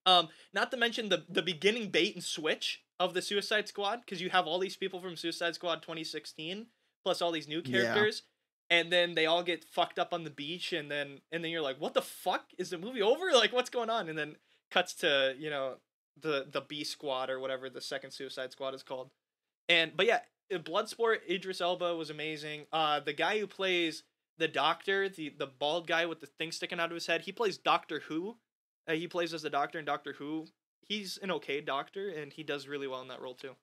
[0.05, 4.21] Um, not to mention the the beginning bait and switch of the Suicide Squad because
[4.21, 6.67] you have all these people from Suicide Squad 2016
[7.03, 7.71] plus all these new Yeah.
[7.71, 8.23] characters,
[8.69, 11.61] and then they all get fucked up on the beach, and then and then you're
[11.61, 13.25] like, what the fuck is the movie over?
[13.33, 14.09] Like, what's going on?
[14.09, 14.37] And then
[14.69, 15.75] cuts to you know
[16.19, 19.09] the the B Squad or whatever the second Suicide Squad is called,
[19.69, 20.19] and but yeah,
[20.53, 22.65] uh, Bloodsport Idris Elba was amazing.
[22.71, 24.03] Uh, the guy who plays
[24.37, 27.31] the Doctor, the the bald guy with the thing sticking out of his head, he
[27.31, 28.37] plays Doctor Who.
[28.87, 30.47] Uh, he plays as the Doctor in Doctor Who.
[30.81, 33.55] He's an okay Doctor, and he does really well in that role too.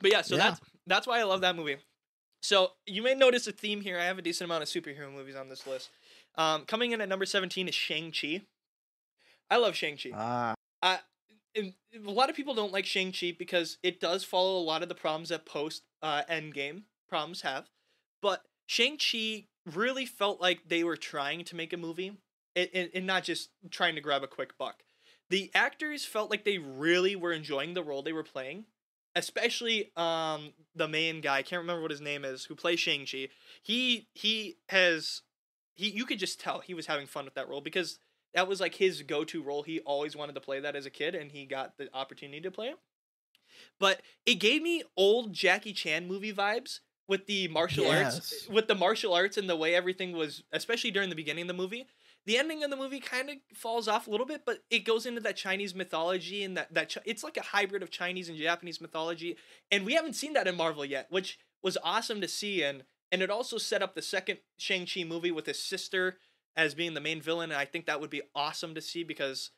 [0.00, 0.48] But yeah, so Yeah.
[0.50, 1.76] that's that's why I love that movie.
[2.42, 3.98] So you may notice a theme here.
[3.98, 5.90] I have a decent amount of superhero movies on this list.
[6.36, 8.42] Um, coming in at number seventeen is Shang Chi.
[9.50, 10.54] I love Shang Chi Ah,
[11.56, 11.72] a
[12.10, 14.94] lot of people don't like Shang Chi because it does follow a lot of the
[14.94, 17.68] problems that post uh, Endgame problems have,
[18.20, 22.18] but Shang Chi really felt like they were trying to make a movie,
[22.56, 24.82] and, and, and not just trying to grab a quick buck.
[25.30, 28.64] The actors felt like they really were enjoying the role they were playing,
[29.16, 31.38] especially um the main guy.
[31.38, 33.28] I can't remember what his name is who plays Shang Chi.
[33.62, 35.22] He he has
[35.74, 37.98] he you could just tell he was having fun with that role because
[38.34, 39.62] that was like his go-to role.
[39.62, 42.50] He always wanted to play that as a kid, and he got the opportunity to
[42.50, 42.78] play it.
[43.78, 48.74] But it gave me old Jackie Chan movie vibes with the martial arts, with the
[48.74, 51.86] martial arts and the way everything was, especially during the beginning of the movie.
[52.26, 55.04] The ending of the movie kind of falls off a little bit, but it goes
[55.04, 58.80] into that Chinese mythology and that that it's like a hybrid of Chinese and Japanese
[58.80, 59.36] mythology,
[59.70, 62.62] and we haven't seen that in Marvel yet, which was awesome to see.
[62.62, 66.16] And and it also set up the second Shang Chi movie with his sister
[66.56, 69.50] as being the main villain, and I think that would be awesome to see because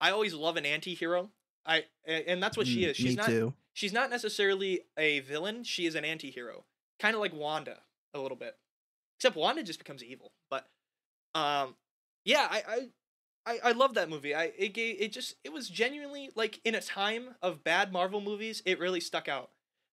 [0.00, 1.30] I always love an anti-hero.
[1.64, 2.96] I and that's what she mm, is.
[2.96, 3.54] She's me not too.
[3.72, 5.64] she's not necessarily a villain.
[5.64, 6.64] She is an anti-hero,
[6.98, 7.78] kind of like Wanda
[8.14, 8.56] a little bit.
[9.18, 10.32] Except Wanda just becomes evil.
[10.50, 10.68] But
[11.34, 11.76] um,
[12.24, 12.88] yeah, I I
[13.44, 14.34] I, I love that movie.
[14.34, 18.20] I it gave it just it was genuinely like in a time of bad Marvel
[18.20, 19.50] movies, it really stuck out.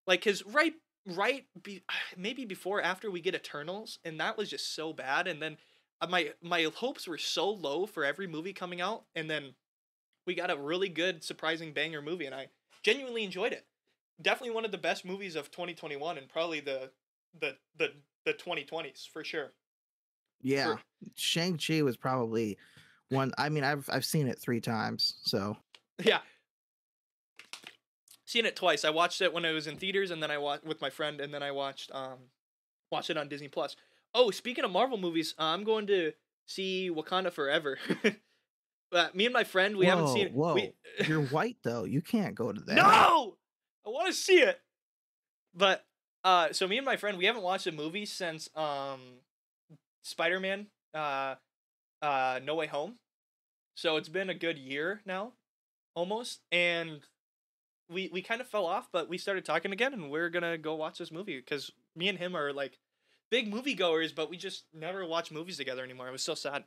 [0.07, 0.73] Like cuz right
[1.05, 1.83] right be,
[2.17, 5.57] maybe before after we get Eternals and that was just so bad and then
[6.01, 9.55] uh, my my hopes were so low for every movie coming out and then
[10.25, 12.49] we got a really good surprising banger movie and I
[12.83, 13.65] genuinely enjoyed it.
[14.21, 16.91] Definitely one of the best movies of 2021 and probably the
[17.39, 17.93] the the
[18.25, 19.53] the 2020s for sure.
[20.41, 20.75] Yeah,
[21.15, 22.57] Shang Chi was probably
[23.09, 23.31] one.
[23.37, 25.57] I mean, I've I've seen it three times, so
[26.03, 26.19] Yeah.
[28.25, 28.85] seen it twice.
[28.85, 31.19] I watched it when it was in theaters, and then I watched with my friend,
[31.19, 32.17] and then I watched um
[32.91, 33.75] watched it on Disney Plus.
[34.13, 36.13] Oh, speaking of Marvel movies, uh, I'm going to
[36.47, 37.77] see Wakanda Forever.
[38.91, 40.33] but me and my friend, we haven't seen it.
[40.33, 40.73] Whoa, We,
[41.07, 41.83] you're white though.
[41.83, 42.75] You can't go to that.
[42.75, 43.37] no,
[43.85, 44.59] I want to see it.
[45.53, 45.85] But
[46.23, 48.99] uh, so me and my friend, we haven't watched a movie since um,
[50.03, 51.35] Spider Man, uh,
[52.01, 52.95] uh, No Way Home.
[53.75, 55.33] So it's been a good year now,
[55.95, 57.01] almost, and
[57.89, 60.75] we we kind of fell off, but we started talking again, and we're gonna go
[60.75, 62.77] watch this movie because me and him are like
[63.31, 66.07] big moviegoers, but we just never watch movies together anymore.
[66.07, 66.65] It was so sad.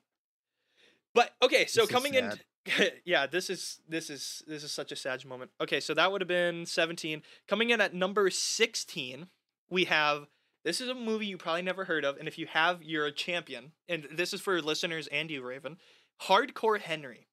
[1.14, 2.32] But okay, so This coming in,
[3.04, 5.50] yeah, this is this is this is such a sad moment.
[5.60, 7.22] Okay, so that would have been seventeen.
[7.48, 9.26] Coming in at number sixteen,
[9.68, 10.28] we have
[10.64, 13.12] this is a movie you probably never heard of, and if you have, you're a
[13.12, 13.72] champion.
[13.88, 15.78] And this is for listeners and you, Raven.
[16.22, 17.26] Hardcore Henry.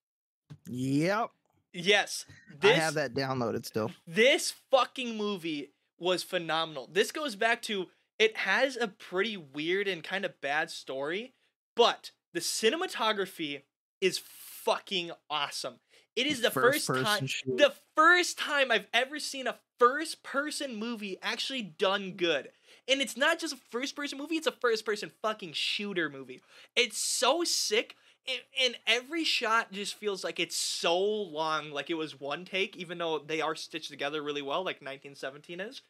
[0.67, 1.29] Yep.
[1.71, 2.25] Yes,
[2.63, 3.91] I have that downloaded still.
[4.07, 6.89] this fucking movie was phenomenal.
[6.91, 7.87] This goes back to
[8.17, 11.33] it has a pretty weird and kind of bad story,
[11.75, 13.61] but the cinematography
[14.01, 15.75] is fucking awesome.
[16.15, 20.75] It is the First first, time the first time I've ever seen a first person
[20.75, 22.49] movie actually done good.
[22.89, 26.41] And it's not just a first person movie, it's a first person fucking shooter movie.
[26.75, 27.95] It's so sick.
[28.27, 32.75] And, and every shot just feels like it's so long, like it was one take,
[32.75, 35.81] even though they are stitched together really well, like 1917 is.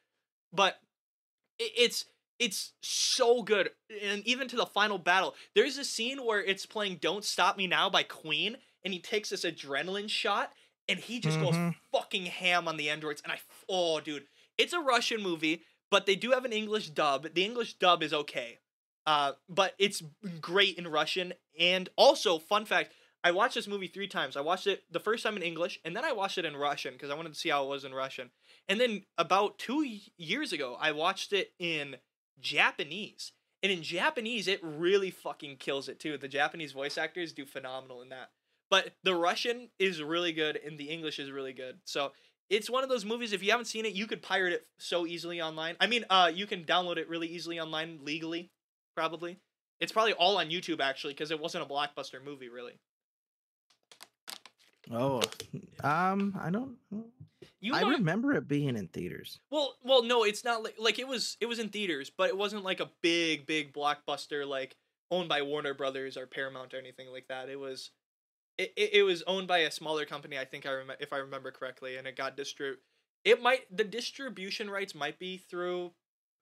[0.53, 0.79] But
[1.57, 2.05] it, it's
[2.39, 3.71] it's so good,
[4.01, 7.67] and even to the final battle, there's a scene where it's playing "Don't Stop Me
[7.67, 10.53] Now" by Queen, and he takes this adrenaline shot,
[10.87, 11.75] and he just goes Mhm.
[11.91, 14.27] fucking ham on the androids, and I oh dude,
[14.57, 17.33] it's a Russian movie, but they do have an English dub.
[17.33, 18.59] The English dub is okay.
[19.05, 20.03] Uh, but it's
[20.39, 21.33] great in Russian.
[21.59, 22.93] And also, fun fact,
[23.23, 24.37] I watched this movie three times.
[24.37, 26.93] I watched it the first time in English, and then I watched it in Russian
[26.93, 28.29] because I wanted to see how it was in Russian.
[28.67, 29.85] And then about two
[30.17, 31.97] years ago, I watched it in
[32.39, 33.33] Japanese.
[33.61, 36.17] And in Japanese, it really fucking kills it too.
[36.17, 38.29] The Japanese voice actors do phenomenal in that.
[38.69, 41.79] But the Russian is really good, and the English is really good.
[41.83, 42.11] So
[42.49, 43.33] it's one of those movies.
[43.33, 45.75] If you haven't seen it, you could pirate it so easily online.
[45.79, 48.51] I mean, uh, you can download it really easily online legally,
[48.95, 49.37] probably.
[49.79, 52.79] It's probably all on YouTube actually, because it wasn't a blockbuster movie, really.
[54.91, 55.21] Oh,
[55.83, 56.75] um, I don't.
[57.61, 59.39] You I remember it being in theaters.
[59.51, 62.37] Well, well, no, it's not like like it was it was in theaters, but it
[62.37, 64.75] wasn't like a big big blockbuster like
[65.11, 67.49] owned by Warner Brothers or Paramount or anything like that.
[67.49, 67.91] It was
[68.59, 71.17] it, it, it was owned by a smaller company, I think I rem- if I
[71.17, 72.75] remember correctly, and it got distri
[73.23, 75.91] it might the distribution rights might be through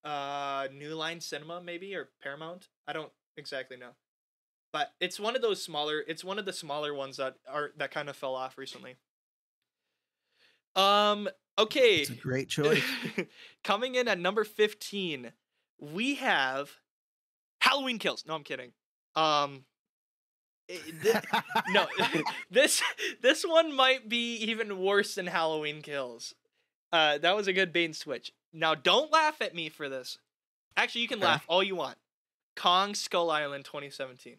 [0.03, 2.69] uh New Line Cinema maybe or Paramount.
[2.88, 3.91] I don't exactly know.
[4.73, 7.91] But it's one of those smaller it's one of the smaller ones that are that
[7.91, 8.95] kind of fell off recently.
[10.76, 11.98] Um okay.
[11.98, 12.84] It's a great choice.
[13.64, 15.34] Coming in at number 15,
[15.80, 16.72] we have
[17.61, 18.23] Halloween Kills.
[18.27, 18.72] No, I'm kidding.
[19.15, 19.65] Um
[21.69, 21.88] no,
[22.52, 22.81] this
[23.22, 26.34] this one might be even worse than Halloween Kills.
[26.91, 28.31] Uh that was a good bait and switch.
[28.53, 30.18] Now don't laugh at me for this.
[30.76, 31.27] Actually, you can Okay.
[31.27, 31.98] laugh all you want.
[32.56, 34.38] Kong Skull Island 2017.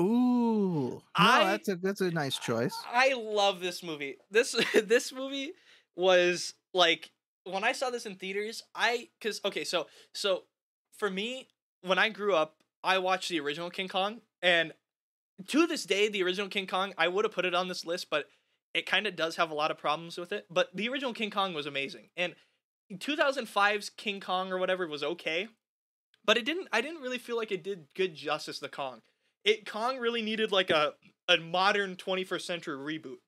[0.00, 2.74] Ooh, no, I- that's a that's a nice choice.
[2.90, 4.16] I love this movie.
[4.30, 4.52] This
[4.84, 5.52] this movie
[5.96, 7.10] was like
[7.44, 10.44] when I saw this in theaters, I cuz okay, so so
[10.96, 11.48] for me
[11.82, 14.72] when I grew up, I watched the original King Kong and
[15.48, 18.08] to this day the original King Kong, I would have put it on this list,
[18.10, 18.26] but
[18.74, 21.30] it kind of does have a lot of problems with it, but the original King
[21.30, 22.08] Kong was amazing.
[22.16, 22.34] And
[22.92, 25.48] 2005's King Kong or whatever was okay,
[26.24, 29.02] but it didn't I didn't really feel like it did good justice to Kong.
[29.44, 30.94] It Kong really needed like a
[31.28, 33.18] a modern 21st century reboot.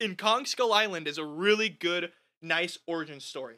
[0.00, 2.12] In Kong Skull Island is a really good,
[2.42, 3.56] nice origin story.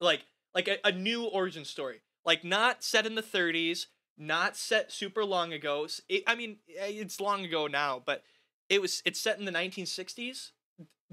[0.00, 2.02] Like like a, a new origin story.
[2.24, 3.86] Like not set in the 30s,
[4.16, 5.86] not set super long ago.
[6.08, 8.22] It, I mean, eh, it's long ago now, but
[8.68, 10.50] it was it's set in the 1960s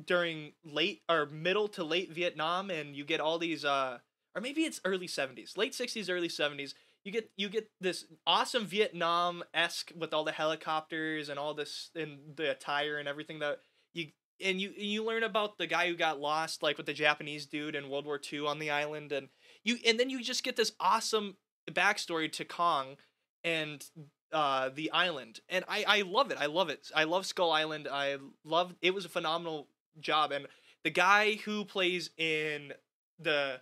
[0.04, 4.00] during late or middle to late Vietnam and you get all these uh
[4.34, 6.74] or maybe it's early 70s, late 60s, early 70s
[7.04, 11.90] you get you get this awesome Vietnam esque with all the helicopters and all this
[11.96, 13.60] and the attire and everything that
[13.94, 14.08] you
[14.44, 17.76] and you you learn about the guy who got lost like with the Japanese dude
[17.76, 19.30] in World War II on the island and
[19.64, 21.38] you and then you just get this awesome
[21.74, 22.98] backstory to Kong
[23.44, 23.86] and
[24.32, 27.88] uh the island and I I love it I love it I love Skull Island
[27.92, 29.68] I love it was a phenomenal
[30.00, 30.48] job and
[30.84, 32.74] the guy who plays in
[33.20, 33.60] the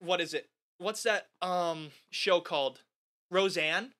[0.00, 0.48] what is it
[0.78, 2.80] what's that um show called?
[3.30, 3.92] Roseanne.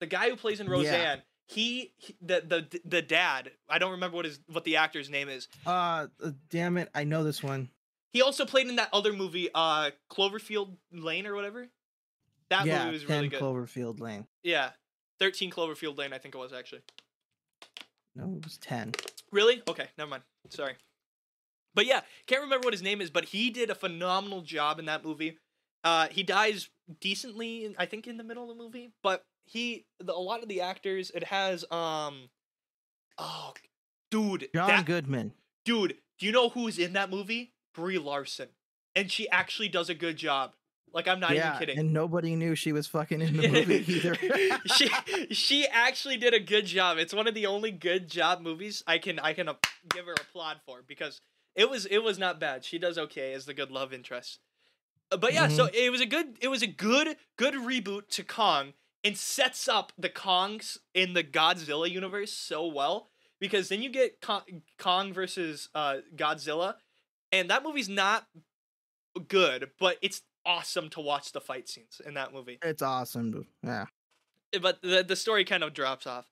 [0.00, 0.72] The guy who plays in Yeah.
[0.72, 3.52] Roseanne, he, he the the the dad.
[3.68, 5.48] I don't remember what his what the actor's name is.
[5.64, 7.68] Uh, uh, damn it, I know this one.
[8.12, 11.68] He also played in that other movie, uh, Cloverfield Lane or whatever.
[12.50, 13.40] That yeah, movie was 10 really good.
[13.40, 14.26] Cloverfield Lane.
[14.42, 14.70] yeah,
[15.18, 16.82] thirteen Cloverfield Lane, I think it was actually.
[18.14, 18.92] No, it was ten.
[19.32, 19.62] Really?
[19.68, 20.22] Okay, never mind.
[20.50, 20.74] Sorry.
[21.74, 24.84] But yeah, can't remember what his name is, but he did a phenomenal job in
[24.84, 25.38] that movie.
[25.82, 28.92] Uh, he dies decently, I think, in the middle of the movie.
[29.02, 32.30] But he, the, a lot of the actors, it has, um,
[33.18, 33.52] oh,
[34.10, 35.32] dude, John that, Goodman.
[35.64, 37.52] dude, do you know who's in that movie?
[37.74, 38.48] Brie Larson,
[38.94, 40.54] and she actually does a good job.
[40.94, 41.78] Like I'm not yeah, even kidding.
[41.78, 44.14] and nobody knew she was fucking in the movie either.
[44.76, 44.88] she
[45.34, 46.98] she actually did a good job.
[46.98, 49.54] It's one of the only good job movies I can I can uh,
[49.90, 51.20] give her applaud for because
[51.56, 52.64] it was it was not bad.
[52.64, 54.38] She does okay as the good love interest.
[55.10, 58.22] Uh, But yeah, so it was a good it was a good good reboot to
[58.22, 63.08] Kong and sets up the Kongs in the Godzilla universe so well
[63.40, 64.42] because then you get Kong,
[64.78, 66.76] Kong versus uh, Godzilla
[67.32, 68.28] and that movie's not
[69.28, 73.46] good, but it's awesome to watch the fight scenes in that movie it's awesome.
[73.62, 73.86] Yeah.
[74.60, 76.26] but the the story kind of drops off.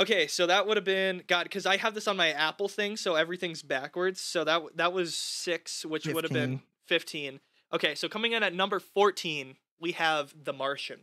[0.00, 2.96] Okay, so that would have been God because I have this on my Apple thing,
[2.96, 4.20] so everything's backwards.
[4.20, 7.38] So that that was six, which would have been fifteen.
[7.72, 11.00] Okay, so coming in at number fourteen, we have The Martian.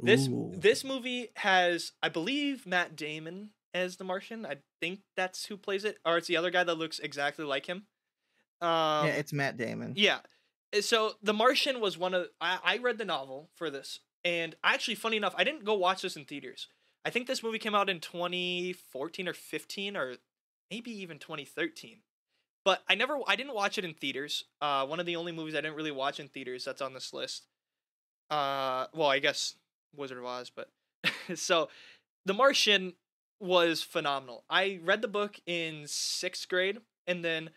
[0.00, 0.52] This Ooh.
[0.56, 4.46] this movie has, I believe, Matt Damon as the Martian.
[4.46, 7.66] I think that's who plays it, or it's the other guy that looks exactly like
[7.66, 7.86] him.
[8.60, 9.94] Um, yeah, it's Matt Damon.
[9.96, 10.18] yeah.
[10.76, 14.54] Uh, So The Martian was one of I, I read the novel for this, and
[14.62, 16.68] actually, funny enough, I didn't go watch this in theaters.
[17.04, 20.16] I think this movie came out in 2014 or 15 or
[20.70, 22.00] maybe even 2013.
[22.64, 24.44] But I never I didn't watch it in theaters.
[24.60, 27.12] Uh one of the only movies I didn't really watch in theaters that's on this
[27.14, 27.46] list.
[28.30, 29.54] Uh well, I guess
[29.96, 30.68] Wizard of Oz, but
[31.34, 31.68] so
[32.26, 32.94] The Martian
[33.40, 34.44] was phenomenal.
[34.50, 37.50] I read the book in 6th grade and then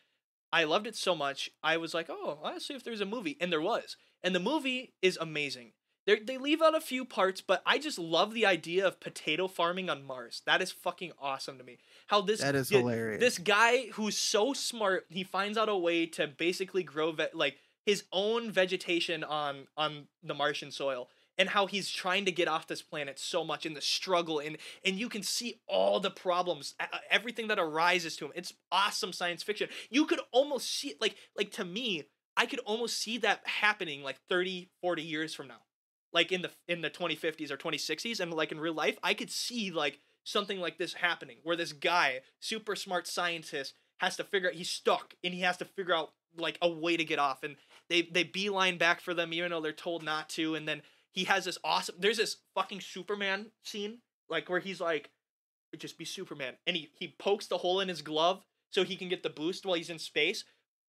[0.54, 1.50] I loved it so much.
[1.64, 3.98] I was like, "Oh, let's see if there's a movie." And there was.
[4.24, 5.74] And the movie is amazing.
[6.06, 9.48] They they leave out a few parts, but I just love the idea of potato
[9.48, 10.44] farming on Mars.
[10.46, 11.80] That is fucking awesome to me.
[12.08, 13.20] How this That is hilarious.
[13.20, 17.58] This guy who's so smart, he finds out a way to basically grow ve- like
[17.86, 22.68] his own vegetation on on the Martian soil and how he's trying to get off
[22.68, 26.76] this planet so much in the struggle and and you can see all the problems
[26.80, 28.32] uh, everything that arises to him.
[28.36, 29.70] It's awesome science fiction.
[29.90, 32.04] You could almost see it like like to me
[32.36, 35.62] i could almost see that happening like 30 40 years from now.
[36.12, 39.32] Like in the in the 2050s or 2060s and like in real life i could
[39.32, 44.50] see like something like this happening where this guy super smart scientist has to figure
[44.50, 47.44] out he's stuck and he has to figure out like a way to get off
[47.44, 47.56] and
[47.90, 50.82] they they beeline back for them even though they're told not to and then
[51.14, 54.00] he has this awesome there's this fucking superman scene
[54.30, 55.10] like where he's like
[55.78, 59.10] just be superman and he he pokes the hole in his glove so he can
[59.10, 60.46] get the boost while he's in space.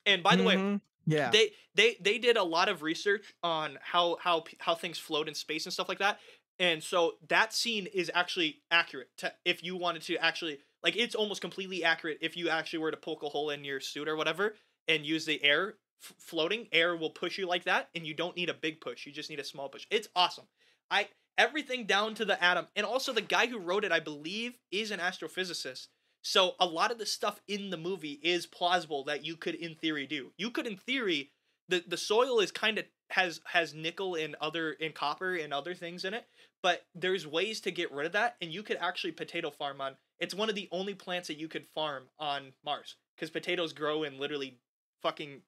[0.06, 0.80] And by the way Mhm.
[1.06, 5.28] yeah, they they they did a lot of research on how how how things float
[5.28, 6.18] in space and stuff like that.
[6.58, 11.14] And so that scene is actually accurate to if you wanted to actually like it's
[11.14, 14.16] almost completely accurate if you actually were to poke a hole in your suit or
[14.16, 14.54] whatever
[14.86, 18.36] and use the air f- floating air will push you like that and you don't
[18.36, 20.44] need a big push you just need a small push it's awesome
[20.90, 24.58] i everything down to the atom and also the guy who wrote it i believe
[24.70, 25.88] is an astrophysicist
[26.24, 29.74] so a lot of the stuff in the movie is plausible that you could in
[29.74, 30.32] theory do.
[30.38, 31.30] You could in theory
[31.68, 35.74] the the soil is kind of has has nickel and other and copper and other
[35.74, 36.26] things in it,
[36.62, 39.96] but there's ways to get rid of that and you could actually potato farm on.
[40.18, 44.02] It's one of the only plants that you could farm on Mars cuz potatoes grow
[44.02, 44.58] in literally
[45.02, 45.42] fucking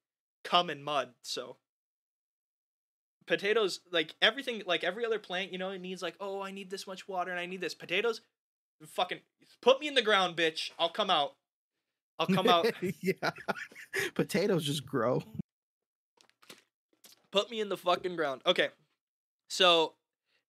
[0.47, 1.57] cum and mud, so
[3.27, 6.71] potatoes like everything like every other plant, you know, it needs like, "Oh, I need
[6.71, 8.21] this much water and I need this." Potatoes
[8.87, 9.19] fucking
[9.61, 10.71] put me in the ground, bitch.
[10.79, 11.35] I'll come out.
[12.19, 12.71] I'll come out.
[13.01, 13.31] yeah,
[14.15, 15.23] potatoes just grow.
[17.33, 18.43] put me in the fucking ground.
[18.47, 18.69] Okay.
[19.49, 19.95] So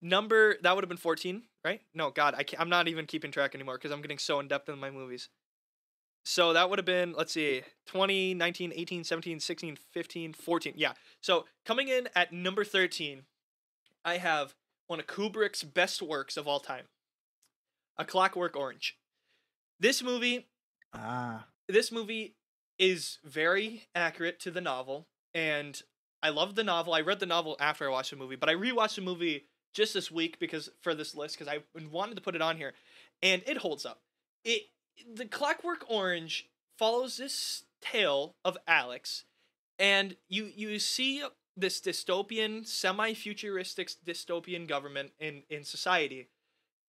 [0.02, 1.82] number that would have been 14, right?
[1.94, 4.48] No, god, I can't, I'm not even keeping track anymore cuz I'm getting so in
[4.48, 5.30] depth in my movies.
[6.30, 10.74] So that would have been let's see 20, 19, 18, 17, 16, 15, 14.
[10.76, 10.92] Yeah.
[11.22, 13.24] So coming in at number 13,
[14.04, 14.54] I have
[14.88, 16.84] one of Kubrick's best works of all time.
[17.98, 18.98] A Clockwork Orange.
[19.80, 20.48] This movie
[20.94, 22.36] Ah, this movie
[22.78, 25.82] is very accurate to the novel and
[26.22, 28.54] i love the novel i read the novel after i watched the movie but i
[28.54, 31.60] rewatched the movie just this week because for this list because i
[31.92, 32.74] wanted to put it on here
[33.22, 34.02] and it holds up
[34.46, 34.62] it
[35.12, 36.48] the clockwork orange
[36.78, 39.26] follows this tale of alex
[39.80, 41.24] and you you see
[41.56, 46.28] this dystopian semi-futuristic dystopian government in in society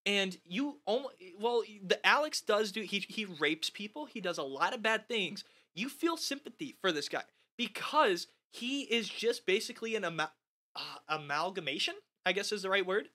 [0.05, 4.05] and you almost well the Alex does do he he rapes people.
[4.05, 5.43] He does a lot of bad things.
[5.75, 7.23] You feel sympathy for this guy
[7.57, 10.31] because he is just basically an ama-
[10.75, 11.93] uh, amalgamation,
[12.25, 13.09] I guess is the right word,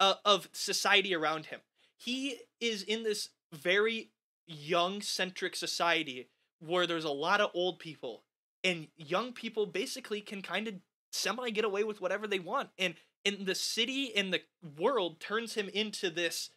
[0.00, 1.60] uh, of society around him.
[1.96, 4.10] He is in this very
[4.46, 6.28] young centric society
[6.60, 8.24] where there's a lot of old people
[8.64, 10.74] and young people basically can kind of
[11.12, 14.40] semi get away with whatever they want and in the city and the
[14.78, 16.50] world turns him into this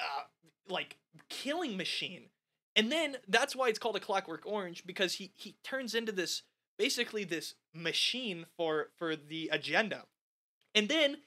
[0.00, 0.24] uh
[0.68, 0.98] like
[1.28, 2.26] killing machine.
[2.74, 6.42] And then that's why it's called a clockwork orange because he he turns into this
[6.78, 10.04] basically this machine for for the agenda.
[10.74, 11.18] And then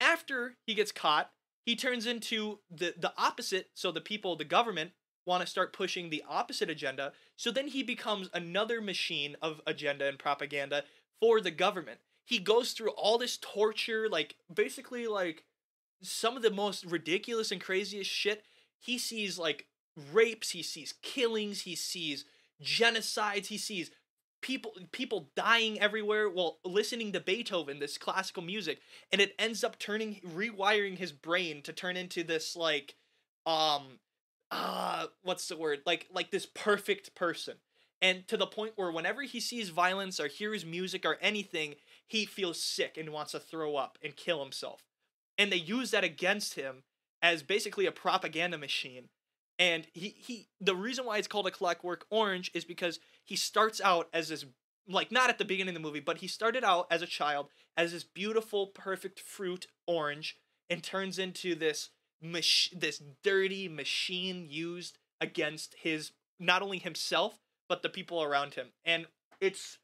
[0.00, 1.30] after he gets caught
[1.68, 4.92] he turns into the the opposite so the people the government
[5.26, 7.12] want to start pushing the opposite agenda.
[7.36, 10.84] So then he becomes another machine of agenda and propaganda
[11.20, 12.00] for the government.
[12.24, 15.44] He goes through all this torture like basically like
[16.00, 18.44] some of the most ridiculous and craziest shit.
[18.80, 19.66] He sees like
[20.10, 22.24] rapes he sees killings he sees
[22.62, 23.90] genocides he sees
[24.40, 28.78] people people dying everywhere while listening to beethoven this classical music
[29.10, 32.94] and it ends up turning rewiring his brain to turn into this like
[33.46, 33.98] um
[34.50, 35.80] uh what's the word?
[35.86, 37.56] Like like this perfect person.
[38.00, 41.74] And to the point where whenever he sees violence or hears music or anything
[42.06, 44.82] he feels sick and wants to throw up and kill himself.
[45.36, 46.84] And they use that against him
[47.20, 49.08] as basically a propaganda machine
[49.58, 53.80] and he he the reason why it's called a clockwork orange is because he starts
[53.80, 54.44] out as this
[54.88, 57.48] like not at the beginning of the movie but he started out as a child
[57.76, 60.36] as this beautiful perfect fruit orange
[60.70, 61.90] and turns into this
[62.22, 68.68] mach- this dirty machine used against his not only himself but the people around him.
[68.84, 69.06] And
[69.40, 69.78] it's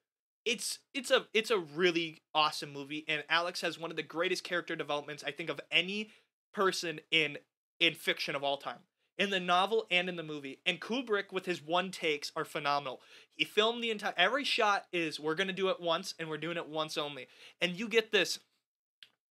[0.45, 4.45] it's it's a it's a really awesome movie and alex has one of the greatest
[4.45, 6.11] character developments i think of any
[6.53, 7.39] person in
[7.81, 8.81] in fiction of all time
[9.19, 13.01] in the novel and in the movie and kubrick with his one takes are phenomenal
[13.37, 16.57] he filmed the entire every shot is we're gonna do it once and we're doing
[16.57, 17.27] it once only
[17.61, 18.39] and you get this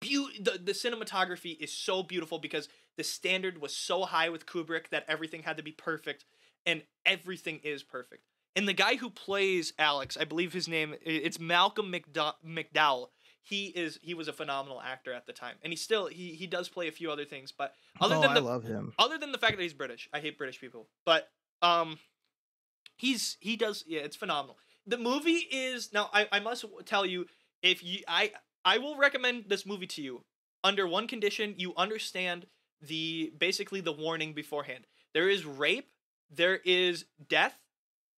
[0.01, 4.89] beauty the, the cinematography is so beautiful because the standard was so high with kubrick
[4.91, 6.25] that everything had to be perfect
[6.67, 11.41] and everything is perfect and the guy who plays Alex, I believe his name it's
[11.41, 12.35] Malcolm McDowell.
[12.47, 13.09] McDowell.
[13.43, 16.47] He is he was a phenomenal actor at the time, and he still he he
[16.47, 17.53] does play a few other things.
[17.53, 18.93] But other oh, than I the love him.
[18.99, 20.89] other than the fact that he's British, I hate British people.
[21.05, 21.29] But
[21.61, 21.99] um,
[22.97, 24.59] he's he does yeah, it's phenomenal.
[24.87, 27.27] The movie is now I I must tell you
[27.63, 28.33] if you I
[28.65, 30.25] I will recommend this movie to you
[30.63, 32.47] under one condition you understand
[32.81, 34.87] the basically the warning beforehand.
[35.15, 35.91] There is rape,
[36.31, 37.59] there is death,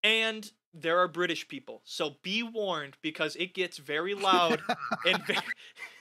[0.04, 1.82] and there are British people.
[1.86, 4.62] So be warned because it gets very loud
[5.06, 5.40] and very,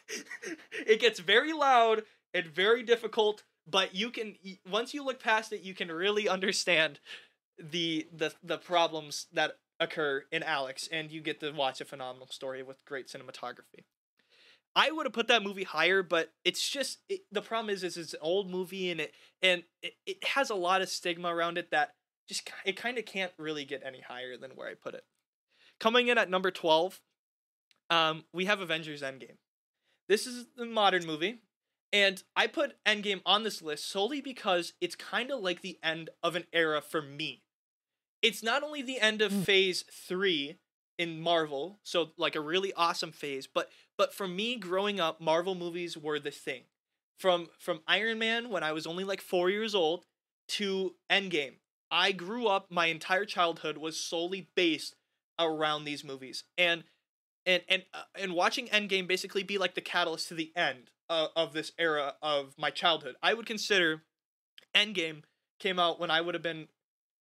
[0.86, 2.02] it gets very loud
[2.34, 4.36] and very difficult, but you can
[4.70, 7.00] once you look past it, you can really understand
[7.58, 12.28] the the the problems that occur in Alex and you get to watch a phenomenal
[12.28, 13.84] story with great cinematography.
[14.74, 17.96] I would have put that movie higher, but it's just it, the problem is, is
[17.96, 19.12] it's an old movie and it
[19.42, 21.94] and it, it has a lot of stigma around it that
[22.28, 25.04] just it kind of can't really get any higher than where I put it.
[25.80, 27.00] Coming in at number 12,
[27.90, 29.36] um, we have Avengers Endgame.
[30.08, 31.40] This is the modern movie,
[31.92, 36.10] and I put Endgame on this list solely because it's kind of like the end
[36.22, 37.42] of an era for me.
[38.22, 39.44] It's not only the end of Mm.
[39.44, 40.58] phase 3
[40.98, 45.54] in Marvel, so like a really awesome phase, but but for me growing up, Marvel
[45.54, 46.64] movies were the thing.
[47.18, 50.06] From from Iron Man when I was only like 4 years old
[50.48, 51.56] to Endgame.
[51.92, 54.96] I grew up my entire childhood was solely based
[55.38, 56.44] around these movies.
[56.56, 56.84] And
[57.44, 61.28] and and uh, and watching Endgame basically be like the catalyst to the end of,
[61.36, 63.16] of this era of my childhood.
[63.22, 64.02] I would consider
[64.74, 65.22] Endgame
[65.60, 66.68] came out when I would have been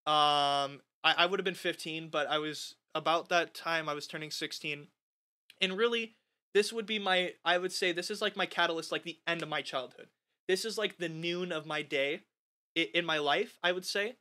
[0.06, 4.06] um I, I would have been 15, but I was about that time I was
[4.06, 4.86] turning 16.
[5.60, 6.14] And really
[6.54, 9.42] this would be my I would say this is like my catalyst like the end
[9.42, 10.06] of my childhood.
[10.46, 12.20] This is like the noon of my day
[12.76, 14.14] in my life, I would say,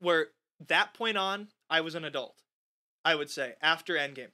[0.00, 0.28] where
[0.68, 2.42] that point on I was an adult.
[3.04, 4.32] I would say after Endgame.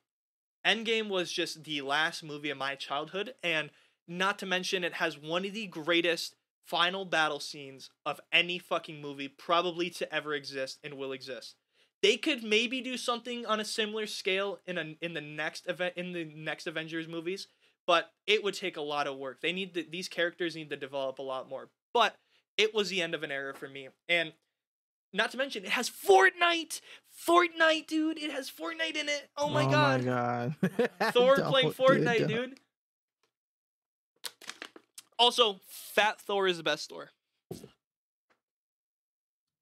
[0.67, 3.71] Endgame was just the last movie of my childhood and
[4.07, 9.01] not to mention it has one of the greatest final battle scenes of any fucking
[9.01, 11.57] movie probably to ever exist and will exist.
[12.03, 15.95] They could maybe do something on a similar scale in a, in the next event
[15.97, 17.47] in the next Avengers movies,
[17.87, 19.41] but it would take a lot of work.
[19.41, 21.69] They need to, these characters need to develop a lot more.
[21.95, 22.17] But
[22.57, 23.89] it was the end of an era for me.
[24.09, 24.33] And
[25.13, 26.81] not to mention it has Fortnite.
[27.27, 28.19] Fortnite, dude.
[28.19, 29.29] It has Fortnite in it.
[29.37, 30.05] Oh my god.
[30.05, 30.55] My god.
[31.13, 32.29] Thor playing Fortnite, that.
[32.29, 32.59] dude.
[35.19, 37.11] Also, Fat Thor is the best Thor.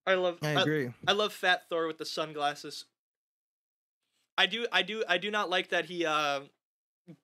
[0.07, 0.39] I love.
[0.43, 0.91] I I, agree.
[1.07, 2.87] I love Fat Thor with the sunglasses.
[4.39, 4.67] I do.
[4.73, 5.05] I do.
[5.09, 6.41] I do not like that he uh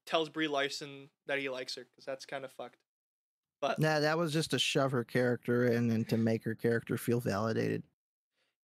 [0.04, 2.76] tells Brie Larson that he likes her because that's kind of fucked.
[3.60, 6.98] But Nah, that was just to shove her character in and to make her character
[6.98, 7.82] feel validated.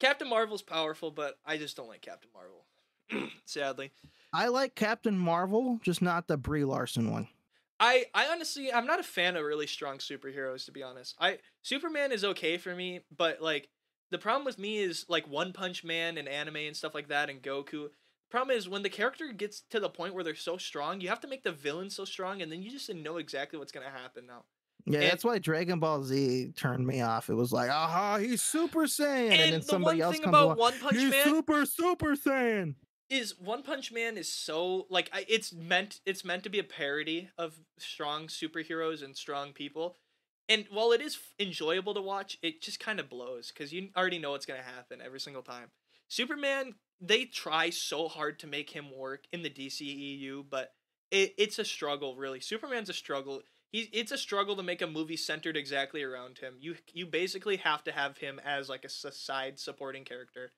[0.03, 3.31] Captain Marvel's powerful, but I just don't like Captain Marvel.
[3.45, 3.93] Sadly.
[4.33, 7.29] I like Captain Marvel, just not the Brie Larson one.
[7.79, 11.15] I I honestly I'm not a fan of really strong superheroes to be honest.
[11.21, 13.69] I Superman is okay for me, but like
[14.11, 17.31] the problem with me is like One Punch Man and anime and stuff like that
[17.31, 17.91] and Goku.
[18.29, 21.21] Problem is when the character gets to the point where they're so strong, you have
[21.21, 23.93] to make the villain so strong and then you just know exactly what's going to
[23.93, 24.43] happen now.
[24.85, 27.31] Yeah, And- that's why Dragon Ball Z turned me off.
[27.31, 30.25] It was like, aha, he's Super Saiyan, and, And, then the somebody one else thing
[30.25, 30.59] comes about along.
[30.59, 32.75] One Punch he's Man Super Super Saiyan.
[33.11, 37.29] is One Punch Man is so like it's meant it's meant to be a parody
[37.39, 39.97] of strong superheroes and strong people.
[40.49, 44.19] And while it is enjoyable to watch, it just kind of blows cuz you already
[44.19, 45.71] know what's going to happen every single time.
[46.09, 50.73] Superman they try so hard to make him work in the DCEU, but
[51.11, 52.41] it, it's a struggle really.
[52.41, 53.43] Superman's a struggle.
[53.73, 56.57] He, it's a struggle to make a movie centered exactly around him.
[56.61, 60.53] You you basically have to have him as like a side supporting character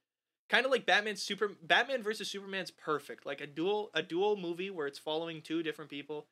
[0.49, 3.27] kind of like Batman Super Batman versus Superman's perfect.
[3.27, 6.27] Like a dual a dual movie where it's following two different people.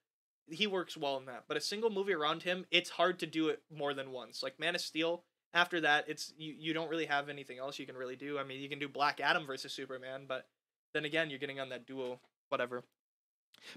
[0.49, 1.45] He works well in that.
[1.49, 4.43] But a single movie around him, it's hard to do it more than once.
[4.43, 7.87] Like Man of Steel, after that, it's you, you don't really have anything else you
[7.87, 8.39] can really do.
[8.39, 10.47] I mean, you can do Black Adam versus Superman, but
[10.95, 12.85] then again, you're getting on that dual whatever.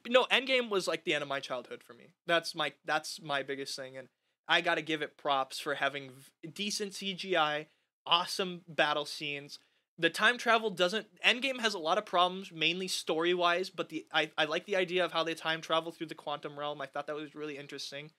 [0.03, 2.10] But no, Endgame was like the end of my childhood for me.
[2.28, 4.07] That's my that's my biggest thing and
[4.48, 7.66] I got to give it props for having v- decent CGI,
[8.06, 9.57] awesome battle scenes,
[9.98, 14.06] the time travel doesn't endgame has a lot of problems mainly story wise but the
[14.14, 16.86] I, I like the idea of how they time travel through the quantum realm i
[16.86, 18.12] thought that was really interesting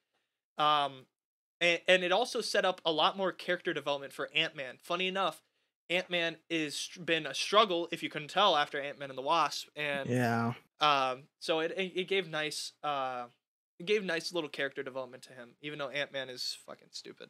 [0.58, 1.06] um
[1.60, 5.42] and, and it also set up a lot more character development for ant-man funny enough
[5.90, 10.08] ant-man is been a struggle if you couldn't tell after ant-man and the wasp and
[10.08, 10.54] Yeah.
[10.80, 13.24] Um so it, it it gave nice uh
[13.78, 17.28] it gave nice little character development to him even though ant-man is fucking stupid.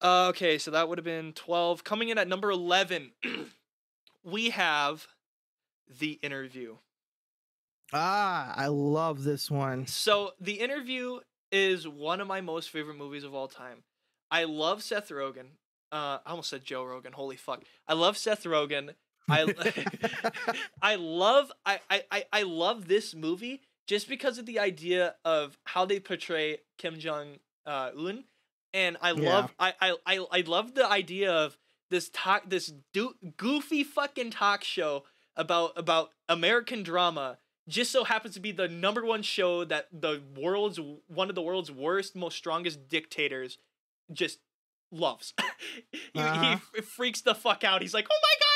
[0.00, 3.12] Uh, okay so that would have been 12 coming in at number 11
[4.24, 5.06] we have
[6.00, 6.76] the interview.
[7.92, 9.86] Ah, I love this one.
[9.86, 11.20] so the interview
[11.50, 13.82] is one of my most favorite movies of all time.
[14.30, 15.50] I love seth rogen.
[15.92, 17.62] Uh i almost said joe rogan holy fuck.
[17.86, 18.94] I love seth rogen
[19.28, 19.54] I
[20.82, 25.84] I love I, I I- love this movie just because of the idea of how
[25.84, 28.24] they portray Kim Jong uh, Un,
[28.72, 29.30] and I Yeah.
[29.34, 31.56] love I, I I I love the idea of
[31.90, 35.04] this talk this do- goofy fucking talk show
[35.36, 37.38] about about American drama.
[37.68, 41.42] Just so happens to be the number one show that the world's one of the
[41.42, 43.56] world's worst, most strongest dictators
[44.12, 44.40] just
[44.90, 45.32] loves.
[45.92, 46.56] he, Uh-huh.
[46.74, 47.80] he freaks the fuck out.
[47.80, 48.51] He's like, "Oh my god, oh my god,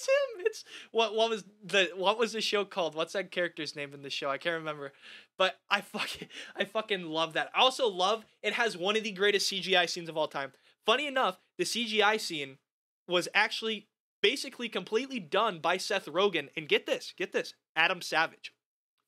[0.00, 2.94] it's him!" It's what what was the what was the show called?
[2.94, 4.30] What's that character's name in the show?
[4.30, 4.92] I can't remember.
[5.38, 7.50] But I fucking I fucking love that.
[7.54, 10.52] I also love it has one of the greatest CGI scenes of all time.
[10.86, 12.58] Funny enough, the CGI scene
[13.06, 13.88] was actually
[14.22, 18.52] basically completely done by Seth Rogen and get this, get this, Adam Savage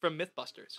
[0.01, 0.78] from MythBusters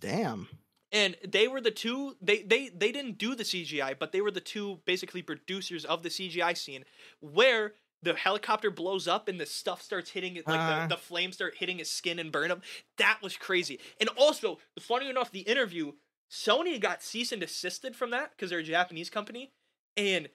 [0.00, 0.48] Damn.
[0.92, 4.30] and they were the two they they they didn't do the CGI, but they were
[4.30, 6.84] the two basically producers of the CGI scene
[7.20, 10.86] where the helicopter blows up and the stuff starts hitting it like Uh-huh.
[10.88, 12.62] the, the flames start hitting his skin and burn him.
[12.98, 13.78] That was crazy.
[14.00, 15.92] And also, funny enough, the interview,
[16.30, 19.52] Sony got cease and desisted from that because they're a Japanese company.
[19.96, 20.28] And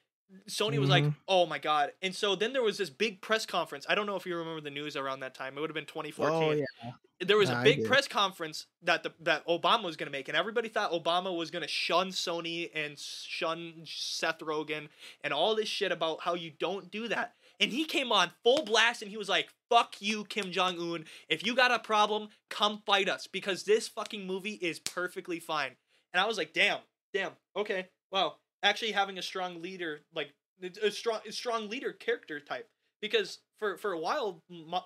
[0.50, 1.16] Sony was like, Mhm.
[1.28, 1.94] oh my god.
[2.02, 3.86] And so then there was this big press conference.
[3.88, 5.58] I don't know if you remember the news around that time.
[5.58, 6.92] It would have been 2014 Oh yeah.
[7.22, 10.36] there was a big press conference that the that Obama was going to make, and
[10.36, 14.90] everybody thought Obama was going to shun Sony and shun Seth Rogen
[15.24, 17.36] and all this shit about how you don't do that.
[17.60, 21.06] And he came on full blast and he was like, "Fuck you, Kim Jong Un.
[21.30, 25.76] If you got a problem, come fight us because this fucking movie is perfectly fine."
[26.14, 26.80] And I was like, "Damn,
[27.14, 30.34] damn, okay, wow." Actually, having a strong leader, like
[30.82, 32.70] a strong, a strong leader character type,
[33.02, 34.42] because for for a while,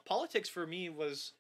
[0.06, 1.34] politics for me was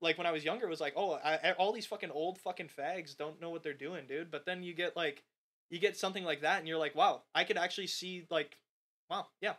[0.00, 3.16] like when I was younger was like, oh, I- all these fucking old fucking fags
[3.16, 4.30] don't know what they're doing, dude.
[4.30, 5.22] But then you get like,
[5.70, 8.58] you get something like that, and you're like, wow, I could actually see like,
[9.08, 9.54] wow, yeah,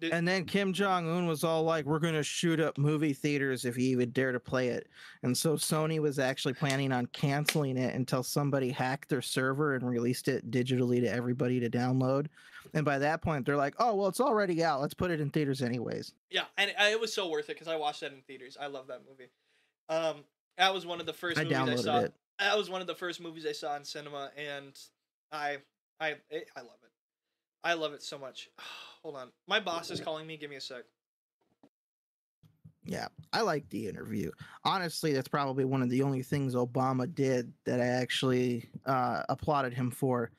[0.00, 3.66] Dude, And then Kim Jong Un was all like, "We're gonna shoot up movie theaters
[3.66, 4.88] if you even dare to play it."
[5.22, 9.86] And so Sony was actually planning on canceling it until somebody hacked their server and
[9.86, 12.28] released it digitally to everybody to download.
[12.72, 14.80] And by that point, they're like, "Oh well, it's already out.
[14.80, 17.76] Let's put it in theaters anyways." yeah, and it, was so worth it because I
[17.76, 18.56] watched that in theaters.
[18.58, 19.30] I love that movie.
[19.88, 20.24] Um,
[20.56, 22.00] that was one of the first I movies I saw.
[22.00, 22.14] it.
[22.38, 24.78] That was one of the first movies I saw in cinema, and
[25.30, 25.58] I,
[26.00, 26.89] I, I love it.
[27.62, 28.48] I love it so much.
[29.02, 29.28] Hold on.
[29.48, 30.36] My boss is calling me.
[30.36, 30.84] Give me a sec.
[32.84, 34.30] Yeah, I like the interview.
[34.64, 39.74] Honestly, that's probably one of the only things Obama did that I actually uh, applauded
[39.74, 40.30] him for.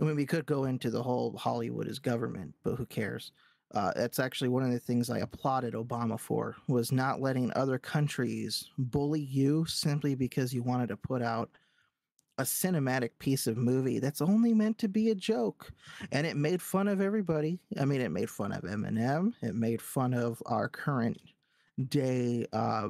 [0.00, 3.32] I mean, we could go into the whole Hollywood is government, but who cares?
[3.74, 7.78] Uh, that's actually one of the things I applauded Obama for was not letting other
[7.78, 11.50] countries bully you simply because you wanted to put out
[12.38, 15.72] a cinematic piece of movie that's only meant to be a joke.
[16.12, 17.58] And it made fun of everybody.
[17.80, 19.32] I mean it made fun of eminem.
[19.42, 21.18] It made fun of our current
[21.90, 22.88] day uh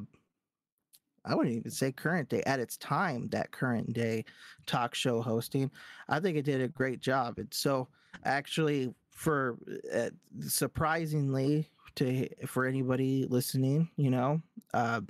[1.25, 4.25] i wouldn't even say current day at its time that current day
[4.67, 5.71] talk show hosting.
[6.09, 7.39] I think it did a great job.
[7.39, 7.89] And so
[8.25, 9.57] actually for
[9.95, 10.11] uh,
[10.41, 14.41] surprisingly to for anybody listening you know
[14.75, 15.01] uh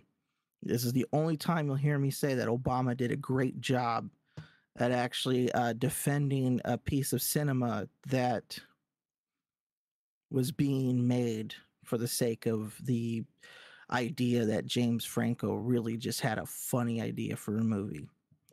[0.63, 4.09] this is the only time you'll hear me say that obama did a great job
[4.79, 8.59] at actually uh, defending a piece of cinema that
[10.31, 11.55] was being made
[11.85, 13.25] for the sake of the
[13.91, 18.09] idea that James Franco really just had a funny idea for a movie.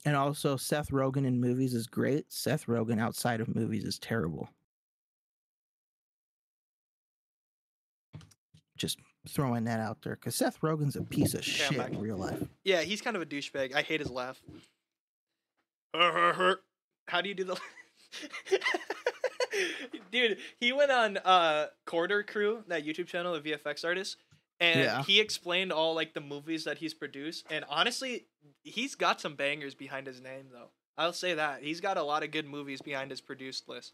[0.05, 2.31] And also, Seth Rogen in movies is great.
[2.31, 4.49] Seth Rogen outside of movies is terrible.
[8.75, 12.17] Just throwing that out there because Seth Rogen's a piece of I'm shit in real
[12.17, 12.43] life.
[12.63, 13.73] Yeah, he's kind of a douchebag.
[13.73, 14.41] I hate his laugh.
[17.07, 17.57] How do you do the?
[20.11, 24.17] Dude, he went on uh Corridor Crew, that YouTube channel, the VFX artist,
[24.59, 25.03] and Yeah.
[25.03, 27.45] he explained all like the movies that he's produced.
[27.49, 28.25] And honestly,
[28.63, 30.71] he's got some bangers behind his name, though.
[30.97, 33.93] I'll say that he's got a lot of good movies behind his produced list.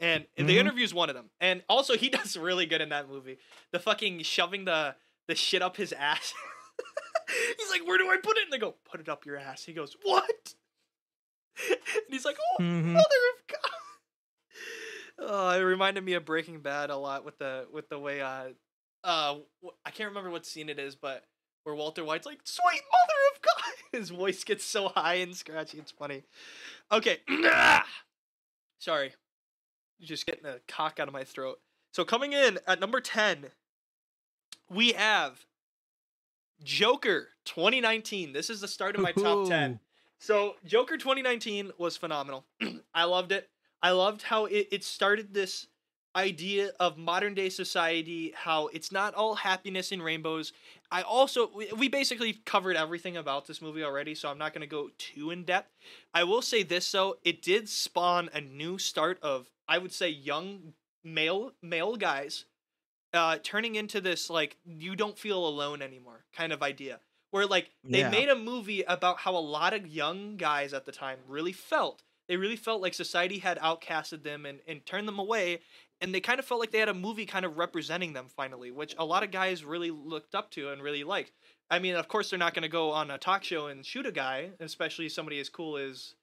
[0.00, 0.58] And the Mhm.
[0.60, 1.30] interview's one of them.
[1.40, 3.38] And also, he does really good in that movie.
[3.70, 4.96] The fucking shoving the
[5.28, 6.34] the shit up his ass.
[7.58, 9.64] he's like, "Where do I put it?" And they go, "Put it up your ass."
[9.64, 10.54] He goes, "What?"
[11.70, 11.78] and
[12.10, 12.92] he's like, "Oh, mm-hmm.
[12.92, 13.70] mother of God!"
[15.24, 18.48] Oh, it reminded me of Breaking Bad a lot with the with the way uh
[19.04, 19.36] uh
[19.84, 21.24] I can't remember what scene it is, but
[21.64, 25.78] where Walter White's like, "Sweet mother of God," his voice gets so high and scratchy.
[25.78, 26.22] It's funny.
[26.90, 27.18] Okay,
[28.78, 29.12] sorry,
[30.00, 31.60] just getting a cock out of my throat.
[31.92, 33.46] So coming in at number ten,
[34.68, 35.44] we have
[36.62, 38.32] Joker 2019.
[38.32, 39.80] This is the start of my top 10.
[40.22, 42.44] So Joker 2019 was phenomenal.
[42.94, 43.50] I loved it.
[43.82, 45.66] I loved how it, it started this
[46.14, 50.52] idea of modern day society, how it's not all happiness and rainbows.
[50.92, 54.60] I also we, we basically covered everything about this movie already, so I'm not going
[54.60, 55.72] to go too in depth.
[56.14, 60.08] I will say this though, it did spawn a new start of I would say
[60.08, 62.44] young male male guys
[63.12, 67.00] uh turning into this like you don't feel alone anymore kind of idea
[67.32, 68.10] where like they Yeah.
[68.10, 72.02] made a movie about how a lot of young guys at the time really felt
[72.28, 75.58] they really felt like society had outcasted them and, and turned them away
[76.00, 78.70] and they kind of felt like they had a movie kind of representing them finally
[78.70, 81.32] which a lot of guys really looked up to and really liked
[81.70, 84.06] i mean of course they're not going to go on a talk show and shoot
[84.06, 86.14] a guy especially somebody as cool as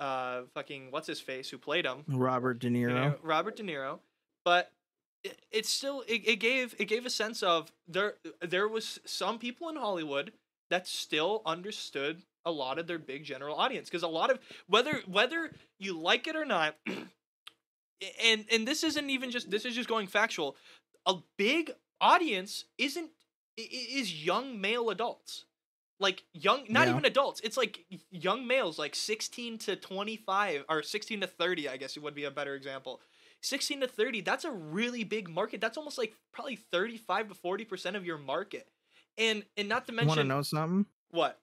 [0.00, 2.94] uh fucking what's his face who played him Robert De you Niro.
[2.94, 4.00] know, Robert De Niro,
[4.44, 4.72] but
[5.22, 9.38] it, it's still it, it gave it gave a sense of there there was some
[9.38, 10.32] people in Hollywood
[10.74, 15.02] that still understood a lot of their big general audience because a lot of whether
[15.06, 16.76] whether you like it or not
[18.24, 20.56] and and this isn't even just this is just going factual
[21.06, 23.10] a big audience isn't
[23.56, 25.44] is young male adults.
[26.00, 26.92] Like young not Yeah.
[26.92, 31.76] even adults it's like young males like 16 to 25 or 16 to 30 i
[31.76, 33.00] guess it would be a better example.
[33.42, 37.64] 16 to 30 that's a really big market that's almost like probably 35 to 40
[37.64, 38.68] percent of your market
[39.18, 40.86] and and not to mention, Want to know something?
[41.10, 41.40] what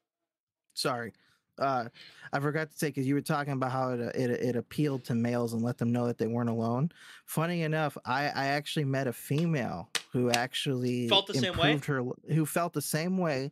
[0.74, 1.14] Sorry.
[1.60, 1.90] Uh,
[2.34, 5.04] I forgot to say because you were talking about how it, uh, it it appealed
[5.06, 6.92] to males and let them know that they weren't alone.
[7.26, 11.80] Funny enough, I I actually met a female who actually Felt the same way?
[11.86, 13.52] Her, who felt the same way,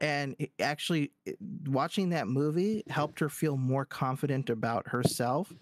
[0.00, 1.12] and actually
[1.66, 5.52] watching that movie helped her feel more confident about herself,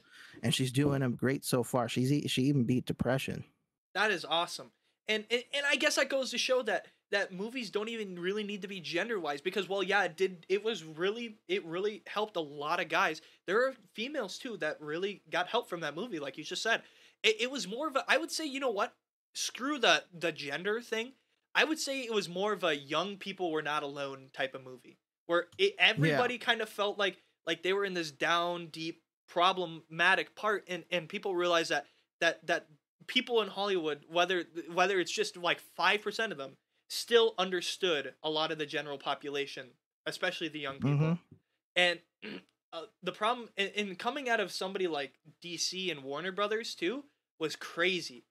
[0.43, 1.89] and she's doing a great so far.
[1.89, 3.45] She's she even beat depression.
[3.95, 4.73] That is awesome.
[5.07, 8.43] And, and and I guess that goes to show that that movies don't even really
[8.43, 12.03] need to be gender wise because well yeah it did it was really it really
[12.07, 13.23] helped a lot of guys.
[13.47, 16.83] There are females too that really got help from that movie like you just said.
[17.23, 18.95] It, it was more of a I would say you know what
[19.35, 21.13] screw the the gender thing.
[21.55, 24.65] I would say it was more of a young people were not alone type of
[24.65, 27.17] movie where it, everybody kind of felt like
[27.47, 31.87] like they were in this down deep problematic part and and people realized that
[32.21, 32.67] that that
[33.07, 36.57] people in Hollywood, whether whether it's just like five percent of them,
[36.89, 39.71] still understood a lot of the general population,
[40.07, 40.91] especially the young people.
[40.91, 41.19] Mhm.
[41.77, 42.01] And
[42.73, 47.05] uh, the problem in, in coming out of somebody like DC and Warner Brothers too
[47.39, 48.25] was crazy.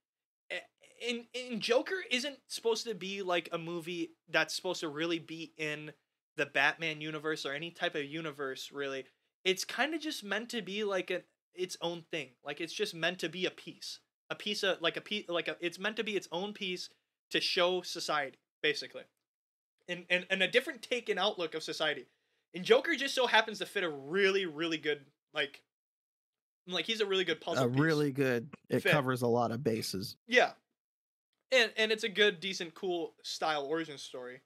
[1.01, 5.53] In in Joker isn't supposed to be like a movie that's supposed to really be
[5.57, 5.91] in
[6.37, 9.05] the Batman universe or any type of universe really.
[9.43, 11.23] It's kind of just meant to be like a
[11.53, 12.29] its own thing.
[12.43, 13.99] Like it's just meant to be a piece.
[14.29, 16.89] A piece of like a piece like a it's meant to be its own piece
[17.31, 19.03] to show society basically.
[19.87, 22.07] And and, and a different take and outlook of society.
[22.55, 25.01] And Joker just so happens to fit a really really good
[25.35, 25.61] like
[26.67, 27.79] like he's a really good puzzle a piece.
[27.79, 28.49] really good.
[28.69, 28.91] It Fit.
[28.91, 30.15] covers a lot of bases.
[30.27, 30.51] Yeah.
[31.51, 34.41] And and it's a good, decent, cool style origin story.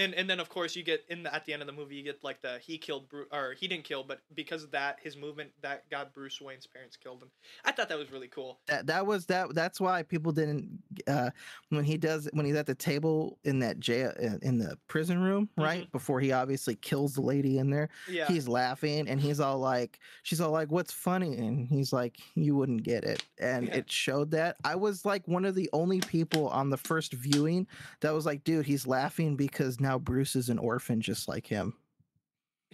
[0.00, 1.94] And and then of course you get in the, at the end of the movie
[1.96, 4.98] you get like the he killed Bruce or he didn't kill but because of that
[5.02, 7.30] his movement that got Bruce Wayne's parents killed and
[7.64, 8.60] I thought that was really cool.
[8.66, 9.54] That that was that.
[9.54, 10.82] That's why people didn't.
[11.06, 11.30] Uh,
[11.68, 15.20] when he does when he's at the table in that jail in in the prison
[15.20, 17.90] room, right before he obviously kills the lady in there.
[18.08, 18.26] Yeah.
[18.26, 22.56] He's laughing and he's all like, she's all like, "What's funny?" And he's like, "You
[22.56, 23.76] wouldn't get it." And Yeah.
[23.76, 24.56] it showed that.
[24.64, 27.66] I was like one of the only people on the first viewing
[28.00, 31.74] that was like, "Dude, he's laughing because now Bruce is an orphan just like him."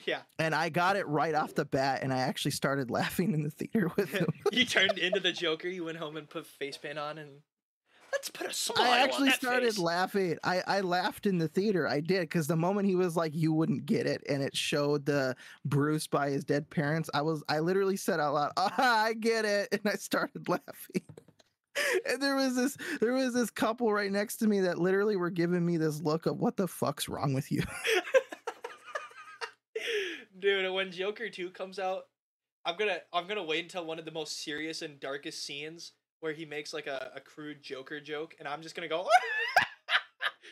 [0.04, 0.20] yeah.
[0.38, 3.50] And I got it right off the bat, and I actually started laughing in the
[3.50, 4.26] theater with him.
[4.52, 7.30] you turned into the Joker, you went home and put face paint on and
[8.12, 8.92] let's put a smile on.
[8.92, 9.78] I actually started face.
[9.78, 10.38] laughing.
[10.44, 11.88] I, I laughed in the theater.
[11.88, 15.06] I did because the moment he was like, "You wouldn't get it," and it showed
[15.06, 19.14] the Bruce by his dead parents, I was I literally said out loud, "Ah, I
[19.14, 21.02] get it," and I started laughing.
[22.08, 25.30] And there was this there was this couple right next to me that literally were
[25.30, 27.62] giving me this look of what the fuck's wrong with you.
[30.38, 32.04] Dude, when Joker 2 comes out,
[32.64, 36.32] I'm gonna I'm gonna wait until one of the most serious and darkest scenes where
[36.32, 39.06] he makes like a, a crude Joker joke, and I'm just gonna go.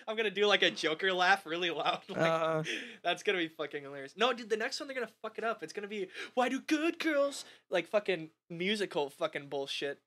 [0.07, 2.01] I'm gonna do like a Joker laugh really loud.
[2.09, 2.63] Like, Uh,
[3.03, 4.15] that's gonna be fucking hilarious.
[4.17, 5.63] No, dude, the next one they're gonna fuck it up.
[5.63, 10.01] It's gonna be why do good girls like fucking musical fucking bullshit.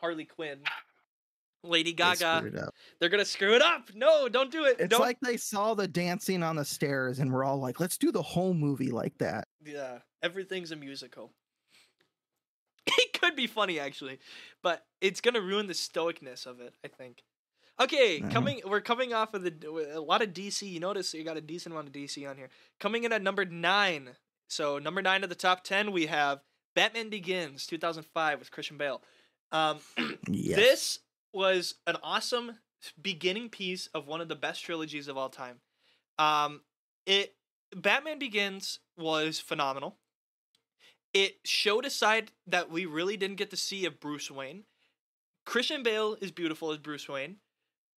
[0.00, 0.60] Harley Quinn,
[1.62, 2.38] Lady Gaga.
[2.38, 2.60] screwed.
[2.98, 3.90] They're gonna screw it up.
[3.94, 4.76] No, don't do it.
[4.78, 5.00] It's don't.
[5.00, 8.22] like they saw the dancing on the stairs and we're all like, "Let's do the
[8.22, 11.32] whole movie like that." Yeah, everything's a musical.
[12.98, 14.18] It could be funny actually,
[14.62, 16.74] but it's gonna ruin the stoicness of it.
[16.84, 17.22] I think.
[17.80, 18.60] Okay, coming.
[18.66, 19.52] We're coming off of the
[19.94, 20.68] a lot of DC.
[20.68, 22.48] You notice you got a decent amount of DC on here.
[22.78, 24.10] Coming in at number nine.
[24.48, 26.40] So number nine of the top ten, we have
[26.74, 29.02] Batman Begins, 2005, with Christian Bale.
[29.52, 29.78] Um,
[30.28, 30.56] Yes.
[30.56, 30.98] this
[31.32, 32.58] was an awesome
[33.00, 35.60] beginning piece of one of the best trilogies of all time.
[36.18, 36.60] Um,
[37.06, 37.34] it
[37.74, 39.96] Batman Begins was phenomenal.
[41.12, 44.64] It showed a side that we really didn't get to see of Bruce Wayne.
[45.44, 47.36] Christian Bale is beautiful as Bruce Wayne.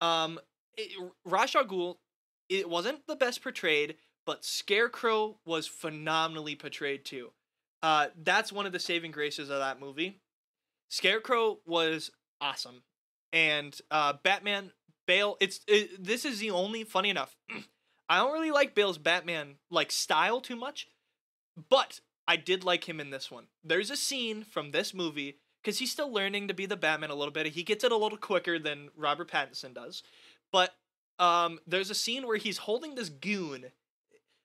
[0.01, 0.39] Um,
[0.77, 0.91] it,
[1.25, 1.97] Ra's al Ghul,
[2.49, 7.31] it wasn't the best portrayed, but Scarecrow was phenomenally portrayed too.
[7.83, 10.21] Uh, that's one of the saving graces of that movie.
[10.93, 12.83] Scarecrow was awesome,
[13.31, 14.73] and uh, Batman
[15.07, 15.37] Bale.
[15.39, 17.35] It's it, this is the only funny enough.
[18.09, 20.87] I don't really like Bale's Batman like style too much,
[21.67, 23.45] but I did like him in this one.
[23.63, 27.15] There's a scene from this movie because he's still learning to be the Batman a
[27.15, 27.47] little bit.
[27.47, 30.03] He gets it a little quicker than Robert Pattinson does,
[30.51, 30.75] but
[31.17, 33.65] um, there's a scene where he's holding this goon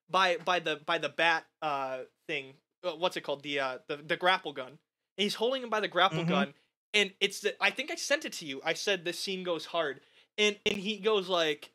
[0.09, 2.55] by by the by the bat uh thing.
[2.83, 3.43] Uh, what's it called?
[3.43, 4.79] The uh the the grapple gun.
[5.19, 6.29] He's holding him by the grapple Mhm.
[6.29, 6.55] gun,
[6.95, 8.63] and it's the I think I sent it to you.
[8.65, 10.01] I said this scene goes hard,
[10.39, 11.73] and and he goes like.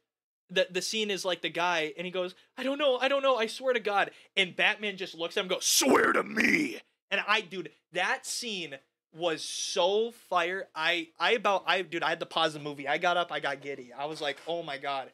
[0.49, 3.23] The, the scene is like the guy and he goes i don't know i don't
[3.23, 6.21] know i swear to god and batman just looks at him and goes swear to
[6.21, 6.79] me
[7.09, 8.75] and i dude that scene
[9.15, 12.99] was so fire i i about i dude i had to pause the movie i
[12.99, 15.11] got up i got giddy i was like oh my god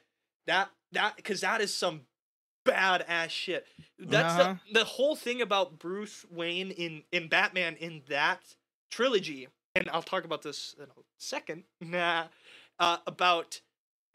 [0.48, 2.02] that that because that is some
[2.66, 3.66] badass shit.
[3.98, 4.56] That's Uh-huh.
[4.72, 8.42] the, the whole thing about bruce wayne in in batman in that
[8.92, 10.88] trilogy and i'll talk about this in a
[11.18, 12.26] second nah
[12.80, 13.60] uh, about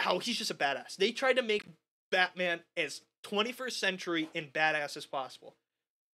[0.00, 0.96] how he's just a badass.
[0.96, 1.66] They tried to make
[2.10, 5.54] batman as 21st century and badass as possible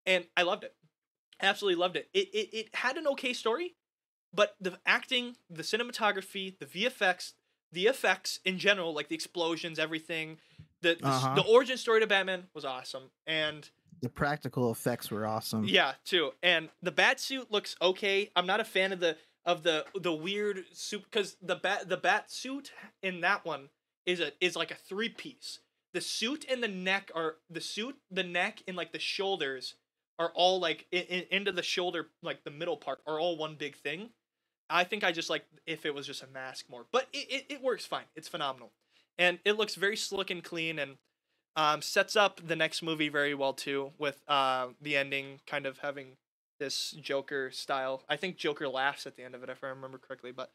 [0.06, 0.74] and i loved it.
[1.42, 2.08] Absolutely loved it.
[2.12, 3.74] It, it, it had an okay story
[4.34, 7.32] but the acting the cinematography the vfx
[7.72, 10.38] the effects in general like the explosions everything
[10.82, 11.34] the the, Uh-huh.
[11.34, 13.70] the origin story to batman was awesome and
[14.02, 15.64] the practical effects were awesome.
[15.64, 16.32] yeah, too.
[16.42, 18.30] And the bat suit looks okay.
[18.34, 21.98] I'm not a fan of the of the the weird suit because the bat the
[21.98, 23.68] bat suit in that one
[24.06, 25.58] is a is like a three piece.
[25.92, 29.74] The suit and the neck are the suit, the neck, and like the shoulders
[30.18, 33.56] are all like in, in, into the shoulder, like the middle part, are all one
[33.56, 34.08] big thing.
[34.70, 37.44] I think I just like if it was just a mask more, but it, it,
[37.50, 38.04] it works fine.
[38.16, 38.70] It's phenomenal,
[39.20, 40.80] and it looks very slick and clean.
[40.80, 40.98] And
[41.56, 45.78] Um, sets up the next movie very well too, with uh, the ending kind of
[45.78, 46.16] having
[46.60, 48.04] this Joker style.
[48.08, 50.32] I think Joker laughs at the end of it, if I remember correctly.
[50.32, 50.50] But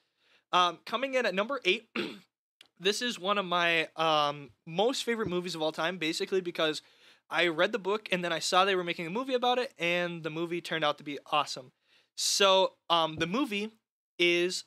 [0.53, 1.89] um, coming in at number eight,
[2.79, 6.81] this is one of my um, most favorite movies of all time, basically because
[7.29, 9.73] I read the book and then I saw they were making a movie about it,
[9.77, 11.71] and the movie turned out to be awesome.
[12.15, 13.71] So um, the movie
[14.17, 14.63] is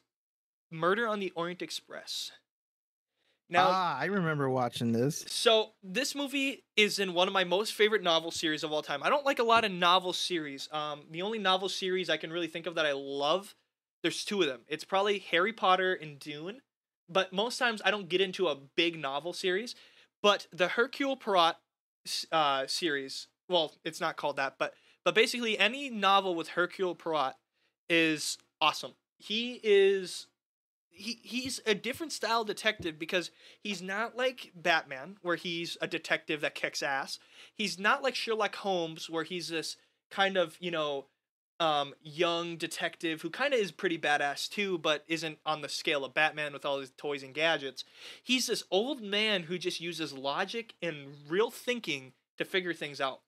[0.71, 2.33] Murder on the Orient Express.
[3.51, 5.25] Now, ah, I remember watching this.
[5.29, 9.03] so this movie is in one of my most favorite novel series of all time.
[9.03, 10.69] I don't like a lot of novel series.
[10.71, 13.55] Um, the only novel series I can really think of that I love,
[14.03, 14.61] there's two of them.
[14.69, 16.61] It's probably Harry Potter and Dune,
[17.09, 19.75] but most times I don't get into a big novel series.
[20.23, 21.57] But the Hercule Poirot
[22.31, 27.35] uh, series, well, it's not called that, but but basically any novel with Hercule Poirot
[27.89, 28.93] is awesome.
[29.19, 30.27] He is
[30.99, 33.31] he he's a different style detective because
[33.61, 37.19] he's not like Batman where he's a detective that kicks ass.
[37.55, 39.77] He's not like Sherlock Holmes where he's this
[40.11, 41.07] kind of, you know,
[41.61, 46.05] um young detective who kind of is pretty badass too but isn't on the scale
[46.05, 47.85] of Batman with all his toys and gadgets.
[48.23, 53.21] He's this old man who just uses logic and real thinking to figure things out.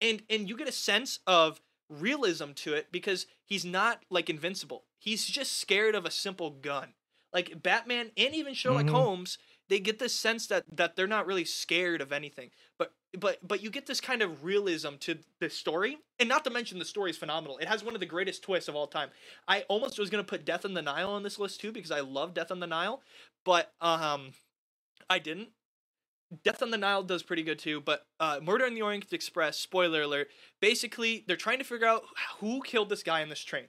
[0.00, 1.60] And and you get a sense of
[1.90, 4.84] realism to it because he's not like invincible.
[4.98, 6.94] He's just scared of a simple gun
[7.32, 8.90] like Batman and even Sherlock Mhm.
[8.90, 9.38] Holmes,
[9.68, 12.50] they get this sense that that they're not really scared of anything.
[12.78, 16.50] But but but you get this kind of realism to the story, and not to
[16.50, 17.58] mention the story is phenomenal.
[17.58, 19.10] It has one of the greatest twists of all time.
[19.46, 22.00] I almost was gonna put Death on the Nile on this list too because I
[22.00, 23.02] love Death on the Nile,
[23.44, 24.32] but um,
[25.10, 25.50] I didn't.
[26.44, 29.58] Death on the Nile does pretty good too, but uh, Murder on the Orient Express,
[29.58, 30.28] spoiler alert,
[30.60, 32.04] basically they're trying to figure out
[32.38, 33.68] who killed this guy on this train.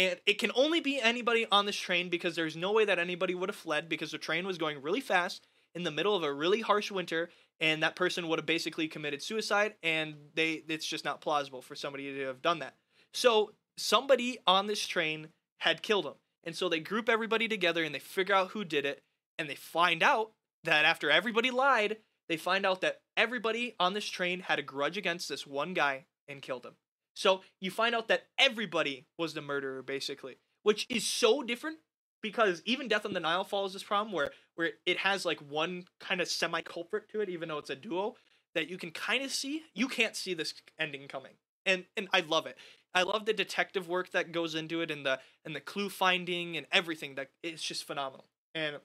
[0.00, 3.34] And it can only be anybody on this train because there's no way that anybody
[3.34, 6.32] would have fled because the train was going really fast in the middle of a
[6.32, 7.28] really harsh winter
[7.60, 11.74] and that person would have basically committed suicide and they it's just not plausible for
[11.74, 12.76] somebody to have done that.
[13.12, 15.28] So somebody on this train
[15.58, 16.14] had killed him.
[16.44, 19.02] And so they group everybody together and they figure out who did it
[19.38, 20.32] and they find out
[20.64, 24.96] that after everybody lied, they find out that everybody on this train had a grudge
[24.96, 26.76] against this one guy and killed him.
[27.20, 31.76] So you find out that everybody was the murderer, basically, which is so different
[32.22, 35.84] because even Death on the Nile follows this problem where where it has like one
[36.00, 38.14] kind of semi culprit to it, even though it's a duo
[38.54, 39.64] that you can kind of see.
[39.74, 41.32] You can't see this ending coming,
[41.66, 42.56] and and I love it.
[42.94, 46.56] I love the detective work that goes into it and the and the clue finding
[46.56, 47.16] and everything.
[47.16, 48.24] That it's just phenomenal,
[48.54, 48.76] and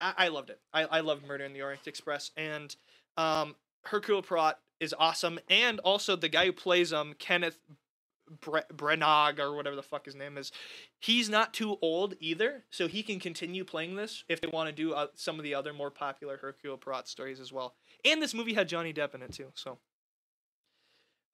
[0.00, 0.60] I, I loved it.
[0.72, 2.76] I I loved Murder in the Orient Express, and
[3.16, 3.56] um,
[3.86, 7.58] Hercule Poirot is awesome, and also the guy who plays um Kenneth
[8.40, 10.50] Bre- Branagh or whatever the fuck his name is,
[10.98, 14.74] he's not too old either, so he can continue playing this if they want to
[14.74, 17.74] do uh, some of the other more popular Hercule Poirot stories as well.
[18.04, 19.78] And this movie had Johnny Depp in it too, so.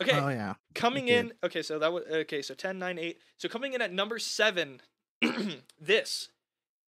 [0.02, 0.54] Okay, Oh yeah.
[0.74, 1.32] coming in.
[1.44, 2.42] Okay, so that was okay.
[2.42, 3.18] So 10, 9, 8.
[3.38, 4.80] So coming in at number seven,
[5.80, 6.28] this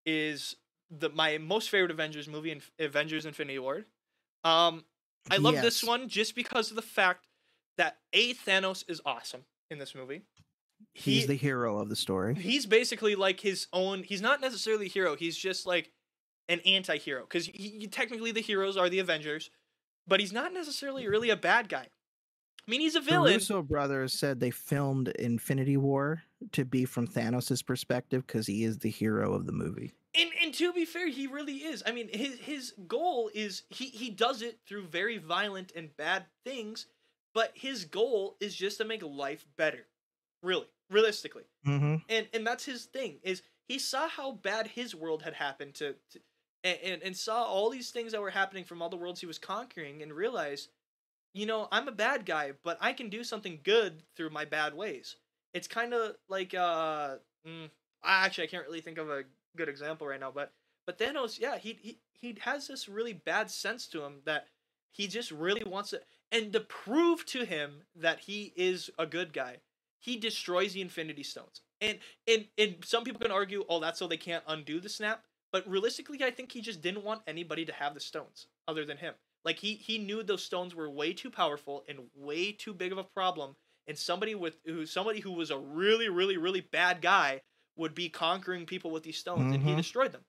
[0.04, 0.56] is
[0.90, 3.84] the my most favorite Avengers movie, in Avengers: Infinity War.
[4.42, 4.84] Um,
[5.30, 7.26] I love this one just because of the fact
[7.78, 10.22] that a Thanos is awesome in this movie.
[10.92, 12.34] He's He- the hero of the story.
[12.34, 14.02] He's basically like his own.
[14.02, 15.16] He's not necessarily a hero.
[15.16, 15.90] He's just like
[16.48, 17.48] an anti-hero because
[17.90, 19.50] technically the heroes are the Avengers,
[20.06, 21.88] but he's not necessarily really a bad guy.
[22.66, 23.32] I mean, he's a The villain.
[23.34, 26.22] Russo brothers said they filmed Infinity War
[26.52, 29.92] to be from Thanos' perspective because he is the hero of the movie.
[30.54, 31.82] To be fair, he really is.
[31.84, 36.26] I mean, his his goal is he he does it through very violent and bad
[36.44, 36.86] things,
[37.34, 39.86] but his goal is just to make life better.
[40.42, 41.44] Really, realistically.
[41.66, 41.96] Mm-hmm.
[42.08, 45.94] And and that's his thing is he saw how bad his world had happened to,
[46.12, 46.20] to
[46.62, 49.26] and, and and saw all these things that were happening from all the worlds he
[49.26, 50.68] was conquering and realized,
[51.32, 54.74] you know, I'm a bad guy, but I can do something good through my bad
[54.74, 55.16] ways.
[55.52, 57.70] It's kind of like uh mm,
[58.04, 59.24] actually I can't really think of a
[59.56, 60.52] good example right now, but
[60.86, 64.46] but Thanos, yeah, he he he has this really bad sense to him that
[64.90, 66.00] he just really wants to
[66.32, 69.58] and to prove to him that he is a good guy,
[70.00, 71.62] he destroys the Infinity Stones.
[71.80, 75.24] And and and some people can argue, oh, that's so they can't undo the snap.
[75.52, 78.96] But realistically, I think he just didn't want anybody to have the stones other than
[78.96, 79.14] him.
[79.44, 82.98] Like he he knew those stones were way too powerful and way too big of
[82.98, 83.56] a problem.
[83.86, 87.42] And somebody with who somebody who was a really really really bad guy
[87.76, 89.76] would be conquering people with these stones, and he Mhm.
[89.76, 90.24] destroyed them.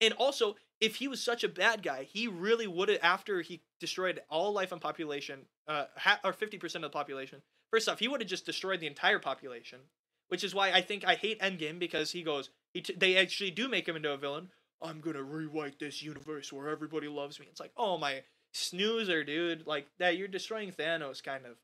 [0.00, 3.62] And also, if he was such a bad guy, he really would have after he
[3.78, 7.42] destroyed all life and population, uh, ha- or fifty percent of the population.
[7.70, 9.80] First off, he would have just destroyed the entire population,
[10.28, 13.50] which is why I think I hate Endgame because he goes, he t- they actually
[13.50, 14.52] do make him into a villain.
[14.82, 17.46] I'm gonna rewrite this universe where everybody loves me.
[17.46, 19.66] It's like, oh my, snoozer, dude.
[19.66, 21.56] Like that, you're destroying Thanos, kind of.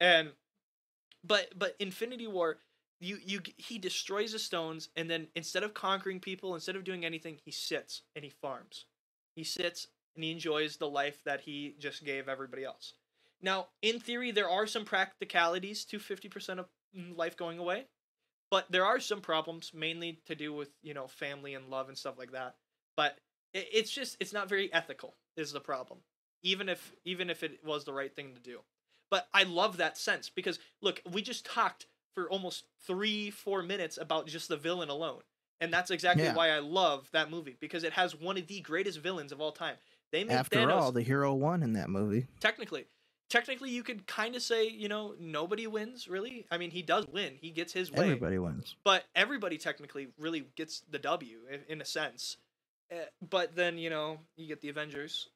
[0.00, 0.32] And,
[1.24, 2.58] but but Infinity War,
[3.00, 7.04] you you he destroys the stones, and then instead of conquering people, instead of doing
[7.04, 8.86] anything, he sits and he farms.
[9.34, 12.94] He sits and he enjoys the life that he just gave everybody else.
[13.40, 16.66] Now, in theory, there are some practicalities to fifty percent of
[17.14, 17.86] life going away,
[18.50, 21.96] but there are some problems, mainly to do with you know family and love and
[21.96, 22.56] stuff like that.
[22.96, 23.18] But
[23.52, 26.00] it, it's just it's not very ethical is the problem
[26.42, 28.60] even if even if it was the right thing to do
[29.10, 31.86] but i love that sense because look we just talked
[32.18, 35.20] for almost three four minutes about just the villain alone
[35.60, 36.34] and that's exactly Yeah.
[36.34, 39.52] why i love that movie because it has one of the greatest villains of all
[39.52, 39.76] time
[40.10, 42.26] they made After Thanos, all, the hero won in that movie.
[42.40, 42.86] technically
[43.30, 47.06] technically you could kind of say you know nobody wins really i mean he does
[47.06, 48.74] win he gets his way Everybody wins.
[48.84, 52.36] but everybody technically really gets the W in, in a sense.
[52.90, 52.96] Uh,
[53.30, 55.28] but then you know you get the Avengers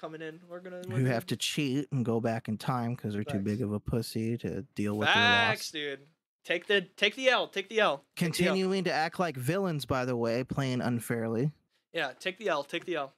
[0.00, 0.38] coming in.
[0.48, 3.40] We're gonna we're Who have to cheat and go back in time because they're too
[3.40, 5.98] big of a pussy to deal with facts, dude.
[6.44, 7.46] Take the take the L.
[7.46, 7.98] Take the L.
[7.98, 8.52] Take the L.
[8.54, 11.52] Continuing to act like villains, by the way, playing unfairly.
[11.92, 12.64] Yeah, take the L.
[12.64, 13.12] Take the L.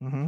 [0.00, 0.26] hmm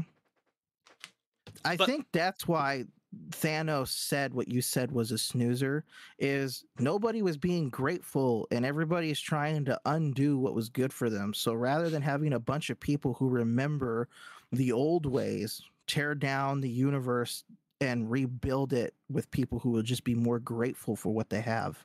[1.65, 2.85] I But- think that's why
[3.31, 5.85] Thanos said what you said was a snoozer.
[6.19, 11.11] Is nobody was being grateful and everybody is trying to undo what was good for
[11.11, 11.35] them.
[11.35, 14.09] So rather than having a bunch of people who remember
[14.53, 17.43] the old ways, tear down the universe
[17.81, 21.85] and rebuild it with people who will just be more grateful for what they have.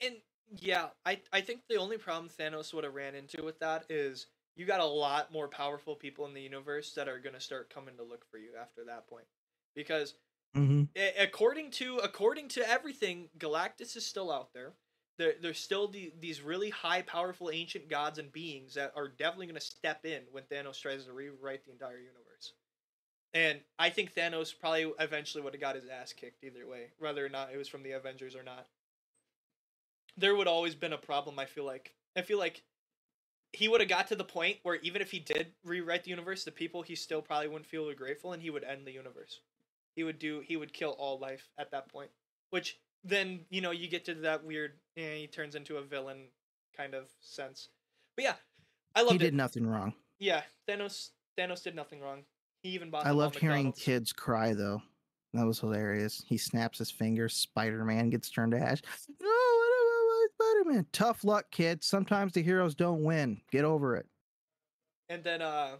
[0.00, 0.16] And
[0.58, 4.26] yeah, I I think the only problem Thanos would have ran into with that is
[4.56, 7.96] you got a lot more powerful people in the universe that are gonna start coming
[7.96, 9.26] to look for you after that point,
[9.74, 10.14] because
[10.54, 14.74] hmm a- according to according to everything, Galactus is still out there.
[15.18, 19.46] There, there's still the, these really high, powerful ancient gods and beings that are definitely
[19.46, 22.29] going to step in when Thanos tries to rewrite the entire universe.
[23.32, 27.24] And I think Thanos probably eventually would have got his ass kicked either way, whether
[27.24, 28.66] or not it was from the Avengers or not.
[30.16, 31.38] There would always been a problem.
[31.38, 32.62] I feel like I feel like
[33.52, 36.44] he would have got to the point where even if he did rewrite the universe,
[36.44, 39.40] the people he still probably wouldn't feel grateful, and he would end the universe
[39.94, 42.10] he would do he would kill all life at that point
[42.50, 46.24] which then you know you get to that weird eh, he turns into a villain
[46.76, 47.68] kind of sense
[48.16, 48.34] but yeah
[48.94, 49.12] i love.
[49.12, 49.94] He did it nothing wrong.
[50.18, 52.22] yeah thanos thanos did nothing wrong
[52.62, 53.82] he even bought I loved hearing McDonald's.
[53.82, 54.82] kids cry though.
[55.34, 56.22] That was hilarious.
[56.26, 57.34] He snaps his fingers.
[57.34, 58.82] Spider Man gets turned to ash.
[59.20, 60.86] No, what a Spider Man.
[60.92, 61.84] Tough luck, kid.
[61.84, 63.40] Sometimes the heroes don't win.
[63.52, 64.06] Get over it.
[65.08, 65.76] and then uh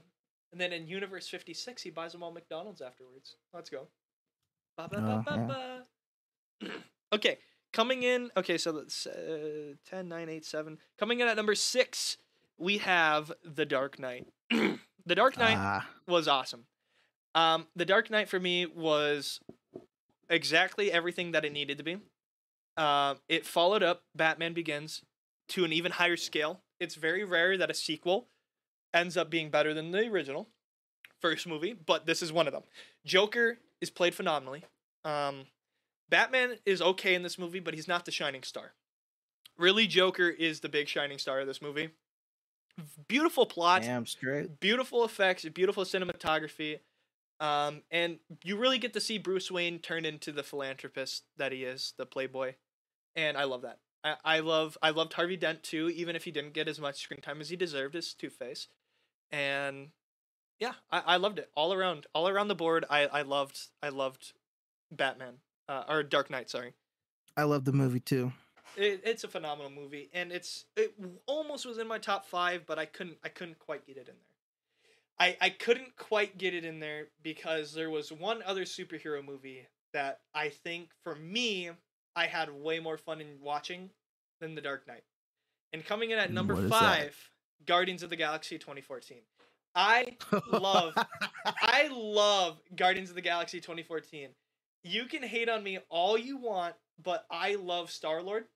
[0.52, 3.86] and then in universe 56 he buys them all mcdonald's afterwards let's go
[4.76, 5.84] ba, ba, ba,
[6.60, 6.68] ba.
[7.12, 7.38] okay
[7.72, 12.16] coming in okay so that's uh, 10 9 8 7 coming in at number six
[12.58, 16.64] we have the dark knight the dark knight Ah, was awesome.
[17.34, 19.40] Um, the Dark Knight for me was
[20.28, 21.98] exactly everything that it needed to be.
[22.76, 25.02] Um, it followed up Batman Begins
[25.48, 26.60] to an even higher scale.
[26.78, 28.28] It's very rare that a sequel
[28.94, 30.48] ends up being better than the original
[31.20, 32.62] first movie, but this is one of them.
[33.04, 34.64] Joker is played phenomenally.
[35.04, 35.46] Um,
[36.08, 38.72] Batman is okay in this movie, but he's not the shining star.
[39.58, 41.90] Really, Joker is the big shining star of this movie.
[43.08, 44.58] Beautiful plot damn straight.
[44.58, 46.78] beautiful effects, beautiful cinematography,
[47.40, 51.64] um, and you really get to see Bruce Wayne turn into the philanthropist that he
[51.64, 52.54] is, the playboy,
[53.16, 53.78] and I love that.
[54.04, 57.02] I, I love I loved Harvey Dent too, even if he didn't get as much
[57.02, 58.68] screen time as he deserved as Two Face,
[59.32, 59.88] and
[60.58, 62.84] yeah, I, I loved it all around, all around the board.
[62.90, 64.32] I, I loved I loved
[64.92, 65.38] Batman
[65.68, 66.74] uh, or Dark Knight, sorry.
[67.36, 68.32] I love the movie too.
[68.76, 70.94] It, it's a phenomenal movie, and it's it
[71.26, 74.14] almost was in my top five, but I couldn't I couldn't quite get it in
[74.14, 74.29] there.
[75.20, 79.66] I I couldn't quite get it in there because there was one other superhero movie
[79.92, 81.70] that I think for me
[82.16, 83.90] I had way more fun in watching
[84.40, 85.04] than The Dark Knight.
[85.72, 86.80] And coming in at number What is that?
[86.80, 87.30] five,
[87.66, 89.18] Guardians of the Galaxy 2014.
[89.76, 90.16] I
[90.50, 90.94] Love.
[91.46, 94.30] I love Guardians of the Galaxy 2014.
[94.82, 98.46] You can hate on me all you want, but I love Star Lord.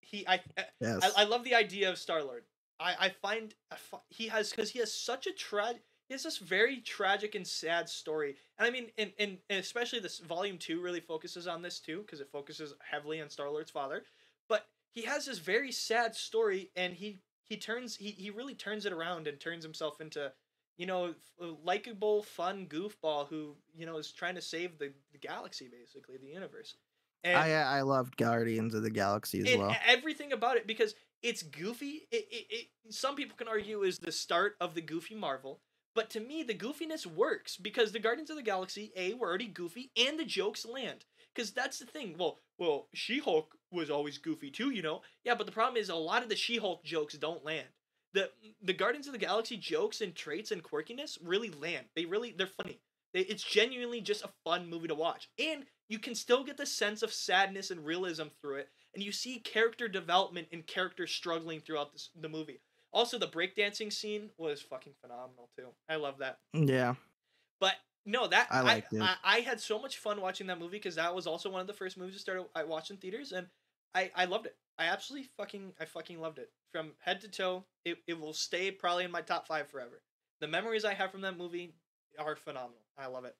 [0.00, 0.40] He, I,
[0.80, 1.00] yes.
[1.02, 2.44] I, I love the idea of Star Lord.
[2.80, 3.76] I, I find I
[4.08, 5.74] he has because he has such a tra-
[6.08, 10.00] he has this very tragic and sad story, and I mean, and, and, and especially
[10.00, 13.70] this volume two really focuses on this too because it focuses heavily on Star Lord's
[13.70, 14.04] father,
[14.48, 18.86] but he has this very sad story, and he he turns he he really turns
[18.86, 20.32] it around and turns himself into
[20.76, 24.92] you know a uh, likable, fun goofball who you know is trying to save the,
[25.12, 26.74] the galaxy basically the universe.
[27.22, 29.74] And I I loved Guardians of the Galaxy as well.
[29.86, 32.06] everything about it because it's goofy.
[32.10, 35.60] It, it, it some people can argue is the start of the goofy Marvel,
[35.94, 39.46] But to me, the goofiness works because the Guardians of the Galaxy A were already
[39.46, 41.04] goofy, and the jokes land.
[41.34, 42.16] Because that's the thing.
[42.18, 45.02] Well, well, She Hulk was always goofy too, you know.
[45.24, 47.68] Yeah, but the problem is a lot of the She Hulk jokes don't land.
[48.12, 48.30] The
[48.62, 51.86] the Guardians of the Galaxy jokes and traits and quirkiness really land.
[51.96, 52.80] They really they're funny.
[53.12, 56.66] They, it's genuinely just a fun movie to watch, and you can still get the
[56.66, 61.60] sense of sadness and realism through it, and you see character development and characters struggling
[61.60, 62.60] throughout this, the movie.
[62.94, 65.66] Also, the breakdancing scene was fucking phenomenal too.
[65.88, 66.38] I love that.
[66.54, 66.94] Yeah.
[67.60, 67.74] But
[68.06, 68.82] no, that I I.
[69.00, 71.66] I, I had so much fun watching that movie because that was also one of
[71.66, 73.48] the first movies I started I watched in theaters, and
[73.94, 74.56] I I loved it.
[74.78, 77.64] I absolutely fucking I fucking loved it from head to toe.
[77.84, 80.00] It it will stay probably in my top five forever.
[80.40, 81.74] The memories I have from that movie
[82.18, 82.84] are phenomenal.
[82.96, 83.34] I love it.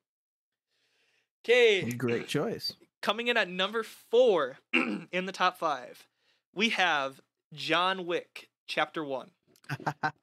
[1.44, 2.72] Okay, Great choice.
[3.02, 6.06] coming in at number four in the top five,
[6.54, 7.20] we have
[7.52, 9.30] John Wick Chapter One.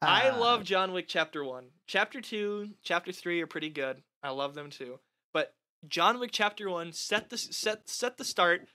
[0.02, 1.66] I love John Wick Chapter 1.
[1.88, 4.02] Chapter 2, Chapter 3 are pretty good.
[4.24, 5.00] I love them too.
[5.34, 5.54] But
[5.88, 8.68] John Wick Chapter 1 set the set set the start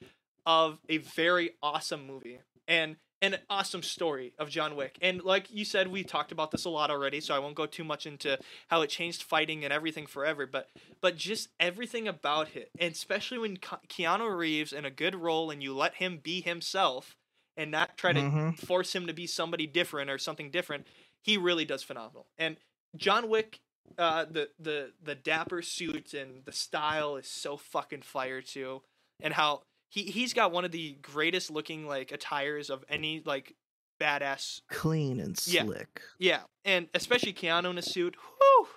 [0.45, 4.99] of a very awesome movie and an awesome story of John Wick.
[5.01, 7.67] And like you said we talked about this a lot already, so I won't go
[7.67, 8.39] too much into
[8.69, 10.69] how it changed fighting and everything forever, but
[11.01, 12.71] but just everything about it.
[12.79, 17.17] And especially when Keanu Reeves in a good role and you let him be himself
[17.57, 18.59] and not try to Mhm.
[18.59, 20.87] force him to be somebody different or something different,
[21.23, 22.27] he really does phenomenal.
[22.39, 22.59] And
[22.97, 23.61] John Wick,
[23.99, 28.83] uh, the the the dapper suit and the style is so fucking fire too,
[29.20, 33.55] and how he he's got one of the greatest looking like attires of any like
[34.01, 34.61] badass.
[34.69, 35.65] Clean and Yeah.
[35.65, 36.03] slick.
[36.19, 38.15] Yeah, and especially Keanu in a suit.
[38.16, 38.69] Whew,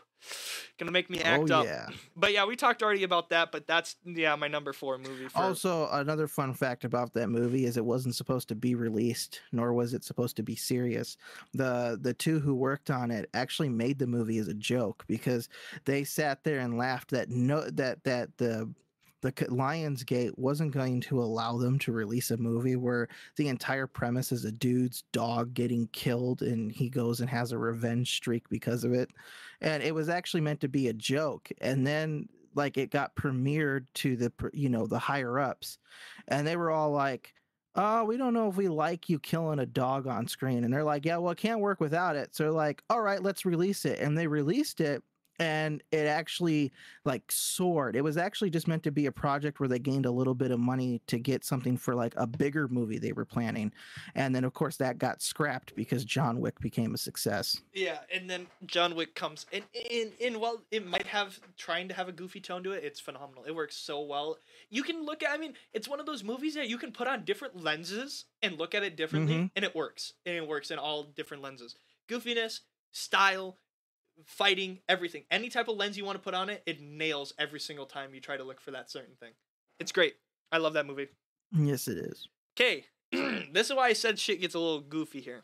[0.77, 1.65] gonna make me oh, act oh up.
[1.65, 1.87] yeah.
[2.15, 3.51] But yeah, we talked already about that.
[3.51, 5.27] But that's yeah my number four movie.
[5.27, 9.41] For, Also, another fun fact about that movie is it wasn't supposed to be released,
[9.51, 11.17] nor was it supposed to be serious.
[11.53, 15.49] The the two who worked on it actually made the movie as a joke because
[15.85, 18.73] they sat there and laughed that no that that the
[19.21, 24.31] the Lionsgate wasn't going to allow them to release a movie where the entire premise
[24.31, 28.83] is a dude's dog getting killed and he goes and has a revenge streak because
[28.83, 29.09] of it.
[29.61, 31.49] And it was actually meant to be a joke.
[31.59, 35.77] And then like it got premiered to the you know the higher ups
[36.27, 37.33] and they were all like
[37.75, 40.83] oh we don't know if we like you killing a dog on screen and they're
[40.83, 43.99] like yeah well it can't work without it so like all right let's release it
[43.99, 45.03] and they released it
[45.40, 46.72] and it actually
[47.06, 50.11] like soared it was actually just meant to be a project where they gained a
[50.11, 53.72] little bit of money to get something for like a bigger movie they were planning
[54.16, 58.30] and then of course that got scrapped because john wick became a success Yeah, and
[58.30, 62.11] then John Wick comes and in in while it might have trying to have a
[62.11, 63.44] goofy tone to it, it's phenomenal.
[63.45, 64.38] It works so well.
[64.70, 67.07] You can look at I mean, it's one of those movies that you can put
[67.07, 69.52] on different lenses and look at it differently Mhm.
[69.56, 70.14] and it works.
[70.26, 71.76] And it works in all different lenses.
[72.07, 72.61] Goofiness,
[72.91, 73.57] style,
[74.25, 75.23] fighting, everything.
[75.31, 78.13] Any type of lens you want to put on it, it nails every single time
[78.13, 79.31] you try to look for that certain thing.
[79.79, 80.15] It's great.
[80.51, 81.07] I love that movie.
[81.51, 82.27] yes it is
[82.59, 82.85] Okay,
[83.53, 85.43] this is why I said shit gets a little goofy here.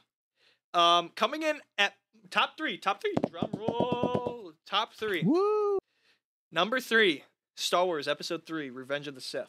[0.73, 1.93] Um, coming in at
[2.29, 5.23] top three, top three, drum roll, top three.
[5.23, 5.77] Woo!
[6.51, 7.23] Number three,
[7.55, 9.47] Star Wars Episode Three: Revenge of the Sith.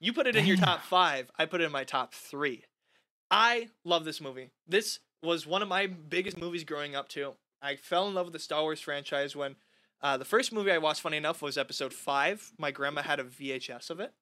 [0.00, 1.30] You put it in your top five.
[1.38, 2.64] I put it in my top three.
[3.30, 4.50] I love this movie.
[4.66, 7.32] This was one of my biggest movies growing up too.
[7.62, 9.56] I fell in love with the Star Wars franchise when
[10.02, 12.52] uh, the first movie I watched, funny enough, was Episode Five.
[12.58, 14.12] My grandma had a VHS of it,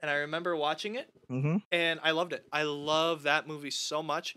[0.00, 1.58] and I remember watching it Mm-hmm.
[1.70, 2.44] and I loved it.
[2.52, 4.36] I love that movie so much,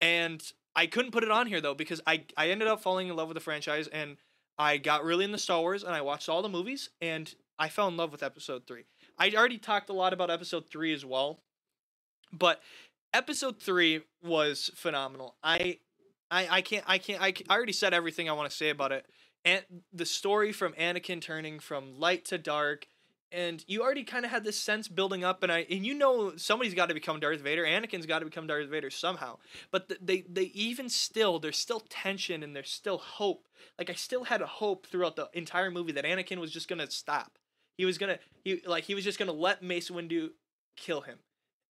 [0.00, 0.42] and
[0.76, 3.28] I couldn't put it on here though because I I ended up falling in love
[3.28, 4.16] with the franchise and
[4.58, 7.88] I got really into Star Wars and I watched all the movies and I fell
[7.88, 8.84] in love with Episode Three.
[9.18, 11.40] I already talked a lot about Episode Three as well,
[12.32, 12.60] but
[13.12, 15.36] Episode Three was phenomenal.
[15.42, 15.78] I
[16.30, 18.92] I I can't I can't I, I already said everything I want to say about
[18.92, 19.06] it.
[19.44, 22.86] And the story from Anakin turning from light to dark
[23.34, 26.36] and you already kind of had this sense building up and I and you know
[26.36, 27.64] somebody's got to become Darth Vader.
[27.64, 29.38] Anakin's got to become Darth Vader somehow.
[29.70, 33.48] But th- they they even still there's still tension and there's still hope.
[33.78, 36.90] Like I still had a hope throughout the entire movie that Anakin was just to
[36.90, 37.38] stop.
[37.76, 40.30] He was to he like he was just to let Mace Windu
[40.76, 41.18] kill him.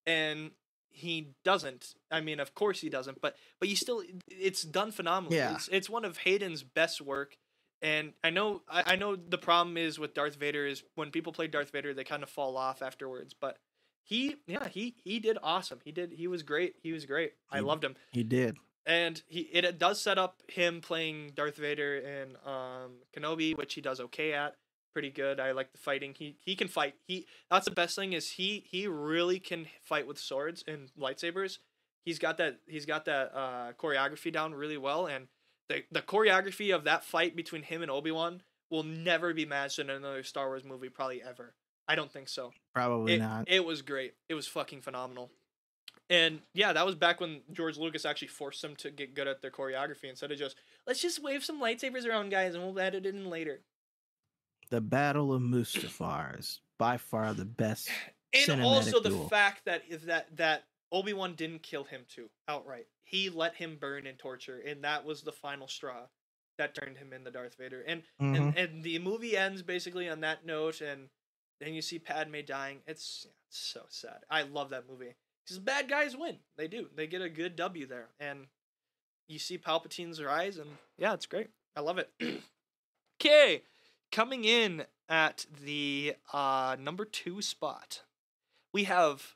[0.06, 0.50] And
[0.94, 1.94] he doesn't.
[2.10, 5.36] I mean, of course he doesn't, but but you still it's done phenomenally.
[5.36, 5.54] Yeah.
[5.54, 7.36] It's, it's one of Hayden's best work.
[7.82, 11.32] And I know I, I know the problem is with Darth Vader is when people
[11.32, 13.58] play Darth Vader they kind of fall off afterwards, but
[14.04, 15.80] he yeah, he he did awesome.
[15.84, 16.76] He did he was great.
[16.82, 17.32] He was great.
[17.50, 17.96] I loved him.
[18.12, 18.56] He did.
[18.86, 23.74] And he it, it does set up him playing Darth Vader in um Kenobi, which
[23.74, 24.54] he does okay at.
[24.94, 25.40] Pretty good.
[25.40, 26.14] I like the fighting.
[26.16, 26.94] He he can fight.
[27.06, 31.58] He that's the best thing is he he really can fight with swords and lightsabers.
[32.04, 35.26] He's got that he's got that uh choreography down really well and
[35.68, 39.78] the the choreography of that fight between him and Obi Wan will never be matched
[39.80, 41.54] in another Star Wars movie, probably ever.
[41.88, 42.52] I don't think so.
[42.72, 43.44] Probably It, not.
[43.48, 44.14] it was great.
[44.28, 45.30] It was fucking phenomenal.
[46.10, 49.42] And yeah, that was back when George Lucas actually forced them to get good at
[49.42, 50.56] their choreography instead of just
[50.86, 53.60] let's just wave some lightsabers around, guys, and we'll edit it in later.
[54.70, 57.88] The Battle of Mustafar is by far the best.
[58.32, 59.28] And also the duel.
[59.28, 62.86] fact that if that that Obi Wan didn't kill him too outright.
[63.02, 66.06] He let him burn and torture, and that was the final straw
[66.56, 67.82] that turned him into Darth Vader.
[67.82, 68.36] And Mhm.
[68.36, 71.10] and and the movie ends basically on that note, and
[71.60, 72.82] then you see Padme dying.
[72.86, 74.24] It's, it's so sad.
[74.30, 75.14] I love that movie
[75.44, 76.38] because bad guys win.
[76.56, 76.88] They do.
[76.94, 78.46] They get a good W there, and
[79.28, 81.50] you see Palpatine's rise, and yeah, it's great.
[81.76, 82.10] I love it.
[83.20, 83.62] Okay,
[84.14, 88.02] coming in at the uh, number two spot,
[88.72, 89.34] we have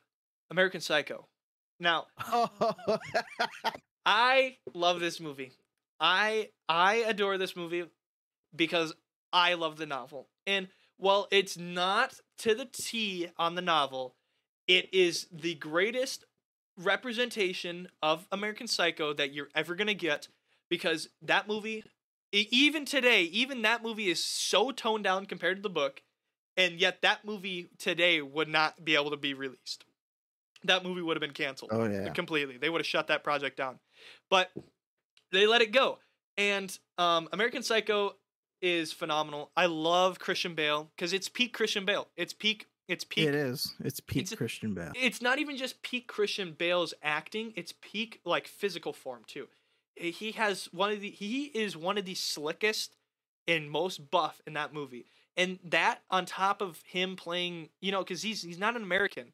[0.49, 1.27] American Psycho.
[1.81, 2.07] Now,
[4.05, 5.51] I love this movie.
[5.99, 7.83] I I adore this movie
[8.55, 8.93] because
[9.33, 10.29] I love the novel.
[10.47, 14.15] And while it's not to the T on the novel,
[14.65, 16.23] it is the greatest
[16.77, 20.29] representation of American Psycho that you're ever going to get
[20.69, 21.83] because that movie
[22.31, 26.01] even today, even that movie is so toned down compared to the book
[26.59, 29.85] and yet that movie today would not be able to be released.
[30.65, 32.09] That movie would have been canceled oh yeah.
[32.09, 32.57] completely.
[32.57, 33.79] They would have shut that project down.
[34.29, 34.51] But
[35.31, 35.99] they let it go.
[36.37, 38.15] And um, American Psycho
[38.61, 39.51] is phenomenal.
[39.55, 42.09] I love Christian Bale because it's peak Christian Bale.
[42.17, 42.67] It's peak.
[42.89, 43.29] It's peak.
[43.29, 43.73] It is.
[43.79, 44.91] It's peak It's Christian Bale.
[44.95, 47.53] It's not even just peak Christian Bale's acting.
[47.55, 49.47] It's peak like physical form too.
[49.99, 51.09] Eh, He has one of the.
[51.11, 52.95] He is one of the slickest
[53.47, 55.05] and most buff in that movie.
[55.37, 59.33] And that on top of him playing, you know, because he's he's not an American,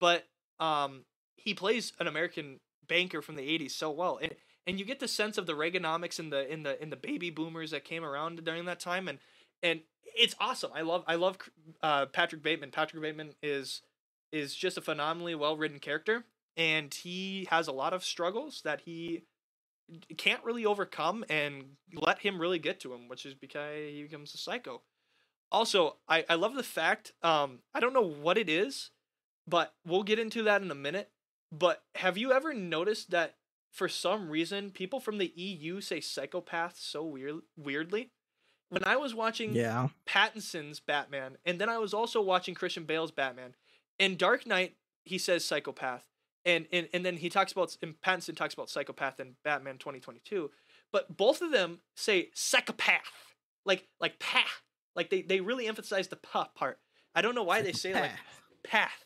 [0.00, 0.24] but
[0.60, 1.04] um
[1.36, 4.34] he plays an American banker from the '80s so well, and
[4.66, 7.30] and you get the sense of the Reaganomics and the in the in the baby
[7.30, 9.18] boomers that came around during that time, and
[9.62, 10.70] and it's awesome.
[10.74, 11.38] I love I love
[11.82, 12.70] uh, Patrick Bateman.
[12.70, 13.82] Patrick Bateman is
[14.30, 16.24] is just a phenomenally well written character,
[16.56, 19.22] and he has a lot of struggles that he
[20.16, 24.34] can't really overcome, and let him really get to him, which is because he becomes
[24.34, 24.82] a psycho.
[25.50, 28.90] Also, I, I love the fact, um, I don't know what it is,
[29.46, 31.10] but we'll get into that in a minute.
[31.50, 33.34] But have you ever noticed that
[33.70, 38.10] for some reason people from the EU say psychopath so weird weirdly?
[38.70, 39.88] When I was watching Yeah.
[40.06, 43.54] Pattinson's Batman, and then I was also watching Christian Bale's Batman.
[43.98, 46.04] In Dark Knight, he says psychopath,
[46.44, 50.00] and and, and then he talks about and Pattinson talks about psychopath in Batman twenty
[50.00, 50.50] twenty two,
[50.92, 54.62] but both of them say psychopath, like like path,
[54.96, 56.78] like they they really emphasize the pa part.
[57.14, 58.12] I don't know why they say like
[58.64, 59.04] path.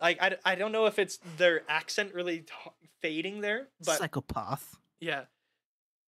[0.00, 2.52] Like I, I don't know if it's their accent really t-
[3.00, 4.76] fading there, but psychopath.
[5.00, 5.24] yeah.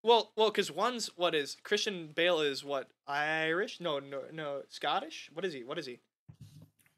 [0.02, 3.80] Well, well, because one's what is Christian Bale is what Irish?
[3.80, 5.30] No, no, no, Scottish.
[5.32, 5.64] What is he?
[5.64, 5.98] What is he?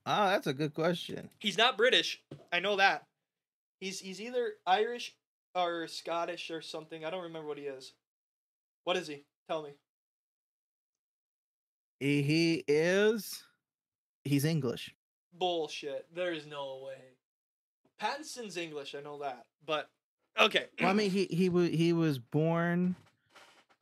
[0.05, 1.31] Oh, that's a good question.
[1.39, 2.23] He's not British.
[2.53, 3.05] I know that.
[3.81, 5.15] He's he's either Irish
[5.55, 7.05] or Scottish or something.
[7.05, 7.93] I don't remember what he is.
[8.85, 9.25] What is he?
[9.49, 9.71] Tell me.
[12.01, 13.43] He, he is.
[14.25, 14.95] He's English.
[15.33, 16.07] Bullshit.
[16.15, 17.01] There's no way.
[18.01, 18.95] Pattinson's English.
[18.95, 19.91] I know that, but
[20.39, 20.67] okay.
[20.81, 22.95] Well, I mean, he he was he was born.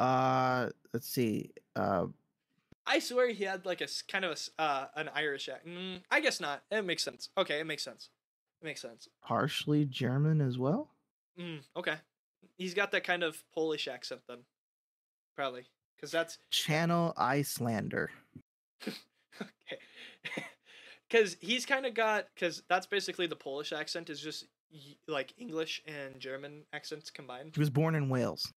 [0.01, 1.51] Uh, let's see.
[1.75, 2.07] Uh,
[2.87, 5.75] I swear he had like a kind of a uh, an Irish accent.
[5.75, 6.63] Mm, I guess not.
[6.71, 7.29] It makes sense.
[7.37, 8.11] Okay, it makes sense.
[8.61, 9.09] It makes sense.
[9.23, 10.89] partially German as well.
[11.39, 11.97] Mm, okay.
[12.57, 14.39] He's got that kind of Polish accent then.
[15.37, 15.67] Probably.
[15.97, 16.39] Because that's.
[16.51, 18.11] Channel Icelander.
[18.87, 19.79] okay.
[21.09, 22.27] Because he's kind of got.
[22.35, 24.47] Because that's basically the Polish accent is just
[25.07, 27.53] like English and German accents combined.
[27.55, 28.53] He was born in Wales.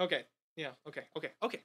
[0.00, 0.22] Okay.
[0.56, 0.70] Yeah.
[0.88, 1.02] Okay.
[1.16, 1.28] Okay.
[1.42, 1.60] Okay.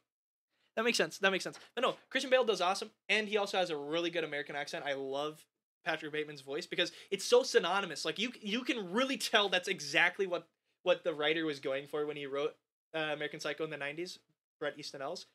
[0.76, 1.20] That makes sense.
[1.20, 1.58] That makes sense.
[1.74, 4.84] But no, Christian Bale does awesome, and he also has a really good American accent.
[4.86, 5.42] I love
[5.86, 8.06] Patrick Bateman's voice because it's so synonymous.
[8.06, 10.48] Like you, you can really tell that's exactly what
[10.84, 12.56] what the writer was going for when he wrote
[12.94, 14.20] uh, American Psycho in the '90s,
[14.60, 15.26] Bret Easton Ellis,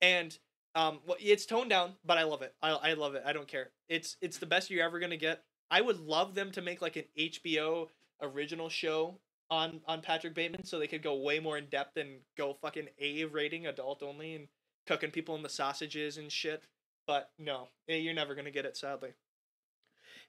[0.00, 0.36] and
[0.74, 2.54] um, well, it's toned down, but I love it.
[2.62, 3.22] I, I love it.
[3.26, 3.70] I don't care.
[3.88, 5.42] It's it's the best you're ever gonna get.
[5.70, 7.88] I would love them to make like an HBO
[8.22, 9.18] original show
[9.50, 12.88] on on Patrick Bateman so they could go way more in depth and go fucking
[13.00, 14.48] A rating adult only and
[14.86, 16.62] cooking people in the sausages and shit.
[17.06, 19.10] But no, eh, you're never gonna get it sadly.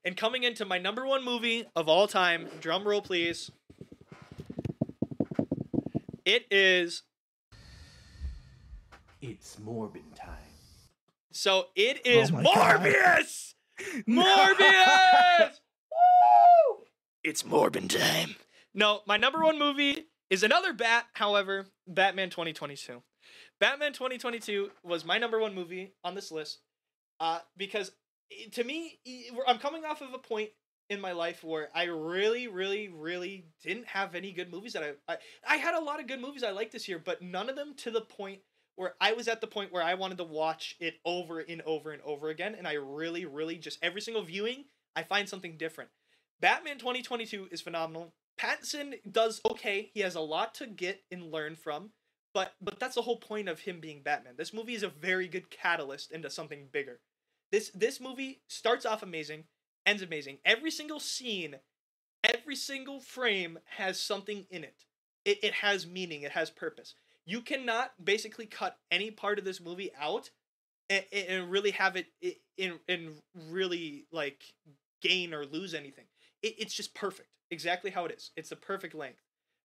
[0.03, 3.51] And coming into my number one movie of all time, drum roll please.
[6.25, 7.03] It is
[9.21, 10.27] It's Morbin time.
[11.31, 12.81] so it is my God.
[12.81, 13.53] Morbius!
[14.07, 14.23] No!
[14.23, 15.59] Morbius!
[15.91, 16.83] Woo!
[17.23, 18.35] It's Morbin time.
[18.75, 23.01] No, my number one movie is another bat, however, Batman 2022.
[23.59, 26.59] Batman 2022 was my number one movie on this list
[27.19, 27.93] uh, because i-
[28.31, 28.99] Eh, to me,
[29.47, 30.49] I'm coming off of a point
[30.89, 35.13] in my life where I really, really, really didn't have any good movies that I,
[35.13, 35.17] I
[35.47, 37.73] I had a lot of good movies I liked this year, but none of them
[37.77, 38.41] to the point
[38.75, 41.91] where I was at the point where I wanted to watch it over and over
[41.91, 45.89] and over again, and I really, really just every single viewing I find something different.
[46.41, 48.13] Batman 2022 is phenomenal.
[48.37, 49.91] Pattinson does okay.
[49.93, 51.91] He has a lot to get and learn from,
[52.33, 54.33] but but that's the whole point of him being Batman.
[54.37, 56.99] This movie is a very good catalyst into something bigger.
[57.51, 59.45] This this movie starts off amazing,
[59.85, 60.37] ends amazing.
[60.45, 61.55] Every single scene,
[62.23, 64.85] every single frame has something in it.
[65.25, 66.95] It it has meaning, it has purpose.
[67.25, 70.31] You cannot basically cut any part of this movie out
[70.89, 72.07] and, and really have it
[72.57, 73.15] in and
[73.49, 74.43] really like
[75.01, 76.05] gain or lose anything.
[76.41, 78.31] It, it's just perfect, exactly how it is.
[78.35, 79.21] It's the perfect length.